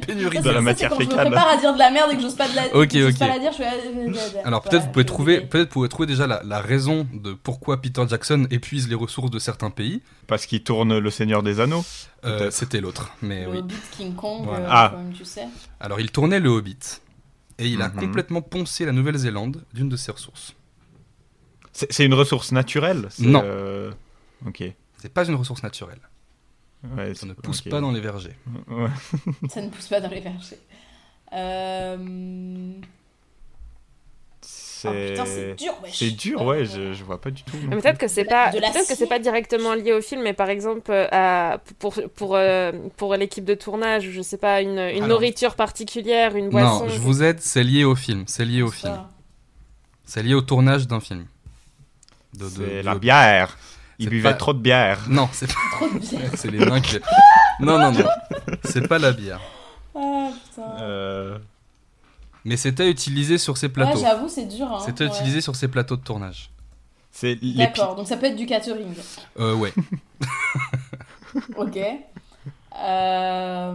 Pénurie 0.06 0.36
Ça, 0.36 0.42
de 0.42 0.48
la 0.50 0.54
ça, 0.56 0.60
matière 0.60 0.90
quand 0.90 0.98
Je 1.00 1.04
fécale. 1.04 1.26
me 1.28 1.30
prépare 1.30 1.48
à 1.48 1.56
dire 1.56 1.72
de 1.72 1.78
la 1.78 1.90
merde 1.90 2.10
et 2.12 2.16
que 2.16 2.20
j'ose 2.20 2.34
pas, 2.36 2.46
de 2.48 2.56
la... 2.56 2.66
Ok, 2.76 2.90
j'ose 2.92 3.12
ok. 3.14 3.18
pas 3.18 3.28
la 3.28 3.38
dire, 3.38 3.52
je 3.52 3.62
euh, 3.62 4.12
Alors 4.44 4.60
Voilà, 4.60 4.60
peut-être 4.60 4.82
vous 4.84 4.90
pouvez 4.92 5.04
trouver, 5.06 5.40
peut-être 5.40 5.68
vous 5.68 5.72
pouvez 5.72 5.88
trouver 5.88 6.06
déjà 6.06 6.26
la, 6.26 6.42
la 6.44 6.60
raison 6.60 7.06
de 7.14 7.32
pourquoi 7.32 7.80
Peter 7.80 8.02
Jackson 8.06 8.46
épuise 8.50 8.86
les 8.90 8.94
ressources 8.94 9.30
de 9.30 9.38
certains 9.38 9.70
pays. 9.70 10.02
Parce 10.26 10.44
qu'ils 10.44 10.62
tournent 10.62 10.98
Le 10.98 11.10
Seigneur 11.10 11.42
des 11.42 11.58
Anneaux. 11.60 11.84
Euh. 12.26 12.50
C'était 12.50 12.82
l'autre, 12.82 13.12
mais 13.22 13.44
Le 13.44 13.50
oui. 13.52 13.58
Hobbit 13.60 13.74
King 13.96 14.14
Kong, 14.14 14.42
Voilà. 14.44 14.64
euh, 14.66 14.70
Ah. 14.70 14.90
comme 14.94 15.12
tu 15.14 15.24
sais. 15.24 15.46
Alors 15.80 16.00
il 16.00 16.10
tournait 16.10 16.40
le 16.40 16.50
Hobbit 16.50 17.00
et 17.58 17.66
il 17.66 17.80
a 17.80 17.88
Mhm. 17.88 17.96
complètement 17.98 18.42
poncé 18.42 18.84
la 18.84 18.92
Nouvelle-Zélande 18.92 19.64
d'une 19.72 19.88
de 19.88 19.96
ses 19.96 20.12
ressources. 20.12 20.52
C'est 21.90 22.04
une 22.04 22.14
ressource 22.14 22.52
naturelle 22.52 23.08
Non. 23.18 23.42
euh, 23.44 23.92
Ok. 24.46 24.62
C'est 25.00 25.12
pas 25.12 25.24
une 25.26 25.34
ressource 25.36 25.62
naturelle. 25.62 26.00
Ouais, 26.96 27.14
Ça 27.14 27.26
ne 27.26 27.32
pousse 27.34 27.60
pas 27.62 27.80
dans 27.80 27.90
les 27.92 28.00
vergers. 28.00 28.36
Ouais. 28.68 28.88
Ça 29.48 29.60
ne 29.62 29.68
pousse 29.68 29.88
pas 29.88 30.00
dans 30.00 30.08
les 30.10 30.20
vergers. 30.20 30.58
Euh... 31.32 31.96
Oh, 34.84 34.90
putain, 34.92 35.24
c'est 35.26 35.48
C'est 35.48 35.54
dur, 35.56 35.72
wesh. 35.82 35.98
c'est 35.98 36.10
dur, 36.12 36.42
ouais, 36.42 36.64
je, 36.64 36.92
je 36.92 37.02
vois 37.04 37.20
pas 37.20 37.30
du 37.32 37.42
tout. 37.42 37.56
Peut-être 37.68 37.98
que 37.98 38.06
c'est 38.06 38.24
pas, 38.24 38.50
peut-être 38.52 38.86
que 38.88 38.94
c'est 38.94 39.08
pas 39.08 39.18
directement 39.18 39.74
lié 39.74 39.92
au 39.92 40.00
film, 40.00 40.22
mais 40.22 40.34
par 40.34 40.48
exemple 40.50 40.92
euh, 40.92 41.08
à, 41.10 41.58
pour 41.80 41.94
pour 42.14 42.36
euh, 42.36 42.70
pour 42.96 43.16
l'équipe 43.16 43.44
de 43.44 43.54
tournage, 43.54 44.08
je 44.08 44.22
sais 44.22 44.36
pas 44.38 44.62
une, 44.62 44.70
une 44.78 44.78
Alors. 44.78 45.08
nourriture 45.08 45.56
particulière, 45.56 46.36
une 46.36 46.48
boisson. 46.50 46.86
Non, 46.86 46.88
je 46.88 46.98
vous 47.00 47.24
aide, 47.24 47.40
c'est 47.40 47.64
lié 47.64 47.82
au 47.84 47.96
film. 47.96 48.22
C'est 48.28 48.44
lié 48.44 48.62
au 48.62 48.70
film. 48.70 48.96
C'est 50.04 50.22
lié 50.22 50.34
au 50.34 50.42
tournage 50.42 50.86
d'un 50.86 51.00
film. 51.00 51.26
De- 52.34 52.44
de- 52.44 52.48
C'est 52.50 52.76
de- 52.78 52.86
la 52.86 52.94
bière. 52.96 53.56
Buvaient 53.98 54.22
pas- 54.30 54.34
trop 54.34 54.52
de 54.52 54.60
bière. 54.60 55.00
Non, 55.08 55.28
c'est 55.32 55.48
pas. 55.48 55.58
Trop 55.72 55.88
de 55.88 55.98
bien. 55.98 56.20
C'est 56.34 56.50
les 56.50 56.58
nains 56.64 56.80
qui. 56.80 56.98
Non, 57.60 57.78
non, 57.80 57.90
non. 57.90 58.04
C'est 58.64 58.86
pas 58.86 58.98
la 58.98 59.10
bière. 59.12 59.40
Ah 59.96 60.28
putain. 60.44 60.62
Euh, 60.80 61.38
Mais 62.44 62.56
c'était 62.56 62.88
utilisé 62.88 63.38
sur 63.38 63.56
ces 63.58 63.66
Ouais, 63.66 63.72
plateaux. 63.72 63.98
j'avoue, 64.00 64.28
c'est 64.28 64.46
dur. 64.46 64.66
Hein. 64.72 64.78
c'était 64.86 65.04
ouais. 65.04 65.10
utilisé 65.10 65.40
sur 65.40 65.56
ces 65.56 65.66
plateaux 65.66 65.96
de 65.96 66.02
tournage. 66.02 66.50
C'est 67.10 67.30
les 67.30 67.36
pi- 67.36 67.54
D'accord, 67.56 67.96
donc 67.96 68.06
ça 68.06 68.16
peut 68.16 68.26
être 68.26 68.36
du 68.36 68.46
catering. 68.46 68.94
Euh, 69.40 69.54
ouais. 69.54 69.72
Ok. 71.56 71.78
Euh... 72.80 73.74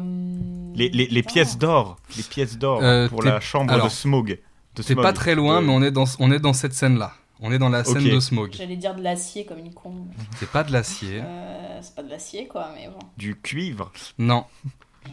les, 0.76 0.90
les, 0.90 1.08
les 1.08 1.22
putain. 1.22 1.34
pièces 1.34 1.58
d'or. 1.58 1.98
Les 2.16 2.24
pièces 2.24 2.58
d'or 2.58 2.80
Euh, 2.82 3.10
pour 3.10 3.22
la 3.24 3.40
chambre 3.42 3.74
alors, 3.74 3.88
de 3.88 3.92
Smog. 3.92 4.40
De 4.76 4.82
C'est 4.82 4.94
Smog. 4.94 5.04
pas 5.04 5.14
très 5.14 5.36
loin, 5.36 5.62
De- 5.62 5.68
mais 5.68 5.74
on 5.74 5.84
est 5.84 5.92
dans, 5.92 6.06
on 6.20 6.32
est 6.32 6.40
dans 6.40 6.54
cette 6.54 6.74
scène-là. 6.74 7.14
On 7.46 7.52
est 7.52 7.60
dans 7.60 7.70
la 7.70 7.84
scène 7.84 8.10
de 8.10 8.20
Smog. 8.22 8.52
J'allais 8.54 8.78
dire 8.78 8.96
de 8.96 9.04
l'acier 9.04 9.46
comme 9.46 9.60
une 9.60 9.74
con. 9.74 9.94
C'est 10.40 10.50
pas 10.50 10.64
de 10.64 10.72
l'acier. 10.72 11.22
Euh, 11.22 11.80
c'est 11.82 11.94
pas 11.94 12.02
de 12.02 12.10
l'acier 12.10 12.48
quoi, 12.48 12.72
mais 12.74 12.88
bon. 12.88 13.00
Du 13.18 13.36
cuivre. 13.40 13.92
Non. 14.18 14.46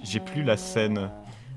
J'ai 0.05 0.21
plus 0.21 0.45
la 0.45 0.57
scène. 0.57 1.11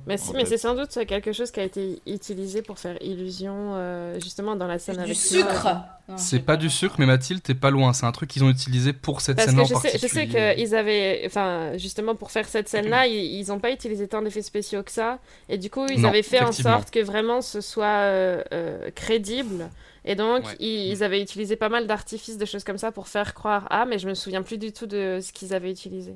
Mais 0.07 0.17
si, 0.17 0.33
mais 0.33 0.45
c'est 0.45 0.57
sans 0.57 0.75
doute 0.75 0.89
quelque 1.07 1.31
chose 1.31 1.51
qui 1.51 1.61
a 1.61 1.63
été 1.63 2.01
utilisé 2.05 2.61
pour 2.61 2.77
faire 2.77 2.97
illusion, 3.01 3.53
euh, 3.75 4.19
justement 4.19 4.55
dans 4.57 4.67
la 4.67 4.77
scène 4.77 4.97
Du 4.97 5.03
avec 5.03 5.15
sucre 5.15 5.63
Non, 6.09 6.17
je 6.17 6.21
C'est 6.21 6.39
pas 6.39 6.57
du 6.57 6.69
sucre, 6.69 6.95
mais 6.99 7.05
Mathilde, 7.05 7.41
t'es 7.41 7.53
pas 7.53 7.69
loin. 7.69 7.93
C'est 7.93 8.05
un 8.05 8.11
truc 8.11 8.29
qu'ils 8.29 8.43
ont 8.43 8.49
utilisé 8.49 8.91
pour 8.91 9.21
cette 9.21 9.37
Parce 9.37 9.47
scène-là 9.49 9.63
que 9.63 9.73
en 9.75 9.79
je 9.79 9.81
sais, 9.87 9.91
je 9.93 10.07
sais 10.07 10.25
particulier. 10.27 10.55
qu'ils 10.55 10.75
avaient, 10.75 11.21
enfin, 11.25 11.77
justement 11.77 12.15
pour 12.15 12.31
faire 12.31 12.47
cette 12.49 12.67
scène-là, 12.67 13.07
ils, 13.07 13.13
ils 13.39 13.51
ont 13.53 13.59
pas 13.59 13.71
utilisé 13.71 14.07
tant 14.09 14.21
d'effets 14.21 14.41
spéciaux 14.41 14.83
que 14.83 14.91
ça, 14.91 15.19
et 15.47 15.57
du 15.57 15.69
coup 15.69 15.85
ils 15.89 16.01
Non, 16.01 16.09
avaient 16.09 16.21
fait 16.23 16.41
en 16.43 16.51
sorte 16.51 16.89
que 16.91 16.99
vraiment 16.99 17.41
ce 17.41 17.61
soit 17.61 17.85
euh, 17.85 18.43
euh, 18.51 18.91
crédible, 18.93 19.69
et 20.05 20.15
donc 20.15 20.45
Ouais. 20.45 20.55
ils, 20.59 20.91
ils 20.91 21.03
avaient 21.03 21.21
utilisé 21.21 21.55
pas 21.55 21.69
mal 21.69 21.87
d'artifices, 21.87 22.37
de 22.37 22.45
choses 22.45 22.63
comme 22.63 22.77
ça 22.77 22.91
pour 22.91 23.07
faire 23.07 23.33
croire 23.33 23.67
ah, 23.69 23.85
mais 23.87 23.99
je 23.99 24.07
me 24.07 24.13
souviens 24.13 24.41
plus 24.43 24.57
du 24.57 24.71
tout 24.73 24.85
de 24.85 25.19
ce 25.21 25.31
qu'ils 25.33 25.53
avaient 25.53 25.71
utilisé. 25.71 26.15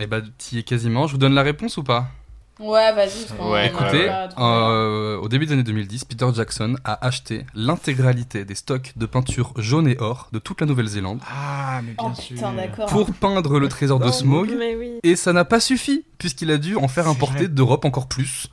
Eh 0.00 0.06
bah, 0.06 0.20
t'y 0.36 0.58
es 0.58 0.62
quasiment. 0.62 1.06
Je 1.06 1.12
vous 1.12 1.18
donne 1.18 1.34
la 1.34 1.42
réponse 1.42 1.76
ou 1.78 1.82
pas? 1.82 2.08
Ouais, 2.60 2.92
vas-y. 2.92 3.24
parce 3.24 3.32
qu'on- 3.38 3.52
Ouais, 3.52 3.68
Écoutez, 3.68 4.10
euh, 4.38 5.16
au 5.18 5.28
début 5.28 5.46
des 5.46 5.52
années 5.52 5.62
2010, 5.62 6.04
Peter 6.04 6.26
Jackson 6.34 6.74
a 6.84 7.06
acheté 7.06 7.46
l'intégralité 7.54 8.44
des 8.44 8.56
stocks 8.56 8.92
de 8.96 9.06
peinture 9.06 9.52
jaune 9.58 9.86
et 9.86 9.96
or 10.00 10.28
de 10.32 10.38
toute 10.40 10.60
la 10.60 10.66
Nouvelle-Zélande 10.66 11.20
Ah, 11.30 11.80
mais 11.84 11.92
bien 11.92 12.12
Oh 12.16 12.20
sûr. 12.20 12.34
putain, 12.34 12.54
pour 12.88 13.12
peindre 13.14 13.60
le 13.60 13.68
trésor 13.68 14.00
de 14.00 14.10
Smog. 14.10 14.52
Mais 14.58 14.74
oui. 14.74 14.98
Et 15.04 15.14
ça 15.14 15.32
n'a 15.32 15.44
pas 15.44 15.60
suffi, 15.60 16.04
puisqu'il 16.18 16.50
a 16.50 16.58
dû 16.58 16.74
en 16.76 16.88
faire 16.88 17.06
importer 17.08 17.46
d'Europe 17.48 17.84
encore 17.84 18.08
plus 18.08 18.48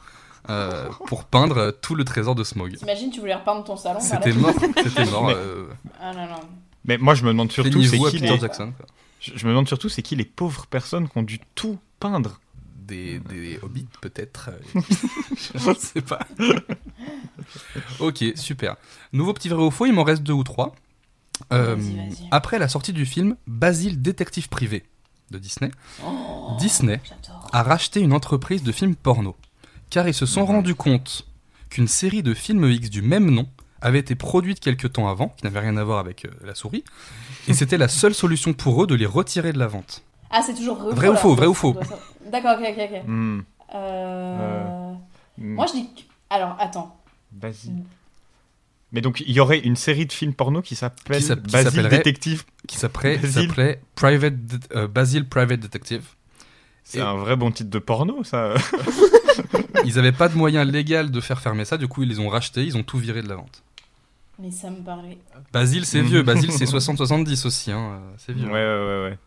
euh, 0.49 0.89
pour 1.07 1.23
peindre 1.25 1.71
tout 1.81 1.95
le 1.95 2.03
trésor 2.03 2.35
de 2.35 2.43
Smog. 2.43 2.75
T'imagines, 2.77 3.09
tu 3.11 3.19
voulais 3.19 3.35
repeindre 3.35 3.63
ton 3.63 3.75
salon 3.77 3.99
C'était 3.99 4.33
mort, 4.33 4.53
c'était 4.83 5.05
mort. 5.11 5.27
Mais- 5.27 5.33
euh, 5.35 5.67
Ah 6.01 6.13
non, 6.13 6.25
non. 6.27 6.39
Mais 6.85 6.97
moi, 6.97 7.15
je 7.15 7.23
me 7.23 7.29
demande 7.29 7.51
surtout, 7.51 7.81
c'est 7.83 7.97
qui 7.97 8.19
Peter 8.19 8.33
les... 8.33 8.39
Jackson. 8.39 8.71
quoi. 8.77 8.85
Je 9.19 9.31
je 9.35 9.45
me 9.45 9.51
demande 9.51 9.67
surtout, 9.67 9.89
c'est 9.89 10.01
qui 10.03 10.15
les 10.15 10.25
pauvres 10.25 10.67
personnes 10.67 11.09
qui 11.09 11.17
ont 11.17 11.23
dû 11.23 11.39
tout 11.55 11.79
peindre. 11.99 12.39
Des, 12.87 13.17
des 13.17 13.57
hobbits, 13.63 13.87
peut-être. 13.99 14.51
Je 15.55 15.69
ne 15.69 15.73
sais 15.73 16.01
pas. 16.01 16.19
ok, 17.99 18.23
super. 18.35 18.75
Nouveau 19.13 19.33
petit 19.33 19.49
vrai 19.49 19.63
ou 19.63 19.71
faux, 19.71 19.85
il 19.85 19.93
m'en 19.93 20.03
reste 20.03 20.23
deux 20.23 20.33
ou 20.33 20.43
trois. 20.43 20.75
Euh, 21.51 21.75
après 22.31 22.59
la 22.59 22.67
sortie 22.69 22.93
du 22.93 23.05
film 23.05 23.35
Basile 23.47 24.01
détective 24.01 24.47
privé 24.49 24.85
de 25.31 25.37
Disney, 25.39 25.71
Oh, 26.05 26.51
Disney 26.59 27.01
a 27.51 27.63
racheté 27.63 27.99
une 27.99 28.13
entreprise 28.13 28.63
de 28.63 28.71
films 28.71 28.95
porno, 28.95 29.35
car 29.89 30.07
ils 30.07 30.13
se 30.13 30.25
sont 30.25 30.45
rendus 30.45 30.75
compte 30.75 31.25
qu'une 31.69 31.87
série 31.87 32.23
de 32.23 32.33
films 32.33 32.65
X 32.69 32.89
du 32.89 33.01
même 33.01 33.29
nom 33.31 33.47
avait 33.81 33.99
été 33.99 34.15
produite 34.15 34.59
quelque 34.59 34.87
temps 34.87 35.07
avant, 35.09 35.29
qui 35.29 35.43
n'avait 35.45 35.59
rien 35.59 35.77
à 35.77 35.83
voir 35.83 35.99
avec 35.99 36.25
euh, 36.25 36.29
la 36.43 36.55
souris, 36.55 36.83
et 37.47 37.53
c'était 37.55 37.77
la 37.77 37.87
seule 37.87 38.13
solution 38.13 38.53
pour 38.53 38.83
eux 38.83 38.87
de 38.87 38.95
les 38.95 39.05
retirer 39.05 39.53
de 39.53 39.59
la 39.59 39.67
vente. 39.67 40.03
Ah, 40.31 40.41
c'est 40.45 40.53
toujours 40.55 40.77
vrai 40.77 40.91
ou 40.91 40.95
Vrai 40.95 41.07
faux 41.07 41.11
ou 41.11 41.13
là 41.13 41.19
faux, 41.19 41.35
vrai 41.35 41.45
ou 41.47 41.53
faux. 41.53 41.75
D'accord, 42.31 42.57
ok, 42.59 42.65
ok, 42.69 42.89
ok. 42.91 43.01
Hmm, 43.07 43.39
Euh... 43.75 44.93
hmm, 45.37 45.53
Moi, 45.55 45.65
je 45.67 45.73
dis. 45.73 45.85
que- 45.93 46.01
Alors, 46.29 46.55
attends. 46.59 46.97
Basile. 47.31 47.83
Mais 48.91 49.01
donc, 49.01 49.21
il 49.25 49.31
y 49.33 49.39
aurait 49.39 49.59
une 49.59 49.75
série 49.75 50.05
de 50.05 50.13
films 50.13 50.33
porno 50.33 50.61
qui 50.61 50.75
s'appelle 50.75 51.21
s'appellerait- 51.21 51.89
Détective. 51.89 52.43
qui 52.67 52.77
s'appelait 52.77 53.81
Private 53.95 54.33
euh, 54.73 54.87
Basil 54.87 55.27
Private 55.27 55.59
Detective. 55.59 56.05
C'est 56.87 56.99
Et- 56.99 57.01
un 57.01 57.15
vrai 57.15 57.35
bon 57.35 57.51
titre 57.51 57.69
de 57.71 57.79
porno, 57.79 58.23
ça. 58.23 58.53
Ils 59.85 59.99
avaient 59.99 60.11
pas 60.11 60.29
de 60.29 60.35
moyens 60.35 60.65
légaux 60.71 61.09
de 61.09 61.19
faire 61.21 61.41
fermer 61.41 61.65
ça, 61.65 61.77
du 61.77 61.87
coup 61.87 62.03
ils 62.03 62.09
les 62.09 62.19
ont 62.19 62.29
rachetés, 62.29 62.63
ils 62.63 62.77
ont 62.77 62.83
tout 62.83 62.97
viré 62.97 63.21
de 63.21 63.27
la 63.27 63.35
vente. 63.35 63.63
Mais 64.39 64.51
ça 64.51 64.69
me 64.69 64.77
paraît. 64.83 65.17
Basile 65.51 65.85
c'est 65.85 66.01
Mhm. 66.01 66.07
vieux, 66.07 66.21
Basile 66.23 66.51
c'est 66.51 66.65
60-70 66.65 67.45
aussi, 67.45 67.71
hein, 67.71 67.99
c'est 68.17 68.33
vieux. 68.33 68.45
ouais, 68.47 68.51
ouais, 68.53 69.09
ouais. 69.09 69.17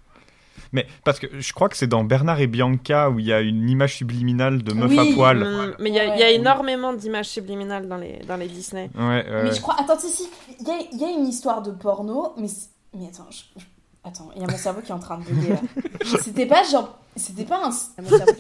Mais 0.73 0.87
parce 1.05 1.19
que 1.19 1.27
je 1.41 1.53
crois 1.53 1.69
que 1.69 1.77
c'est 1.77 1.87
dans 1.87 2.05
Bernard 2.05 2.41
et 2.41 2.47
Bianca 2.47 3.09
où 3.11 3.19
il 3.19 3.27
y 3.27 3.33
a 3.33 3.41
une 3.41 3.69
image 3.71 3.97
subliminale 3.97 4.63
de 4.63 4.75
meuf 4.75 4.91
Oui. 4.91 4.99
à 4.99 5.15
poil. 5.15 5.39
Mm, 5.39 5.75
Mais 5.81 5.89
il 5.91 5.95
y, 5.95 5.99
a- 6.01 6.09
Ouais. 6.09 6.15
il 6.17 6.21
y 6.21 6.23
a 6.25 6.31
énormément 6.31 6.93
d'images 6.93 7.29
subliminales 7.29 7.89
dans 7.89 7.97
les, 7.97 8.19
dans 8.29 8.37
les 8.37 8.49
Disney. 8.49 8.91
Ouais, 8.95 9.03
ouais, 9.05 9.25
Mais 9.29 9.43
ouais. 9.49 9.55
je 9.55 9.61
crois. 9.63 9.77
Attends, 9.81 9.99
si, 9.99 10.09
si. 10.11 10.29
Il 10.61 10.67
y 10.67 11.01
y 11.01 11.05
a 11.05 11.11
une 11.11 11.27
histoire 11.27 11.63
de 11.63 11.71
porno, 11.71 12.35
mais. 12.39 12.49
Mais 12.95 13.07
attends, 13.07 13.29
je- 13.31 13.61
je- 13.61 13.65
Attends, 14.05 14.31
il 14.37 14.43
y 14.43 14.45
a 14.45 14.49
mon 14.49 14.57
cerveau 14.57 14.81
qui 14.81 14.91
est 14.91 14.95
en 14.95 14.99
train 14.99 15.19
de 15.19 15.25
bugger 15.25 15.51
là. 15.51 15.61
C'était 16.23 16.47
pas 16.47 16.63
genre. 16.63 16.99
C'était 17.17 17.45
pas 17.45 17.67
un. 17.67 17.71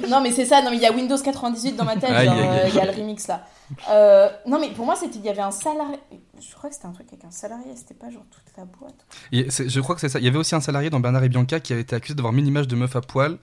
Non, 0.08 0.20
mais 0.20 0.30
c'est 0.30 0.44
ça, 0.44 0.62
non, 0.62 0.70
mais 0.70 0.76
il 0.76 0.82
y 0.82 0.86
a 0.86 0.92
Windows 0.92 1.18
98 1.18 1.74
dans 1.76 1.84
ma 1.84 1.96
tête, 1.96 2.10
euh, 2.10 2.68
il 2.68 2.74
y 2.74 2.80
a 2.80 2.84
le 2.84 2.92
remix 2.92 3.26
là. 3.26 3.44
Euh, 3.90 4.28
non, 4.46 4.60
mais 4.60 4.70
pour 4.70 4.86
moi, 4.86 4.94
c'était. 4.94 5.18
Il 5.18 5.24
y 5.24 5.28
avait 5.28 5.42
un 5.42 5.50
salarié. 5.50 5.98
Je 6.40 6.54
crois 6.54 6.70
que 6.70 6.76
c'était 6.76 6.86
un 6.86 6.92
truc 6.92 7.08
avec 7.12 7.24
un 7.24 7.30
salarié, 7.30 7.74
c'était 7.74 7.94
pas 7.94 8.08
genre 8.08 8.24
toute 8.30 8.56
la 8.56 8.64
boîte. 8.64 8.94
Et 9.32 9.48
je 9.50 9.80
crois 9.80 9.94
que 9.96 10.00
c'est 10.00 10.08
ça. 10.08 10.20
Il 10.20 10.24
y 10.24 10.28
avait 10.28 10.38
aussi 10.38 10.54
un 10.54 10.60
salarié 10.60 10.90
dans 10.90 11.00
Bernard 11.00 11.24
et 11.24 11.28
Bianca 11.28 11.58
qui 11.58 11.72
avait 11.72 11.82
été 11.82 11.96
accusé 11.96 12.14
d'avoir 12.14 12.32
mis 12.32 12.40
une 12.40 12.46
image 12.46 12.68
de 12.68 12.76
meuf 12.76 12.94
à 12.94 13.00
poil. 13.00 13.38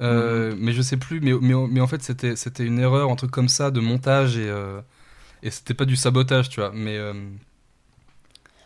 Euh, 0.00 0.54
Mais 0.58 0.72
je 0.72 0.82
sais 0.82 0.96
plus, 0.96 1.20
mais, 1.20 1.32
mais, 1.40 1.54
mais 1.68 1.80
en 1.80 1.86
fait 1.86 2.02
c'était 2.02 2.36
c'était 2.36 2.64
une 2.64 2.78
erreur, 2.78 3.10
un 3.10 3.16
truc 3.16 3.30
comme 3.30 3.48
ça 3.48 3.70
de 3.70 3.80
montage 3.80 4.38
et, 4.38 4.48
euh, 4.48 4.80
et 5.42 5.50
c'était 5.50 5.74
pas 5.74 5.84
du 5.84 5.96
sabotage, 5.96 6.48
tu 6.48 6.60
vois. 6.60 6.70
Mais 6.72 6.96
euh, 6.96 7.12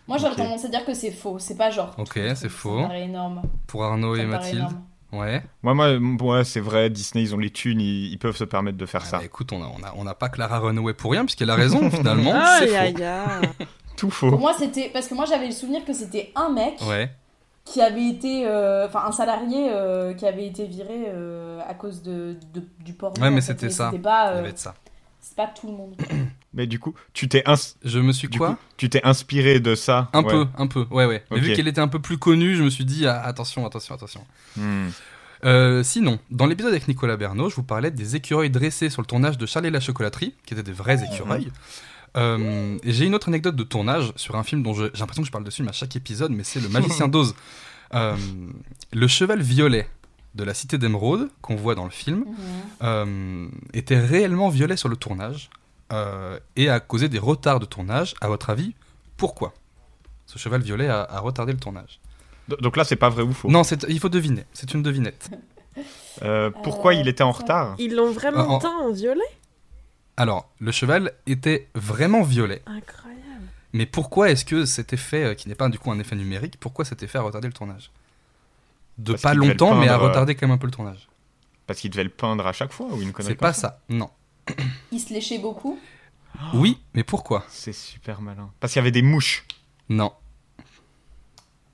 Moi, 0.09 0.19
j'aurais 0.19 0.33
Ok. 0.33 0.37
tendance 0.39 0.65
à 0.65 0.69
dire 0.69 0.85
que 0.85 0.93
c'est 0.95 1.11
faux. 1.11 1.39
C'est 1.39 1.57
pas 1.57 1.71
genre. 1.71 1.95
Ok, 1.99 2.13
c'est 2.15 2.35
Ça 2.35 2.49
faux. 2.49 2.79
me 2.79 2.83
paraît 2.83 3.05
énorme. 3.05 3.43
pour 3.67 3.85
Arnaud 3.85 4.17
Ça 4.17 4.23
et 4.23 4.27
Mathilde, 4.27 4.59
énorme. 4.59 4.83
ouais. 5.13 5.43
Moi, 5.63 5.75
moi, 5.75 6.37
ouais, 6.39 6.45
c'est 6.45 6.61
vrai, 6.61 6.91
Disney, 6.91 7.23
ils 7.25 7.35
ont 7.35 7.39
les 7.39 7.51
thunes, 7.51 7.81
ils, 7.81 8.13
ils 8.13 8.19
peuvent 8.19 8.37
se 8.37 8.45
permettre 8.45 8.77
de 8.79 8.87
faire 8.87 9.03
Ah 9.05 9.09
ça. 9.09 9.19
bah, 9.19 9.25
écoute, 9.25 9.53
on 9.53 9.63
a, 9.63 9.67
on 9.67 9.83
a, 9.83 9.93
on 9.97 10.07
a 10.07 10.15
pas 10.15 10.29
Clara 10.29 10.59
Runaway 10.59 10.93
pour 10.95 11.13
rien 11.13 11.25
puisqu'elle 11.25 11.51
a 11.51 11.55
raison 11.55 11.91
finalement. 11.91 12.35
Aïe, 12.35 12.69
c'est 12.69 12.77
aïe, 12.77 12.95
faux. 12.97 13.03
aïe. 13.03 13.49
Tout 13.97 14.09
Pour 14.09 14.15
faux. 14.17 14.39
moi, 14.39 14.53
c'était. 14.59 14.91
Parce 14.93 15.07
que 15.09 15.15
moi, 15.15 15.25
j'avais 15.25 15.47
le 15.47 15.53
souvenir 15.53 15.85
que 15.85 15.93
c'était 15.93 16.33
un 16.35 16.51
mec. 16.51 16.81
Ouais. 16.89 17.11
qui 17.65 17.81
avait 17.81 18.09
été 18.09 18.47
euh, 18.47 18.87
enfin 18.87 19.05
un 19.07 19.13
salarié 19.13 19.69
euh, 19.71 20.13
qui 20.13 20.27
avait 20.27 20.47
été 20.47 20.67
viré 20.67 21.05
euh, 21.07 21.61
à 21.67 21.73
cause 21.73 22.03
de, 22.03 22.37
de- 22.53 22.69
du 22.85 22.93
porno 22.93 23.19
Ouais, 23.23 23.31
mais 23.31 23.41
c'était 23.41 23.71
ça. 23.71 23.89
c'était 23.91 24.03
pas 24.03 24.33
euh, 24.33 24.51
ça. 24.55 24.75
c'est 25.19 25.35
pas 25.35 25.47
tout 25.47 25.69
le 25.69 25.73
monde 25.73 25.95
Mais 26.55 26.67
du 26.67 26.79
coup, 26.79 26.95
tu 27.13 27.29
t'es 27.29 27.43
ins- 27.49 27.75
Je 27.85 27.99
me 27.99 28.13
suis 28.13 28.29
du 28.29 28.39
quoi 28.39 28.51
coup, 28.51 28.57
tu 28.77 28.89
t'es 28.89 29.01
inspiré 29.05 29.59
de 29.61 29.75
ça. 29.75 30.09
Un 30.13 30.23
Ouais. 30.23 30.31
peu, 30.31 30.47
un 30.57 30.67
peu, 30.69 30.87
ouais, 30.91 31.05
ouais. 31.07 31.25
Mais 31.31 31.41
vu 31.41 31.53
qu'elle 31.55 31.67
était 31.69 31.81
un 31.81 31.89
peu 31.89 31.99
plus 31.99 32.17
connue, 32.19 32.55
je 32.57 32.63
me 32.63 32.71
suis 32.71 32.85
dit, 32.85 33.07
ah, 33.07 33.21
attention, 33.23 33.67
attention, 33.67 33.95
attention. 33.95 34.25
Hmm. 34.57 34.89
Euh, 35.45 35.83
sinon, 35.83 36.19
dans 36.31 36.47
l'épisode 36.47 36.73
avec 36.73 36.89
Nicolas 36.89 37.17
Bernot, 37.17 37.51
je 37.51 37.57
vous 37.57 37.65
parlais 37.65 37.91
des 37.91 38.17
écureuils 38.17 38.51
dressés 38.51 38.89
sur 38.89 39.03
le 39.03 39.07
tournage 39.07 39.37
de 39.37 39.45
Charlie 39.47 39.69
et 39.69 39.71
la 39.73 39.81
chocolaterie, 39.81 40.35
qui 40.47 40.55
étaient 40.55 40.63
des 40.63 40.73
vrais 40.73 41.03
écureuils. 41.05 41.51
Euh, 42.17 42.79
et 42.85 42.93
j'ai 42.93 43.05
une 43.07 43.15
autre 43.15 43.29
anecdote 43.29 43.57
de 43.57 43.65
tournage 43.65 44.13
sur 44.17 44.37
un 44.37 44.45
film 44.45 44.63
dont 44.63 44.73
j'ai 44.73 44.91
l'impression 45.01 45.23
que 45.23 45.27
je 45.27 45.33
parle 45.33 45.43
de 45.45 45.51
ce 45.51 45.57
film 45.57 45.69
à 45.69 45.73
chaque 45.73 45.97
épisode, 45.97 46.31
mais 46.31 46.45
c'est 46.45 46.61
Le 46.61 46.69
Magicien 46.69 47.09
d'Oz. 47.09 47.35
Euh, 47.95 48.17
le 48.93 49.09
cheval 49.09 49.43
violet 49.43 49.89
de 50.37 50.45
la 50.45 50.55
cité 50.55 50.79
d'émeraude, 50.79 51.29
qu'on 51.43 51.57
voit 51.57 51.75
dans 51.75 51.85
le 51.85 51.91
film, 51.91 52.25
euh, 52.83 53.49
était 53.73 53.99
réellement 53.99 54.49
violet 54.49 54.77
sur 54.77 54.89
le 54.89 54.97
tournage 54.97 55.51
euh, 55.95 56.39
et 56.57 56.69
a 56.69 56.81
causé 56.81 57.09
des 57.09 57.19
retards 57.19 57.61
de 57.61 57.67
tournage. 57.67 58.15
À 58.21 58.29
votre 58.29 58.51
avis, 58.51 58.75
pourquoi? 59.17 59.53
Ce 60.27 60.39
cheval 60.39 60.63
violet 60.63 60.89
a, 60.89 61.03
a 61.03 61.21
retardé 61.21 61.53
le 61.53 61.59
tournage. 61.59 62.01
Do- 62.49 62.57
Donc 62.57 62.77
là, 62.77 62.85
c'est 62.85 62.97
pas 62.97 63.09
vrai 63.09 63.23
ou 63.23 63.33
faux? 63.33 63.49
Non, 63.51 63.65
c'est- 63.65 63.85
il 63.89 64.01
faut 64.01 64.09
deviner. 64.09 64.45
C'est 64.53 64.75
une 64.75 64.83
devinette. 64.83 65.31
Euh, 66.23 66.51
pourquoi 66.63 66.93
Euh, 66.93 66.95
il 67.01 67.09
était 67.09 67.23
en 67.25 67.33
retard? 67.33 67.75
Ils 67.79 67.95
l'ont 67.95 68.13
vraiment 68.13 68.41
En- 68.49 68.55
en- 68.55 68.59
teint 68.59 68.77
en 68.79 68.93
violet? 68.93 69.21
Alors, 70.17 70.49
le 70.61 70.71
cheval 70.71 71.13
était 71.27 71.69
vraiment 71.75 72.23
violet. 72.23 72.63
Incroyable. 72.67 73.21
Mais 73.73 73.87
pourquoi 73.87 74.31
est-ce 74.31 74.45
que 74.45 74.65
cet 74.67 74.93
effet, 74.93 75.35
qui 75.37 75.49
n'est 75.49 75.57
pas 75.57 75.69
du 75.69 75.79
coup 75.81 75.91
un 75.91 75.99
effet 75.99 76.15
numérique, 76.15 76.59
pourquoi 76.61 76.85
cet 76.85 77.03
effet 77.03 77.19
a 77.19 77.23
retardé 77.23 77.49
le 77.49 77.55
tournage? 77.55 77.91
De 78.99 79.13
Parce 79.13 79.23
pas 79.23 79.35
longtemps, 79.35 79.75
mais 79.75 79.89
a 79.89 79.97
retardé 79.97 80.37
quand 80.37 80.47
même 80.47 80.55
un 80.55 80.59
peu 80.59 80.69
le 80.69 80.73
tournage. 80.73 81.09
Parce 81.67 81.81
qu'il 81.81 81.91
devait 81.91 82.05
le 82.05 82.11
peindre 82.11 82.47
à 82.47 82.53
chaque 82.53 82.73
fois 82.73 82.87
ou 82.87 83.03
une 83.03 83.11
connerie 83.11 83.33
C'est 83.33 83.39
pas 83.39 83.53
ça, 83.53 83.81
non. 83.89 84.09
Il 84.93 85.01
se 85.01 85.13
léchait 85.13 85.39
beaucoup 85.39 85.79
Oui, 86.55 86.79
mais 86.95 87.05
pourquoi? 87.05 87.45
C'est 87.49 87.73
super 87.73 88.21
malin. 88.21 88.51
Parce 88.61 88.73
qu'il 88.73 88.81
y 88.81 88.83
avait 88.83 88.91
des 88.91 89.03
mouches. 89.03 89.47
Non. 89.89 90.13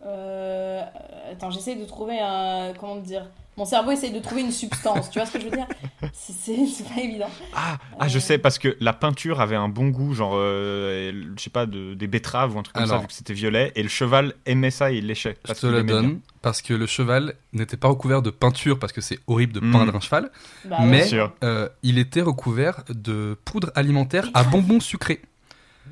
Euh, 0.04 0.82
attends 1.30 1.50
j'essaie 1.50 1.76
de 1.76 1.84
trouver 1.84 2.18
un 2.20 2.72
comment 2.74 2.96
dire? 2.96 3.28
Mon 3.56 3.64
cerveau 3.64 3.90
essaye 3.90 4.12
de 4.12 4.20
trouver 4.20 4.40
une 4.42 4.52
substance 4.52 5.10
tu 5.10 5.18
vois 5.18 5.26
ce 5.26 5.32
que 5.34 5.40
je 5.40 5.44
veux 5.46 5.50
dire? 5.56 5.66
C'est 6.14 6.88
pas 6.88 7.00
évident 7.00 7.28
Ah, 7.54 7.76
ah, 7.98 8.04
Euh. 8.04 8.08
je 8.08 8.18
sais, 8.18 8.38
parce 8.38 8.58
que 8.58 8.76
la 8.80 8.92
peinture 8.92 9.40
avait 9.40 9.56
un 9.56 9.68
bon 9.68 9.88
goût, 9.88 10.14
genre, 10.14 10.32
euh, 10.34 11.12
je 11.36 11.42
sais 11.42 11.50
pas, 11.50 11.66
de, 11.66 11.94
des 11.94 12.06
betteraves 12.06 12.54
ou 12.54 12.58
un 12.58 12.62
truc 12.62 12.74
comme 12.76 12.86
ça, 12.86 12.98
vu 12.98 13.06
que 13.06 13.12
c'était 13.12 13.34
violet, 13.34 13.72
et 13.74 13.82
le 13.82 13.88
cheval 13.88 14.34
aimait 14.46 14.70
ça 14.70 14.92
et 14.92 14.96
il 14.98 15.06
léchait. 15.06 15.36
Je 15.44 15.48
parce 15.48 15.60
te 15.60 15.66
aimait 15.66 15.82
donne 15.82 16.06
bien. 16.08 16.18
parce 16.42 16.62
que 16.62 16.72
le 16.74 16.86
cheval 16.86 17.34
n'était 17.52 17.76
pas 17.76 17.88
recouvert 17.88 18.22
de 18.22 18.30
peinture 18.30 18.78
parce 18.78 18.92
que 18.92 19.00
c'est 19.00 19.18
horrible 19.26 19.52
de 19.52 19.60
Mm. 19.60 19.72
peindre 19.72 19.94
un 19.96 20.00
cheval, 20.00 20.30
Bah 20.64 20.78
mais 20.82 21.06
euh, 21.44 21.68
il 21.82 21.98
était 21.98 22.22
recouvert 22.22 22.82
de 22.88 23.36
poudre 23.44 23.70
alimentaire 23.74 24.28
à 24.34 24.42
bonbons 24.44 24.80
sucrés. 24.80 25.20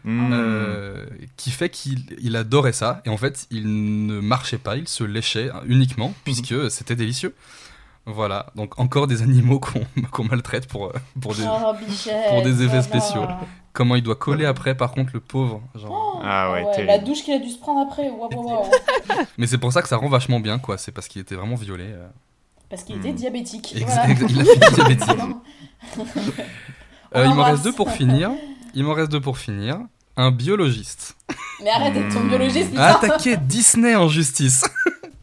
Hmm. 0.05 0.31
Euh, 0.33 1.07
qui 1.37 1.51
fait 1.51 1.69
qu'il 1.71 2.17
il 2.21 2.37
adorait 2.37 2.73
ça 2.73 3.03
et 3.05 3.09
en 3.11 3.17
fait 3.17 3.47
il 3.51 4.07
ne 4.07 4.21
marchait 4.21 4.59
pas, 4.59 4.77
il 4.77 4.87
se 4.87 5.03
léchait 5.05 5.51
hein, 5.51 5.61
uniquement 5.67 6.15
puisque 6.25 6.71
c'était 6.71 6.95
délicieux. 6.97 7.35
Voilà, 8.07 8.47
donc 8.55 8.79
encore 8.79 9.07
des 9.07 9.21
animaux 9.23 9.61
qu'on 10.13 10.25
maltraite 10.25 10.67
pour, 10.67 10.87
euh, 10.87 10.93
pour 11.21 11.35
des... 11.35 11.43
Oh, 11.47 11.75
bichette, 11.87 12.29
pour 12.31 12.43
des 12.43 12.63
effets 12.63 12.81
spéciaux. 12.81 13.27
Comment 13.75 13.97
il 13.97 14.03
doit 14.03 14.17
coller 14.17 14.47
après 14.47 14.75
par 14.75 14.93
contre 14.93 15.11
le 15.13 15.21
pauvre. 15.21 15.61
Genre... 15.75 16.15
Oh, 16.17 16.21
Ah 16.25 16.53
ouais, 16.53 16.85
la 16.87 16.99
douche 16.99 17.23
qu'il 17.23 17.35
a 17.35 17.39
dû 17.39 17.51
se 17.51 17.59
prendre 17.59 17.87
après. 17.91 18.11
Mais 19.37 19.47
c'est 19.47 19.59
pour 19.59 19.73
ça 19.73 19.83
que 19.83 19.89
ça 19.89 19.97
rend 19.99 20.09
vachement 20.09 20.41
bien 20.41 20.59
quoi, 20.59 20.79
c'est 20.79 20.93
parce 20.93 21.07
qu'il 21.09 21.21
était 21.21 21.35
vraiment 21.35 21.57
violet. 21.57 21.91
euh. 21.93 22.09
parce 22.71 22.83
qu'il 22.85 22.97
était 22.97 23.11
Hmm. 23.13 23.17
diabétique 23.17 23.75
Ex- 23.77 23.85
voilà. 23.85 24.11
ex- 24.11 24.23
il 24.31 24.41
a 24.41 24.71
diabétique. 24.71 25.19
Euh, 27.17 27.25
il 27.27 27.35
m'en 27.35 27.43
reste 27.45 27.65
deux 27.65 27.73
pour 27.73 27.91
finir. 27.91 28.31
Il 28.79 28.85
m'en 28.85 28.95
reste 28.95 29.11
deux 29.11 29.21
pour 29.21 29.39
finir. 29.39 29.81
Un 30.17 30.31
biologiste 30.31 31.17
mais 31.61 31.71
arrête 31.71 31.95
d'être 31.95 32.13
ton 32.15 32.21
Hmm. 32.21 32.29
biologiste 32.29 32.71
a 32.79 32.95
putain 32.95 33.09
attaqué 33.09 33.37
Disney 33.37 33.97
en 33.97 34.07
justice. 34.07 34.65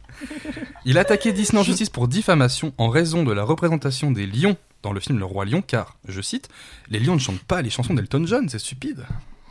Il 0.84 0.98
a 0.98 1.00
attaqué 1.00 1.32
Disney 1.32 1.58
en 1.58 1.62
justice 1.64 1.88
pour 1.88 2.06
diffamation 2.06 2.74
en 2.76 2.90
raison 2.90 3.24
de 3.24 3.32
la 3.32 3.44
représentation 3.44 4.10
des 4.10 4.26
lions 4.26 4.58
dans 4.82 4.92
le 4.92 5.00
film 5.00 5.18
Le 5.18 5.24
Roi 5.24 5.46
Lion, 5.46 5.62
car, 5.62 5.96
je 6.06 6.20
cite, 6.20 6.50
les 6.90 6.98
lions 7.00 7.14
ne 7.14 7.18
chantent 7.18 7.42
pas 7.44 7.62
les 7.62 7.70
chansons 7.70 7.94
d'Elton 7.94 8.26
John, 8.26 8.46
c'est 8.50 8.58
stupide. 8.58 9.06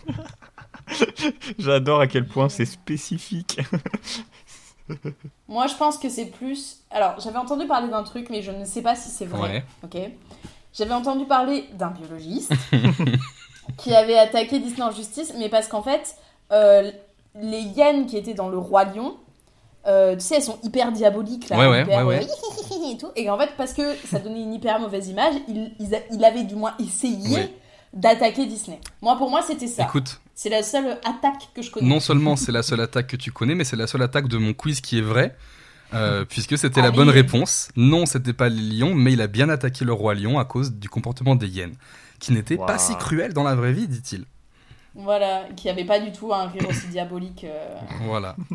J'adore 1.58 1.99
à 2.01 2.06
quel 2.06 2.28
point 2.28 2.47
c'est 2.47 2.66
spécifique. 2.66 3.60
Moi, 5.47 5.66
je 5.66 5.74
pense 5.74 5.97
que 5.97 6.10
c'est 6.10 6.28
plus. 6.28 6.84
Alors, 6.91 7.20
j'avais 7.20 7.39
entendu 7.39 7.66
parler 7.66 7.89
d'un 7.89 8.03
truc, 8.03 8.28
mais 8.30 8.43
je 8.43 8.51
ne 8.51 8.66
sais 8.66 8.84
pas 8.84 8.95
si 8.95 9.10
c'est 9.10 9.26
vrai. 9.26 9.66
Ok? 9.84 9.97
J'avais 10.78 10.93
entendu 10.93 11.26
parler 11.26 11.66
d'un 11.74 11.89
biologiste 11.89 12.53
qui 13.78 13.93
avait 13.93 14.18
attaqué 14.18 14.59
Disney 14.59 14.84
en 14.84 14.91
justice, 14.91 15.34
mais 15.38 15.49
parce 15.49 15.68
qu'en 15.68 15.82
fait, 15.82 16.16
euh, 16.51 16.91
les 17.41 17.59
hyènes 17.61 18.05
qui 18.05 18.18
étaient 18.18 18.34
dans 18.34 18.49
le 18.49 18.57
roi 18.57 18.86
lion, 18.86 19.18
euh, 19.88 20.16
tu 20.16 20.22
sais, 20.22 20.36
elles 20.36 20.41
sont 20.43 20.57
hyper 20.63 20.91
diaboliques 20.91 21.49
là, 21.49 21.57
Ouais, 21.59 21.68
ouais, 21.68 21.82
hyper, 21.84 21.99
ouais, 22.07 22.20
ouais. 22.20 22.24
euh, 22.26 22.91
et 22.91 22.97
tout. 22.97 23.07
Et 23.16 23.30
en 23.30 23.38
fait, 23.38 23.49
parce 23.57 23.74
que 23.74 23.95
ça 24.07 24.20
donnait 24.20 24.41
une 24.41 24.53
hyper 24.53 24.80
mauvaise 24.80 25.07
image, 25.09 25.36
il, 25.47 25.72
il 25.80 25.93
a- 25.95 25.99
il 26.11 26.24
avait 26.26 26.43
du 26.43 26.55
moins 26.55 26.74
essayé 26.80 27.36
Ouais. 27.36 27.53
d'attaquer 27.93 28.45
Disney. 28.45 28.80
Moi, 29.01 29.16
pour 29.18 29.30
moi, 29.30 29.41
c'était 29.41 29.68
ça. 29.68 29.84
Écoute, 29.84 30.20
C'est 30.34 30.49
la 30.49 30.63
seule 30.63 30.99
attaque 31.05 31.49
que 31.53 31.61
je 31.61 31.72
connais. 31.72 31.88
non 31.88 31.99
seulement 31.99 32.36
c'est 32.36 32.51
la 32.51 32.61
seule 32.63 32.82
attaque 32.82 33.07
que 33.07 33.16
tu 33.16 33.32
connais, 33.32 33.55
mais 33.55 33.63
c'est 33.63 33.76
la 33.78 33.88
seule 33.88 34.01
attaque 34.01 34.28
de 34.28 34.38
mon 34.38 34.53
quiz 34.53 34.82
qui 34.82 34.97
est 34.99 35.01
vraie. 35.01 35.36
Euh, 35.96 36.26
puisque 36.30 36.58
c'était 36.58 36.82
la 36.82 36.88
Allez. 36.88 36.96
bonne 36.98 37.10
réponse. 37.10 37.70
Non, 37.76 38.06
c'était 38.06 38.34
pas 38.34 38.50
les 38.50 38.62
lions, 38.78 38.93
mais 38.93 39.14
il 39.14 39.22
a 39.22 39.28
bien 39.28 39.50
attaqué 39.50 39.86
le 39.86 39.93
roi 39.93 40.14
lion 40.14 40.38
à 40.39 40.46
cause 40.46 40.74
du 40.74 40.89
comportement 40.89 41.36
des 41.36 41.48
hyènes, 41.48 41.76
qui 42.20 42.32
n'était 42.34 42.58
pas 42.58 42.78
si 42.78 42.96
cruel 42.96 43.34
dans 43.34 43.43
la 43.43 43.56
vraie 43.56 43.74
vie, 43.74 43.88
dit-il. 43.88 44.26
Voilà, 44.98 45.43
qui 45.58 45.70
avait 45.70 45.84
pas 45.84 46.00
du 46.00 46.12
tout 46.14 46.34
un 46.34 46.48
rire 46.48 46.66
aussi 46.70 46.88
diabolique. 46.88 47.43
euh. 47.43 47.76
Voilà. 48.04 48.36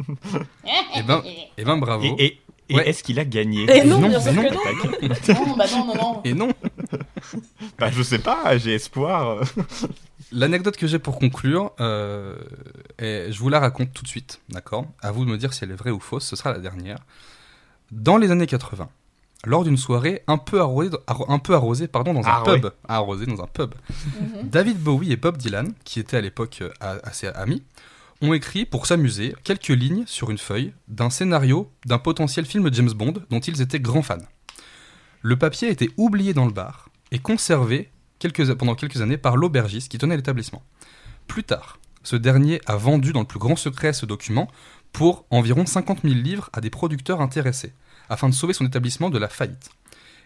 Eh 0.97 1.03
ben, 1.03 1.22
eh 1.59 1.64
ben 1.64 1.76
bravo. 1.76 2.05
Et, 2.18 2.24
et- 2.24 2.41
et 2.72 2.76
Ouais. 2.76 2.88
est-ce 2.88 3.03
qu'il 3.03 3.18
a 3.18 3.24
gagné 3.24 3.64
Et 3.76 3.82
non, 3.84 3.99
Non, 3.99 4.09
bien 4.09 4.20
sûr 4.20 4.32
non. 4.32 4.43
que 4.45 4.55
non. 4.55 5.45
Non, 5.47 5.57
bah 5.57 5.64
non, 5.72 5.84
non, 5.86 5.95
non. 5.97 6.20
Et 6.24 6.34
non. 6.34 6.51
Bah, 7.80 7.91
je 7.91 8.01
sais 8.01 8.20
pas, 8.20 8.57
j'ai 8.59 8.74
espoir. 8.74 9.41
L'anecdote 10.33 10.76
que 10.76 10.87
j'ai 10.87 10.99
pour 10.99 11.18
conclure, 11.18 11.72
euh, 11.81 12.37
est- 12.99 13.33
je 13.33 13.39
vous 13.41 13.49
la 13.49 13.59
raconte 13.59 13.93
tout 13.93 14.03
de 14.05 14.09
suite, 14.09 14.41
d'accord? 14.49 14.87
À 15.03 15.11
vous 15.11 15.24
de 15.24 15.31
me 15.31 15.37
dire 15.39 15.53
si 15.53 15.64
elle 15.64 15.72
est 15.72 15.76
vraie 15.76 15.91
ou 15.91 15.99
fausse, 16.01 16.24
ce 16.26 16.37
sera 16.37 16.53
la 16.53 16.59
dernière. 16.61 16.99
Dans 17.91 18.16
les 18.16 18.31
années 18.31 18.47
80, 18.47 18.89
lors 19.45 19.64
d'une 19.64 19.76
soirée 19.76 20.22
un 20.28 20.39
peu 20.39 20.61
arrosée, 20.61 20.91
un 21.28 21.39
peu 21.41 21.55
arrosée 21.55 21.89
pardon, 21.89 22.14
dans 22.14 22.20
un 22.26 22.31
Ah 22.31 22.43
pub, 22.45 22.70
arrosée 22.89 23.26
dans 23.26 23.43
un 23.43 23.47
pub, 23.49 23.74
Mhm. 24.20 24.49
David 24.49 24.78
Bowie 24.78 25.12
et 25.12 25.16
Bob 25.16 25.37
Dylan, 25.37 25.72
qui 25.85 25.99
étaient 25.99 26.18
à 26.18 26.20
l'époque 26.20 26.59
euh, 26.62 26.70
a- 26.81 26.99
assez 27.03 27.26
amis, 27.26 27.64
ont 28.22 28.33
écrit 28.33 28.66
pour 28.66 28.87
s'amuser 28.87 29.35
quelques 29.43 29.68
lignes 29.68 30.05
sur 30.07 30.31
une 30.31 30.39
feuille 30.39 30.72
d'un 30.89 31.11
scénario 31.11 31.70
d'un 31.87 31.99
potentiel 31.99 32.45
film 32.47 32.72
James 32.72 32.93
Bond 32.93 33.14
dont 33.31 33.41
ils 33.41 33.61
étaient 33.62 33.81
grands 33.81 34.03
fans. 34.03 34.18
Le 35.22 35.37
papier 35.37 35.68
a 35.68 35.70
été 35.70 35.91
oublié 35.97 36.35
dans 36.35 36.45
le 36.47 36.53
bar 36.53 36.89
et 37.12 37.18
conservé 37.18 37.91
quelques- 38.21 38.55
pendant 38.55 38.77
quelques 38.77 39.01
années 39.01 39.16
par 39.18 39.37
l'aubergiste 39.37 39.91
qui 39.91 39.99
tenait 39.99 40.16
l'établissement. 40.16 40.62
Plus 41.27 41.43
tard, 41.43 41.81
ce 42.05 42.14
dernier 42.16 42.61
a 42.66 42.77
vendu 42.77 43.12
dans 43.12 43.21
le 43.21 43.27
plus 43.27 43.41
grand 43.41 43.57
secret 43.57 43.93
ce 43.93 44.07
document 44.07 44.49
pour 44.93 45.25
environ 45.31 45.66
50 45.66 46.03
000 46.03 46.14
livres 46.14 46.49
à 46.53 46.61
des 46.61 46.71
producteurs 46.71 47.21
intéressés, 47.21 47.73
afin 48.09 48.29
de 48.29 48.35
sauver 48.35 48.53
son 48.53 48.66
établissement 48.66 49.11
de 49.11 49.18
la 49.18 49.29
faillite. 49.29 49.71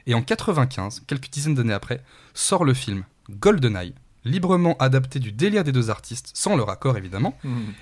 Et 0.07 0.15
en 0.15 0.23
95, 0.23 1.03
quelques 1.07 1.31
dizaines 1.31 1.55
d'années 1.55 1.73
après, 1.73 2.03
sort 2.35 2.65
le 2.65 2.75
film 2.75 3.05
GoldenEye, 3.31 3.95
librement 4.25 4.77
adapté 4.79 5.19
du 5.19 5.33
délire 5.33 5.65
des 5.65 5.73
deux 5.73 5.91
artistes, 5.91 6.31
sans 6.35 6.57
leur 6.57 6.71
accord 6.71 6.97
évidemment, 6.97 7.37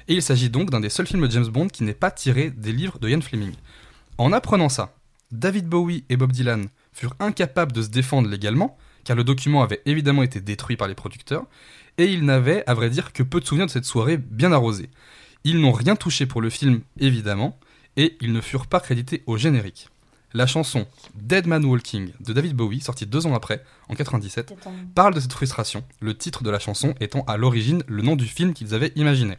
et 0.08 0.14
il 0.14 0.22
s'agit 0.22 0.50
donc 0.50 0.70
d'un 0.70 0.80
des 0.80 0.88
seuls 0.88 1.06
films 1.06 1.26
de 1.26 1.32
James 1.32 1.46
Bond 1.46 1.68
qui 1.68 1.84
n'est 1.84 1.94
pas 1.94 2.10
tiré 2.10 2.50
des 2.50 2.72
livres 2.72 2.98
de 2.98 3.08
Ian 3.08 3.20
Fleming. 3.20 3.54
En 4.18 4.32
apprenant 4.32 4.68
ça, 4.68 4.94
David 5.30 5.66
Bowie 5.68 6.04
et 6.08 6.16
Bob 6.16 6.32
Dylan 6.32 6.66
furent 6.92 7.14
incapables 7.20 7.72
de 7.72 7.82
se 7.82 7.88
défendre 7.88 8.28
légalement, 8.28 8.76
car 9.04 9.16
le 9.16 9.24
document 9.24 9.62
avait 9.62 9.82
évidemment 9.86 10.22
été 10.22 10.40
détruit 10.40 10.76
par 10.76 10.88
les 10.88 10.94
producteurs, 10.94 11.44
et 11.98 12.06
ils 12.06 12.24
n'avaient, 12.24 12.64
à 12.66 12.74
vrai 12.74 12.90
dire, 12.90 13.12
que 13.12 13.22
peu 13.22 13.40
de 13.40 13.44
souvenirs 13.46 13.66
de 13.66 13.70
cette 13.70 13.84
soirée 13.84 14.16
bien 14.16 14.52
arrosée. 14.52 14.88
Ils 15.44 15.60
n'ont 15.60 15.72
rien 15.72 15.96
touché 15.96 16.26
pour 16.26 16.40
le 16.40 16.50
film, 16.50 16.80
évidemment, 16.98 17.58
et 17.96 18.16
ils 18.20 18.32
ne 18.32 18.40
furent 18.40 18.66
pas 18.66 18.80
crédités 18.80 19.22
au 19.26 19.36
générique. 19.36 19.88
La 20.34 20.46
chanson 20.46 20.86
Dead 21.14 21.46
Man 21.46 21.62
Walking 21.66 22.12
de 22.20 22.32
David 22.32 22.54
Bowie, 22.54 22.80
sortie 22.80 23.04
deux 23.04 23.26
ans 23.26 23.34
après, 23.34 23.62
en 23.90 23.94
97, 23.94 24.52
Attends. 24.52 24.72
parle 24.94 25.12
de 25.14 25.20
cette 25.20 25.32
frustration, 25.34 25.84
le 26.00 26.16
titre 26.16 26.42
de 26.42 26.48
la 26.48 26.58
chanson 26.58 26.94
étant 27.00 27.22
à 27.24 27.36
l'origine 27.36 27.82
le 27.86 28.02
nom 28.02 28.16
du 28.16 28.24
film 28.24 28.54
qu'ils 28.54 28.72
avaient 28.72 28.92
imaginé. 28.96 29.36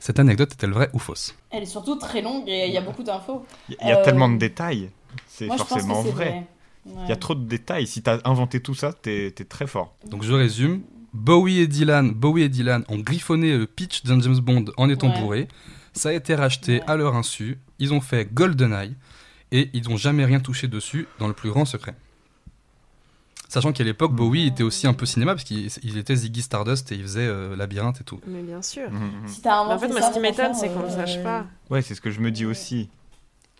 Cette 0.00 0.18
anecdote 0.18 0.52
est-elle 0.52 0.72
vraie 0.72 0.90
ou 0.94 0.98
fausse? 0.98 1.34
Elle 1.50 1.62
est 1.62 1.66
surtout 1.66 1.94
très 1.96 2.22
longue 2.22 2.48
et 2.48 2.66
il 2.66 2.72
y 2.72 2.78
a 2.78 2.80
beaucoup 2.80 3.02
d'infos. 3.02 3.44
Il 3.68 3.76
y 3.86 3.92
a 3.92 3.98
Euh, 4.00 4.04
tellement 4.04 4.28
de 4.30 4.38
détails. 4.38 4.90
C'est 5.28 5.46
Moi, 5.46 5.56
je 5.56 5.62
pense 5.62 5.68
que 5.68 5.74
forcément 5.74 6.02
vrai. 6.02 6.46
Il 6.86 7.08
y 7.08 7.12
a 7.12 7.16
trop 7.16 7.34
de 7.34 7.44
détails. 7.46 7.86
Si 7.86 8.02
t'as 8.02 8.18
inventé 8.24 8.60
tout 8.60 8.74
ça, 8.74 8.92
t'es 8.92 9.32
t'es 9.34 9.44
très 9.44 9.66
fort. 9.66 9.94
Donc 10.06 10.22
je 10.22 10.32
résume. 10.32 10.82
Bowie 11.12 11.58
et 11.58 11.66
Dylan, 11.66 12.12
Bowie 12.12 12.42
et 12.44 12.48
Dylan 12.48 12.84
ont 12.88 12.98
griffonné 12.98 13.56
le 13.58 13.66
pitch 13.66 14.04
d'un 14.04 14.20
James 14.20 14.38
Bond 14.38 14.66
en 14.76 14.88
étant 14.88 15.08
Ouais. 15.10 15.20
bourré. 15.20 15.48
Ça 15.92 16.10
a 16.10 16.12
été 16.12 16.34
racheté 16.36 16.74
Ouais. 16.78 16.82
à 16.86 16.96
leur 16.96 17.16
insu. 17.16 17.58
Ils 17.80 17.92
ont 17.92 18.00
fait 18.00 18.32
GoldenEye 18.32 18.94
et 19.50 19.70
ils 19.72 19.88
n'ont 19.88 19.96
jamais 19.96 20.24
rien 20.24 20.38
touché 20.40 20.68
dessus 20.68 21.08
dans 21.18 21.26
le 21.26 21.34
plus 21.34 21.50
grand 21.50 21.64
secret. 21.64 21.96
Sachant 23.48 23.72
qu'à 23.72 23.82
l'époque, 23.82 24.12
Bowie 24.14 24.46
était 24.46 24.62
aussi 24.62 24.86
un 24.86 24.92
peu 24.94 25.04
cinéma 25.06 25.32
parce 25.34 25.42
qu'il 25.42 25.68
il 25.82 25.98
était 25.98 26.14
Ziggy 26.14 26.40
Stardust 26.42 26.92
et 26.92 26.94
il 26.94 27.02
faisait 27.02 27.26
euh, 27.26 27.56
Labyrinthe 27.56 28.00
et 28.00 28.04
tout. 28.04 28.20
Mais 28.28 28.42
bien 28.42 28.62
sûr. 28.62 28.88
Si 29.26 29.42
t'as 29.42 29.66
Mais 29.66 29.74
en 29.74 29.78
fait, 29.80 29.88
moi, 29.88 30.00
ça, 30.00 30.08
ce 30.10 30.12
qui 30.14 30.20
m'étonne, 30.20 30.54
c'est 30.54 30.68
qu'on 30.68 30.80
ne 30.80 30.84
euh, 30.84 30.90
sache 30.90 31.20
pas. 31.24 31.46
Ouais, 31.68 31.82
c'est 31.82 31.96
ce 31.96 32.00
que 32.00 32.12
je 32.12 32.20
me 32.20 32.30
dis 32.30 32.46
aussi. 32.46 32.88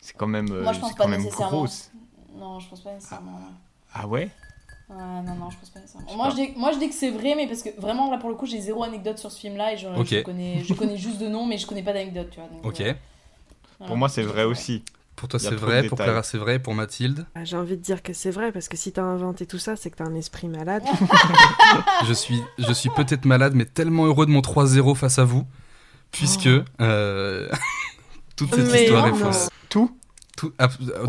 C'est 0.00 0.16
quand 0.16 0.28
même, 0.28 0.46
euh, 0.52 0.62
Moi, 0.62 0.72
je 0.72 0.78
pense 0.78 0.90
c'est 0.92 0.96
pas 0.96 1.02
quand 1.04 1.10
même 1.10 1.26
grosse. 1.26 1.90
Non, 2.40 2.58
je 2.58 2.68
pense 2.68 2.80
pas 2.80 2.92
nécessairement. 2.94 3.38
Ah 3.94 4.06
ouais 4.06 4.30
Ouais, 4.88 4.96
non, 4.96 5.34
non, 5.36 5.50
je 5.50 5.56
pense 5.58 5.70
pas 5.70 5.78
nécessairement. 5.80 6.16
Moi 6.16 6.28
pas. 6.28 6.30
je, 6.32 6.36
dis, 6.36 6.52
moi, 6.56 6.72
je 6.72 6.78
dis 6.78 6.88
que 6.88 6.94
c'est 6.94 7.10
vrai, 7.10 7.34
mais 7.36 7.46
parce 7.46 7.62
que 7.62 7.68
vraiment, 7.80 8.10
là, 8.10 8.18
pour 8.18 8.28
le 8.30 8.34
coup, 8.34 8.46
j'ai 8.46 8.60
zéro 8.60 8.82
anecdote 8.82 9.18
sur 9.18 9.30
ce 9.30 9.38
film-là 9.38 9.74
et 9.74 9.76
je, 9.76 9.86
Ok. 9.86 10.06
je 10.08 10.20
connais, 10.22 10.64
je 10.64 10.74
connais 10.74 10.96
juste 10.96 11.18
de 11.18 11.28
nom, 11.28 11.46
mais 11.46 11.58
je 11.58 11.66
connais 11.66 11.82
pas 11.84 11.92
d'anecdote, 11.92 12.28
tu 12.30 12.40
vois. 12.40 12.48
donc, 12.48 12.64
Ok. 12.64 12.80
euh, 12.80 12.94
Pour 13.86 13.96
moi, 13.96 14.08
c'est 14.08 14.22
vrai 14.22 14.42
aussi. 14.44 14.82
Pour 15.14 15.28
toi, 15.28 15.38
c'est 15.38 15.54
vrai. 15.54 15.84
Pour. 15.84 15.98
Clara, 15.98 16.22
c'est 16.22 16.38
vrai. 16.38 16.58
Pour 16.58 16.74
Mathilde, 16.74 17.26
Ah, 17.34 17.44
J'ai 17.44 17.56
envie 17.56 17.76
de 17.76 17.82
dire 17.82 18.02
que 18.02 18.12
c'est 18.14 18.30
vrai, 18.30 18.52
parce 18.52 18.68
que 18.68 18.76
si 18.76 18.90
t'as 18.90 19.02
inventé 19.02 19.46
tout 19.46 19.58
ça, 19.58 19.76
c'est 19.76 19.90
que 19.90 19.96
t'as 19.96 20.06
un 20.06 20.14
esprit 20.14 20.48
malade. 20.48 20.82
je 22.06 22.12
suis, 22.14 22.40
je 22.58 22.72
suis 22.72 22.88
peut-être 22.90 23.26
malade, 23.26 23.52
mais 23.54 23.66
tellement 23.66 24.06
heureux 24.06 24.24
de 24.26 24.30
mon 24.30 24.40
3-0 24.40 24.94
face 24.96 25.18
à 25.18 25.24
vous, 25.24 25.44
puisque 26.10 26.48
euh, 26.80 27.48
toute 28.36 28.54
cette 28.54 28.66
Mais 28.72 28.84
histoire 28.84 29.06
est 29.08 29.10
non. 29.12 29.30
fausse. 29.32 29.48
Tout? 29.68 29.96
Tout, 30.40 30.52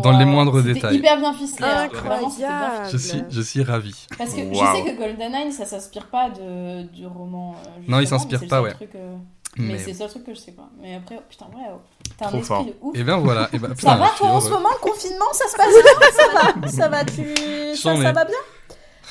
dans 0.02 0.18
les 0.18 0.24
moindres 0.24 0.62
détails. 0.62 0.96
hyper 0.96 1.18
bien 1.18 1.32
ficelé. 1.32 1.66
hein. 1.66 1.88
Vraiment, 1.92 2.28
bien. 2.28 2.84
Je 2.90 2.96
suis, 2.98 3.22
je 3.30 3.40
suis 3.40 3.62
ravi. 3.62 4.06
Parce 4.18 4.34
que 4.34 4.40
je 4.40 4.54
sais 4.54 4.84
que 4.92 4.98
GoldenEye, 4.98 5.52
ça 5.52 5.64
s'inspire 5.64 6.06
pas 6.06 6.28
de, 6.30 6.82
du 6.88 7.06
roman. 7.06 7.54
euh, 7.66 7.80
Non, 7.88 8.00
il 8.00 8.06
s'inspire 8.06 8.46
pas, 8.46 8.60
ouais. 8.62 8.72
truc, 8.74 8.90
euh, 8.94 9.16
Mais, 9.56 9.72
Mais- 9.74 9.78
c'est 9.78 9.90
le 9.92 9.96
seul 9.96 10.08
truc 10.10 10.24
que 10.24 10.34
je 10.34 10.40
sais 10.40 10.52
pas. 10.52 10.68
Mais 10.80 10.96
après, 10.96 11.16
oh, 11.18 11.22
putain, 11.28 11.46
ouais, 11.54 11.64
oh, 11.74 11.80
t'as 12.18 12.26
un 12.26 12.28
esprit 12.30 12.42
fort. 12.44 12.64
de 12.64 12.74
ouf. 12.80 12.96
Et 12.96 13.04
bien 13.04 13.16
voilà. 13.18 13.48
Et 13.52 13.58
ben, 13.58 13.68
ça 13.68 13.74
putain, 13.74 13.96
va 13.96 14.04
je 14.06 14.10
suis 14.10 14.18
toi 14.18 14.28
en 14.28 14.32
heureux. 14.32 14.40
ce 14.40 14.50
moment, 14.50 14.68
le 14.72 14.78
confinement, 14.90 15.32
ça 15.32 15.48
se 15.48 15.56
passe 15.56 15.68
bien? 15.68 16.10
Ça 16.10 16.28
va 16.58 16.68
Ça 16.68 16.88
va, 16.88 17.04
tu... 17.04 17.76
ça, 17.76 17.96
ça 18.02 18.12
va 18.12 18.24
bien? 18.24 18.34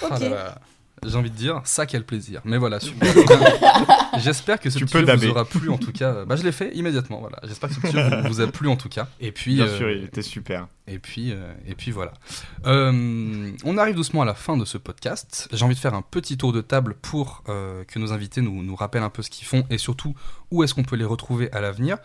Ah 0.03 0.05
Ok. 0.15 0.19
là 0.19 0.29
là. 0.29 0.55
J'ai 1.05 1.17
envie 1.17 1.31
de 1.31 1.35
dire, 1.35 1.61
ça 1.63 1.87
quel 1.87 2.05
plaisir. 2.05 2.41
Mais 2.45 2.57
voilà, 2.57 2.79
super. 2.81 3.11
J'espère 4.19 4.59
que 4.59 4.69
ce 4.69 4.77
Tu 4.77 4.85
petit 4.85 4.93
peux 5.03 5.05
jeu 5.07 5.15
vous 5.15 5.27
aura 5.29 5.45
plu 5.45 5.69
en 5.69 5.77
tout 5.77 5.91
cas. 5.91 6.25
Bah 6.25 6.35
je 6.35 6.43
l'ai 6.43 6.51
fait 6.51 6.75
immédiatement, 6.75 7.19
voilà. 7.21 7.39
J'espère 7.43 7.69
que 7.69 7.75
ce 7.75 7.79
petit 7.81 7.93
jeu 7.93 8.01
vous- 8.21 8.27
vous 8.27 8.41
a 8.41 8.47
plu 8.47 8.67
en 8.67 8.75
tout 8.75 8.89
cas. 8.89 9.07
Et 9.19 9.31
puis, 9.31 9.55
Bien 9.55 9.65
euh, 9.65 9.77
sûr, 9.77 9.89
il 9.89 10.03
était 10.03 10.21
super. 10.21 10.67
Et 10.87 10.99
puis, 10.99 11.31
euh, 11.31 11.53
et 11.65 11.73
puis 11.73 11.91
voilà. 11.91 12.13
Euh, 12.65 13.51
on 13.63 13.77
arrive 13.77 13.95
doucement 13.95 14.21
à 14.21 14.25
la 14.25 14.33
fin 14.35 14.57
de 14.57 14.65
ce 14.65 14.77
podcast. 14.77 15.47
J'ai 15.51 15.63
envie 15.65 15.75
de 15.75 15.79
faire 15.79 15.93
un 15.93 16.01
petit 16.03 16.37
tour 16.37 16.53
de 16.53 16.61
table 16.61 16.95
pour 17.01 17.43
euh, 17.49 17.83
que 17.85 17.97
nos 17.97 18.13
invités 18.13 18.41
nous, 18.41 18.61
nous 18.61 18.75
rappellent 18.75 19.03
un 19.03 19.09
peu 19.09 19.21
ce 19.23 19.29
qu'ils 19.29 19.47
font 19.47 19.63
et 19.69 19.77
surtout 19.77 20.13
où 20.51 20.63
est-ce 20.63 20.73
qu'on 20.75 20.83
peut 20.83 20.95
les 20.97 21.05
retrouver 21.05 21.51
à 21.51 21.61
l'avenir. 21.61 21.97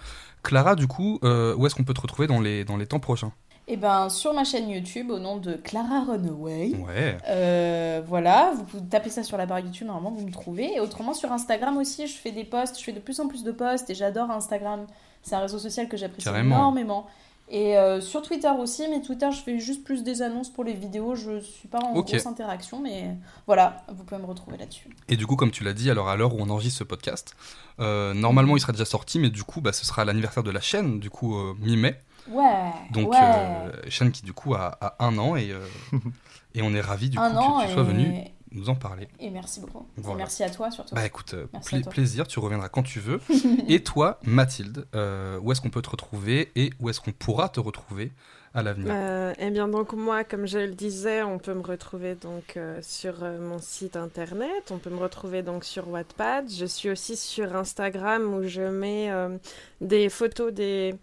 Clara, 0.42 0.74
du 0.76 0.86
coup, 0.86 1.18
euh, 1.24 1.54
où 1.56 1.66
est-ce 1.66 1.74
qu'on 1.74 1.84
peut 1.84 1.94
te 1.94 2.00
retrouver 2.00 2.28
dans 2.28 2.40
les, 2.40 2.64
dans 2.64 2.76
les 2.76 2.86
temps 2.86 3.00
prochains? 3.00 3.32
Et 3.68 3.76
ben, 3.76 4.08
sur 4.08 4.32
ma 4.32 4.44
chaîne 4.44 4.70
YouTube, 4.70 5.10
au 5.10 5.18
nom 5.18 5.38
de 5.38 5.54
Clara 5.54 6.04
Runaway. 6.04 6.72
Ouais. 6.76 7.16
Euh, 7.28 8.00
voilà, 8.06 8.52
vous 8.54 8.62
pouvez 8.62 8.84
taper 8.84 9.10
ça 9.10 9.24
sur 9.24 9.36
la 9.36 9.46
barre 9.46 9.58
YouTube, 9.58 9.88
normalement 9.88 10.12
vous 10.12 10.24
me 10.24 10.30
trouvez. 10.30 10.74
Et 10.74 10.80
autrement, 10.80 11.14
sur 11.14 11.32
Instagram 11.32 11.76
aussi, 11.76 12.06
je 12.06 12.14
fais 12.14 12.30
des 12.30 12.44
posts, 12.44 12.78
je 12.78 12.84
fais 12.84 12.92
de 12.92 13.00
plus 13.00 13.18
en 13.18 13.26
plus 13.26 13.42
de 13.42 13.50
posts 13.50 13.90
et 13.90 13.94
j'adore 13.94 14.30
Instagram. 14.30 14.86
C'est 15.22 15.34
un 15.34 15.40
réseau 15.40 15.58
social 15.58 15.88
que 15.88 15.96
j'apprécie 15.96 16.28
énormément. 16.28 17.06
Et 17.48 17.76
euh, 17.76 18.00
sur 18.00 18.22
Twitter 18.22 18.50
aussi, 18.58 18.88
mais 18.88 19.00
Twitter, 19.00 19.28
je 19.30 19.38
fais 19.38 19.58
juste 19.60 19.84
plus 19.84 20.02
des 20.02 20.22
annonces 20.22 20.48
pour 20.48 20.64
les 20.64 20.72
vidéos. 20.72 21.14
Je 21.14 21.40
suis 21.40 21.68
pas 21.68 21.78
en 21.78 21.92
grosse 21.92 22.26
interaction, 22.26 22.80
mais 22.80 23.16
voilà, 23.46 23.84
vous 23.88 24.02
pouvez 24.04 24.20
me 24.20 24.26
retrouver 24.26 24.56
là-dessus. 24.56 24.88
Et 25.08 25.16
du 25.16 25.26
coup, 25.26 25.36
comme 25.36 25.52
tu 25.52 25.62
l'as 25.62 25.72
dit, 25.72 25.90
alors 25.90 26.08
à 26.08 26.16
l'heure 26.16 26.34
où 26.34 26.38
on 26.40 26.50
enregistre 26.50 26.78
ce 26.78 26.84
podcast, 26.84 27.36
euh, 27.78 28.14
normalement 28.14 28.56
il 28.56 28.60
sera 28.60 28.72
déjà 28.72 28.84
sorti, 28.84 29.20
mais 29.20 29.30
du 29.30 29.44
coup, 29.44 29.60
bah, 29.60 29.72
ce 29.72 29.86
sera 29.86 30.04
l'anniversaire 30.04 30.42
de 30.42 30.50
la 30.50 30.60
chaîne, 30.60 30.98
du 30.98 31.10
coup, 31.10 31.36
euh, 31.36 31.54
mi-mai. 31.60 32.00
Ouais. 32.28 32.70
Donc, 32.92 33.10
ouais. 33.12 33.18
euh, 33.22 33.70
chaîne 33.88 34.10
qui, 34.12 34.22
du 34.22 34.32
coup, 34.32 34.54
a, 34.54 34.76
a 34.80 35.04
un 35.04 35.16
an 35.18 35.36
et, 35.36 35.50
euh, 35.52 35.60
et 36.54 36.62
on 36.62 36.74
est 36.74 36.80
ravis, 36.80 37.10
du 37.10 37.18
un 37.18 37.30
coup, 37.30 37.36
an 37.36 37.60
que 37.60 37.66
tu 37.66 37.72
sois 37.72 37.82
et... 37.82 37.86
venu 37.86 38.24
nous 38.52 38.70
en 38.70 38.74
parler. 38.74 39.08
et 39.20 39.28
merci 39.30 39.60
beaucoup. 39.60 39.86
Et 39.98 40.00
Voilà. 40.00 40.18
merci 40.18 40.42
à 40.42 40.48
toi 40.48 40.70
surtout. 40.70 40.94
Bah 40.94 41.04
écoute, 41.04 41.34
euh, 41.34 41.46
pla- 41.66 41.80
toi. 41.82 41.92
plaisir, 41.92 42.26
tu 42.26 42.38
reviendras 42.38 42.68
quand 42.70 42.82
tu 42.84 43.00
veux. 43.00 43.20
et 43.68 43.82
toi, 43.82 44.18
Mathilde, 44.24 44.86
euh, 44.94 45.38
où 45.42 45.52
est-ce 45.52 45.60
qu'on 45.60 45.68
peut 45.68 45.82
te 45.82 45.90
retrouver 45.90 46.52
et 46.56 46.70
où 46.80 46.88
est-ce 46.88 47.00
qu'on 47.00 47.12
pourra 47.12 47.50
te 47.50 47.60
retrouver 47.60 48.12
à 48.54 48.62
l'avenir? 48.62 48.92
Euh, 48.94 49.34
eh 49.38 49.50
bien 49.50 49.68
donc 49.68 49.92
moi, 49.92 50.24
comme 50.24 50.46
je 50.46 50.58
le 50.58 50.72
disais, 50.74 51.22
on 51.22 51.38
peut 51.38 51.52
me 51.52 51.60
retrouver 51.62 52.14
donc 52.14 52.56
euh, 52.56 52.78
sur 52.80 53.22
euh, 53.24 53.38
mon 53.38 53.58
site 53.58 53.96
internet, 53.96 54.70
on 54.70 54.78
peut 54.78 54.90
me 54.90 54.98
retrouver 55.00 55.42
donc 55.42 55.64
sur 55.64 55.88
Wattpad. 55.88 56.48
Je 56.50 56.64
suis 56.64 56.88
aussi 56.88 57.16
sur 57.16 57.54
Instagram 57.56 58.32
où 58.32 58.44
je 58.44 58.62
mets 58.62 59.10
euh, 59.10 59.36
des 59.82 60.08
photos 60.08 60.50
des 60.50 60.94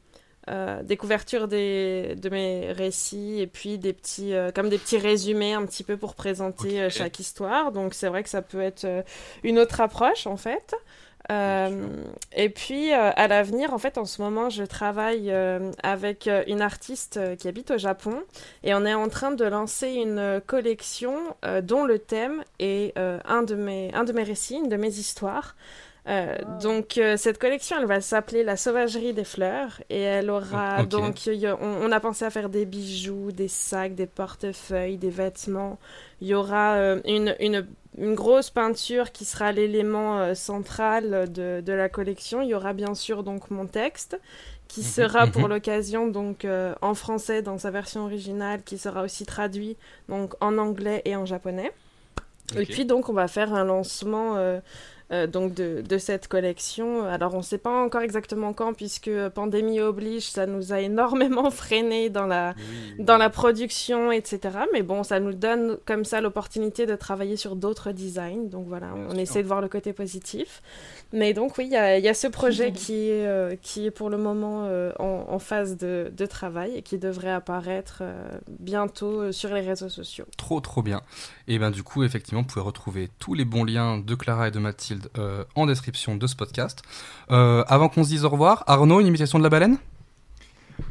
euh, 0.49 0.83
des 0.83 0.97
couvertures 0.97 1.47
des, 1.47 2.15
de 2.17 2.29
mes 2.29 2.73
récits 2.73 3.39
et 3.39 3.47
puis 3.47 3.77
des 3.77 3.93
petits 3.93 4.33
euh, 4.33 4.51
comme 4.51 4.67
des 4.67 4.77
petits 4.77 4.97
résumés 4.97 5.53
un 5.53 5.65
petit 5.65 5.85
peu 5.85 5.95
pour 5.95 6.15
présenter 6.15 6.81
euh, 6.81 6.89
chaque 6.89 7.19
histoire. 7.19 7.71
Donc 7.71 7.93
c'est 7.93 8.09
vrai 8.09 8.23
que 8.23 8.29
ça 8.29 8.41
peut 8.41 8.61
être 8.61 8.85
une 9.43 9.57
autre 9.57 9.79
approche 9.79 10.27
en 10.27 10.35
fait. 10.35 10.75
Euh, 11.31 11.87
et 12.35 12.49
puis 12.49 12.91
à 12.91 13.27
l'avenir, 13.29 13.73
en 13.73 13.77
fait, 13.77 13.97
en 13.97 14.03
ce 14.03 14.21
moment, 14.21 14.49
je 14.49 14.63
travaille 14.63 15.33
avec 15.81 16.29
une 16.47 16.61
artiste 16.61 17.17
qui 17.37 17.47
habite 17.47 17.71
au 17.71 17.77
Japon 17.77 18.21
et 18.63 18.73
on 18.73 18.85
est 18.85 18.93
en 18.93 19.07
train 19.07 19.31
de 19.31 19.45
lancer 19.45 19.91
une 19.91 20.41
collection 20.45 21.15
dont 21.61 21.85
le 21.85 21.99
thème 21.99 22.43
est 22.59 22.93
un, 22.97 23.43
de 23.43 23.55
mes, 23.55 23.93
un 23.93 24.03
de 24.03 24.11
mes 24.11 24.23
récits, 24.23 24.57
une 24.57 24.67
de 24.67 24.75
mes 24.75 24.97
histoires. 24.97 25.55
Euh, 26.09 26.35
Donc 26.45 26.97
euh, 26.97 27.15
cette 27.15 27.37
collection, 27.39 27.77
elle 27.79 27.85
va 27.85 28.01
s'appeler 28.01 28.43
La 28.43 28.57
sauvagerie 28.57 29.13
des 29.13 29.23
fleurs 29.23 29.81
et 29.89 30.01
elle 30.01 30.29
aura 30.29 30.83
Ok. 30.83 30.83
donc, 30.83 31.25
il 31.27 31.35
y 31.35 31.47
a- 31.47 31.57
on, 31.61 31.85
on 31.87 31.91
a 31.93 31.99
pensé 32.01 32.25
à 32.25 32.29
faire 32.29 32.49
des 32.49 32.65
bijoux, 32.65 33.31
des 33.31 33.47
sacs, 33.47 33.95
des 33.95 34.05
portefeuilles, 34.05 34.97
des 34.97 35.09
vêtements. 35.09 35.79
Il 36.19 36.27
y 36.27 36.33
aura 36.33 36.73
euh, 36.75 36.99
une, 37.05 37.35
une, 37.39 37.65
une 37.97 38.15
grosse 38.15 38.49
peinture 38.49 39.13
qui 39.13 39.23
sera 39.23 39.53
l'élément 39.53 40.35
central 40.35 41.31
de, 41.31 41.61
de 41.65 41.73
la 41.73 41.87
collection. 41.87 42.41
Il 42.41 42.49
y 42.49 42.53
aura 42.55 42.73
bien 42.73 42.95
sûr 42.95 43.23
donc 43.23 43.49
mon 43.49 43.65
texte 43.65 44.19
qui 44.67 44.83
Mhm, 44.83 44.83
sera 44.83 45.27
pour 45.27 45.47
mhm. 45.47 45.49
l'occasion 45.49 46.07
donc 46.07 46.45
en 46.81 46.93
français 46.95 47.41
dans 47.43 47.57
sa 47.59 47.69
version 47.71 48.05
originale, 48.05 48.63
qui 48.63 48.77
sera 48.77 49.03
aussi 49.03 49.25
traduit 49.25 49.77
donc 50.09 50.33
en 50.41 50.57
anglais 50.57 51.01
et 51.05 51.15
en 51.15 51.25
japonais. 51.25 51.71
Et 52.55 52.65
puis 52.65 52.85
donc 52.85 53.09
on 53.09 53.13
va 53.13 53.27
faire 53.27 53.53
un 53.53 53.63
lancement 53.63 54.37
euh, 54.37 54.59
euh, 55.13 55.27
donc 55.27 55.53
de, 55.53 55.81
de 55.81 55.97
cette 55.97 56.27
collection. 56.27 57.05
Alors 57.05 57.33
on 57.35 57.37
ne 57.37 57.43
sait 57.43 57.57
pas 57.57 57.69
encore 57.83 58.01
exactement 58.01 58.53
quand, 58.53 58.73
puisque 58.73 59.11
pandémie 59.29 59.79
oblige, 59.79 60.23
ça 60.23 60.45
nous 60.45 60.73
a 60.73 60.81
énormément 60.81 61.49
freiné 61.63 62.09
dans 62.09 62.25
la, 62.27 62.55
dans 62.99 63.17
la 63.17 63.29
production, 63.29 64.11
etc. 64.11 64.39
Mais 64.73 64.81
bon, 64.81 65.03
ça 65.03 65.19
nous 65.19 65.33
donne 65.33 65.77
comme 65.85 66.03
ça 66.03 66.19
l'opportunité 66.21 66.85
de 66.85 66.95
travailler 66.95 67.37
sur 67.37 67.55
d'autres 67.55 67.91
designs. 67.91 68.49
Donc 68.49 68.67
voilà, 68.67 68.87
Bien 68.87 69.05
on 69.07 69.11
sûr. 69.11 69.19
essaie 69.19 69.43
de 69.43 69.47
voir 69.47 69.61
le 69.61 69.69
côté 69.69 69.93
positif. 69.93 70.61
Mais 71.11 71.33
donc 71.33 71.57
oui, 71.59 71.65
il 71.67 71.73
y 71.73 71.77
a, 71.77 71.97
il 71.99 72.03
y 72.03 72.09
a 72.09 72.13
ce 72.15 72.27
projet 72.27 72.71
qui 72.73 73.09
est, 73.09 73.27
euh, 73.27 73.55
qui 73.61 73.85
est 73.85 73.91
pour 73.91 74.09
le 74.09 74.17
moment 74.17 74.65
euh, 74.65 74.91
en, 74.99 75.25
en 75.29 75.39
phase 75.39 75.77
de, 75.77 76.11
de 76.15 76.25
travail 76.25 76.75
et 76.77 76.81
qui 76.81 76.97
devrait 76.97 77.31
apparaître 77.31 77.99
euh, 78.01 78.31
bientôt 78.59 79.31
sur 79.31 79.53
les 79.53 79.61
réseaux 79.61 79.89
sociaux. 79.89 80.25
Trop 80.37 80.59
trop 80.59 80.81
bien. 80.81 81.01
Et 81.47 81.59
ben 81.59 81.69
du 81.71 81.83
coup 81.83 82.03
effectivement 82.03 82.41
vous 82.41 82.47
pouvez 82.47 82.65
retrouver 82.65 83.09
tous 83.19 83.33
les 83.33 83.45
bons 83.45 83.63
liens 83.63 83.99
de 83.99 84.15
Clara 84.15 84.47
et 84.47 84.51
de 84.51 84.59
Mathilde 84.59 85.02
euh, 85.17 85.43
en 85.55 85.65
description 85.65 86.15
de 86.15 86.27
ce 86.27 86.35
podcast. 86.35 86.81
Euh, 87.31 87.63
avant 87.67 87.89
qu'on 87.89 88.03
se 88.03 88.09
dise 88.09 88.25
au 88.25 88.29
revoir, 88.29 88.63
Arnaud, 88.67 88.99
une 88.99 89.07
imitation 89.07 89.37
de 89.39 89.43
la 89.43 89.49
baleine? 89.49 89.77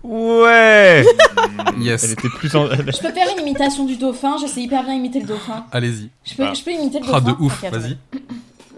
Ouais 0.03 1.05
Yes. 1.79 2.05
Elle 2.05 2.13
était 2.13 2.29
plus 2.29 2.55
en... 2.55 2.67
Je 2.71 2.83
peux 3.01 3.13
faire 3.13 3.27
une 3.37 3.43
imitation 3.47 3.85
du 3.85 3.97
dauphin, 3.97 4.37
je 4.41 4.47
sais 4.47 4.61
hyper 4.63 4.83
bien 4.85 4.95
imiter 4.95 5.21
le 5.21 5.27
dauphin. 5.27 5.65
Allez-y. 5.73 6.11
Je 6.25 6.35
peux, 6.35 6.45
Ah. 6.47 6.55
je 6.55 6.63
peux 6.63 6.71
imiter 6.73 7.01
le 7.01 7.07
Ah 7.13 7.21
dauphin 7.21 7.33
de 7.39 7.45
ouf, 7.45 7.65
Ok, 7.65 7.71
vas-y. 7.71 7.99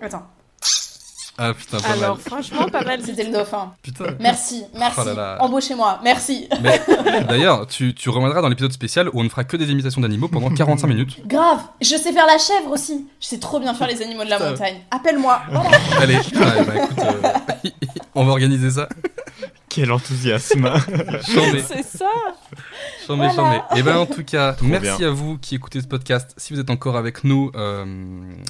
Attends, 0.01 0.27
Ah 1.37 1.53
putain, 1.53 1.79
pas 1.81 1.89
Alors 1.91 2.17
mal. 2.17 2.25
franchement, 2.25 2.69
pas 2.69 2.83
mal. 2.85 3.01
c'était 3.05 3.25
le 3.25 3.33
dauphin. 3.33 3.73
Putain. 3.83 4.05
Merci, 4.21 4.63
merci. 4.79 5.01
Oh 5.03 5.07
là 5.07 5.15
là. 5.15 5.37
Embauchez-moi, 5.41 6.01
merci. 6.05 6.49
Mais 6.63 6.81
d'ailleurs, 7.29 7.67
tu, 7.67 7.93
tu 7.95 8.09
reviendras 8.09 8.41
dans 8.41 8.49
l'épisode 8.49 8.73
spécial 8.73 9.09
où 9.09 9.21
on 9.21 9.25
ne 9.25 9.29
fera 9.29 9.43
que 9.45 9.57
des 9.57 9.71
imitations 9.71 10.01
d'animaux 10.01 10.29
pendant 10.29 10.51
45 10.55 10.87
minutes. 10.87 11.27
Grave, 11.27 11.61
je 11.81 11.97
sais 11.97 12.13
faire 12.13 12.27
la 12.27 12.39
chèvre 12.39 12.71
aussi. 12.71 13.07
Je 13.21 13.27
sais 13.27 13.39
trop 13.39 13.59
bien 13.59 13.75
faire 13.75 13.89
les 13.89 14.01
animaux 14.03 14.25
de 14.25 14.31
la 14.31 14.37
Putain. 14.37 14.51
montagne. 14.51 14.77
Appelle-moi. 14.91 15.41
Voilà. 15.51 15.71
Allez, 16.01 16.15
ouais, 16.17 16.65
bah, 16.65 16.73
écoute, 16.85 16.99
euh, 16.99 17.71
on 18.15 18.25
va 18.25 18.33
organiser 18.33 18.71
ça. 18.71 18.89
Quel 19.75 19.91
enthousiasme 19.93 20.69
Chambé, 21.27 21.63
C'est 21.67 21.83
ça 21.83 22.07
chambé, 23.07 23.27
Voilà. 23.29 23.35
chambé. 23.35 23.61
Et 23.77 23.83
ben 23.83 23.97
en 23.97 24.07
tout 24.07 24.23
cas, 24.25 24.57
merci 24.63 24.99
bien. 24.99 25.09
à 25.09 25.11
vous 25.11 25.37
qui 25.39 25.57
écoutez 25.57 25.81
ce 25.81 25.87
podcast. 25.89 26.33
Si 26.37 26.53
vous 26.53 26.61
êtes 26.61 26.71
encore 26.71 26.97
avec 26.97 27.25
nous 27.25 27.51
euh, 27.57 27.85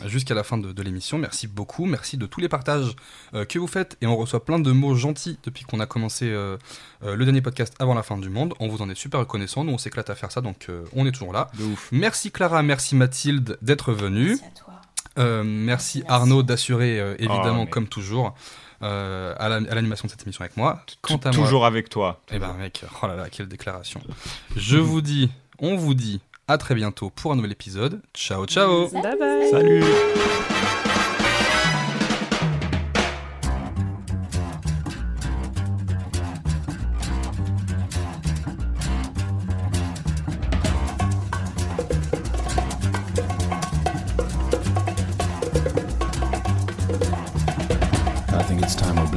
jusqu'à 0.07 0.35
la 0.35 0.43
fin 0.45 0.59
de, 0.59 0.73
de 0.73 0.83
l'émission, 0.83 1.17
merci 1.19 1.47
beaucoup. 1.47 1.87
Merci 1.87 2.17
de 2.19 2.27
tous 2.27 2.41
les 2.41 2.49
partages 2.49 2.95
euh, 3.35 3.45
que 3.47 3.59
vous 3.59 3.67
faites. 3.67 3.97
Et 4.03 4.07
on 4.07 4.17
reçoit 4.17 4.45
plein 4.45 4.59
de 4.59 4.71
mots 4.71 4.95
gentils 4.95 5.39
depuis 5.45 5.65
qu'on 5.65 5.81
a 5.81 5.87
commencé 5.87 6.27
euh, 6.31 6.59
euh, 7.05 7.17
le 7.17 7.25
dernier 7.25 7.41
podcast 7.41 7.75
avant 7.79 7.95
la 7.95 8.03
fin 8.03 8.19
du 8.19 8.29
monde. 8.29 8.53
On 8.61 8.69
vous 8.69 8.83
en 8.83 8.91
est 8.91 8.95
super 8.95 9.21
reconnaissant. 9.21 9.65
Nous, 9.65 9.73
on 9.73 9.79
s'éclate 9.79 10.11
à 10.11 10.15
faire 10.15 10.31
ça, 10.31 10.41
donc 10.43 10.67
euh, 10.69 10.85
on 10.95 11.07
est 11.07 11.13
toujours 11.13 11.33
là. 11.33 11.51
De 11.59 11.65
ouf. 11.65 11.89
Merci 11.91 12.31
Clara, 12.31 12.63
merci 12.63 12.95
Mathilde 12.97 13.59
d'être 13.63 13.93
venue. 13.93 14.29
Merci 14.29 14.45
à 14.45 14.59
toi. 14.59 14.75
Euh, 15.17 15.43
merci, 15.45 15.99
Merci. 16.01 16.05
Arnaud 16.13 16.43
d'assurer 16.43 16.99
euh, 17.01 17.15
évidemment 17.19 17.65
mais- 17.65 17.71
comme 17.71 17.87
toujours 17.89 18.35
euh, 18.85 19.35
à 19.39 19.49
la- 19.49 19.57
à 19.57 19.75
l'animation 19.75 20.07
de 20.07 20.11
cette 20.11 20.23
émission 20.23 20.43
avec 20.43 20.57
moi. 20.57 20.81
Quant 21.03 21.17
à 21.17 21.31
moi, 21.33 21.45
Toujours 21.45 21.67
avec 21.67 21.89
toi. 21.89 22.21
eh 22.31 22.39
ben 22.39 22.53
mec, 22.55 22.85
oh 23.03 23.07
là 23.07 23.17
là, 23.17 23.29
quelle 23.31 23.49
déclaration. 23.49 24.01
Je 24.57 24.77
vous 24.77 25.01
dis, 25.01 25.31
on 25.59 25.77
vous 25.77 25.95
dit 25.95 26.21
à 26.47 26.59
très 26.59 26.75
bientôt 26.75 27.11
pour 27.11 27.33
un 27.33 27.37
nouvel 27.37 27.53
épisode. 27.53 28.01
Ciao 28.15 28.45
ciao. 28.47 28.89
Bye 28.91 29.19
bye 29.19 29.51
Salut 29.51 29.83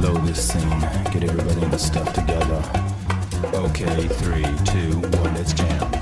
blow 0.00 0.14
this 0.18 0.52
scene. 0.52 0.80
Get 1.12 1.24
everybody 1.24 1.62
in 1.62 1.70
the 1.70 1.78
stuff 1.78 2.12
together. 2.12 2.62
Okay, 3.54 4.06
three, 4.08 4.44
two, 4.64 4.98
one, 5.18 5.34
let's 5.34 5.52
jam. 5.52 5.97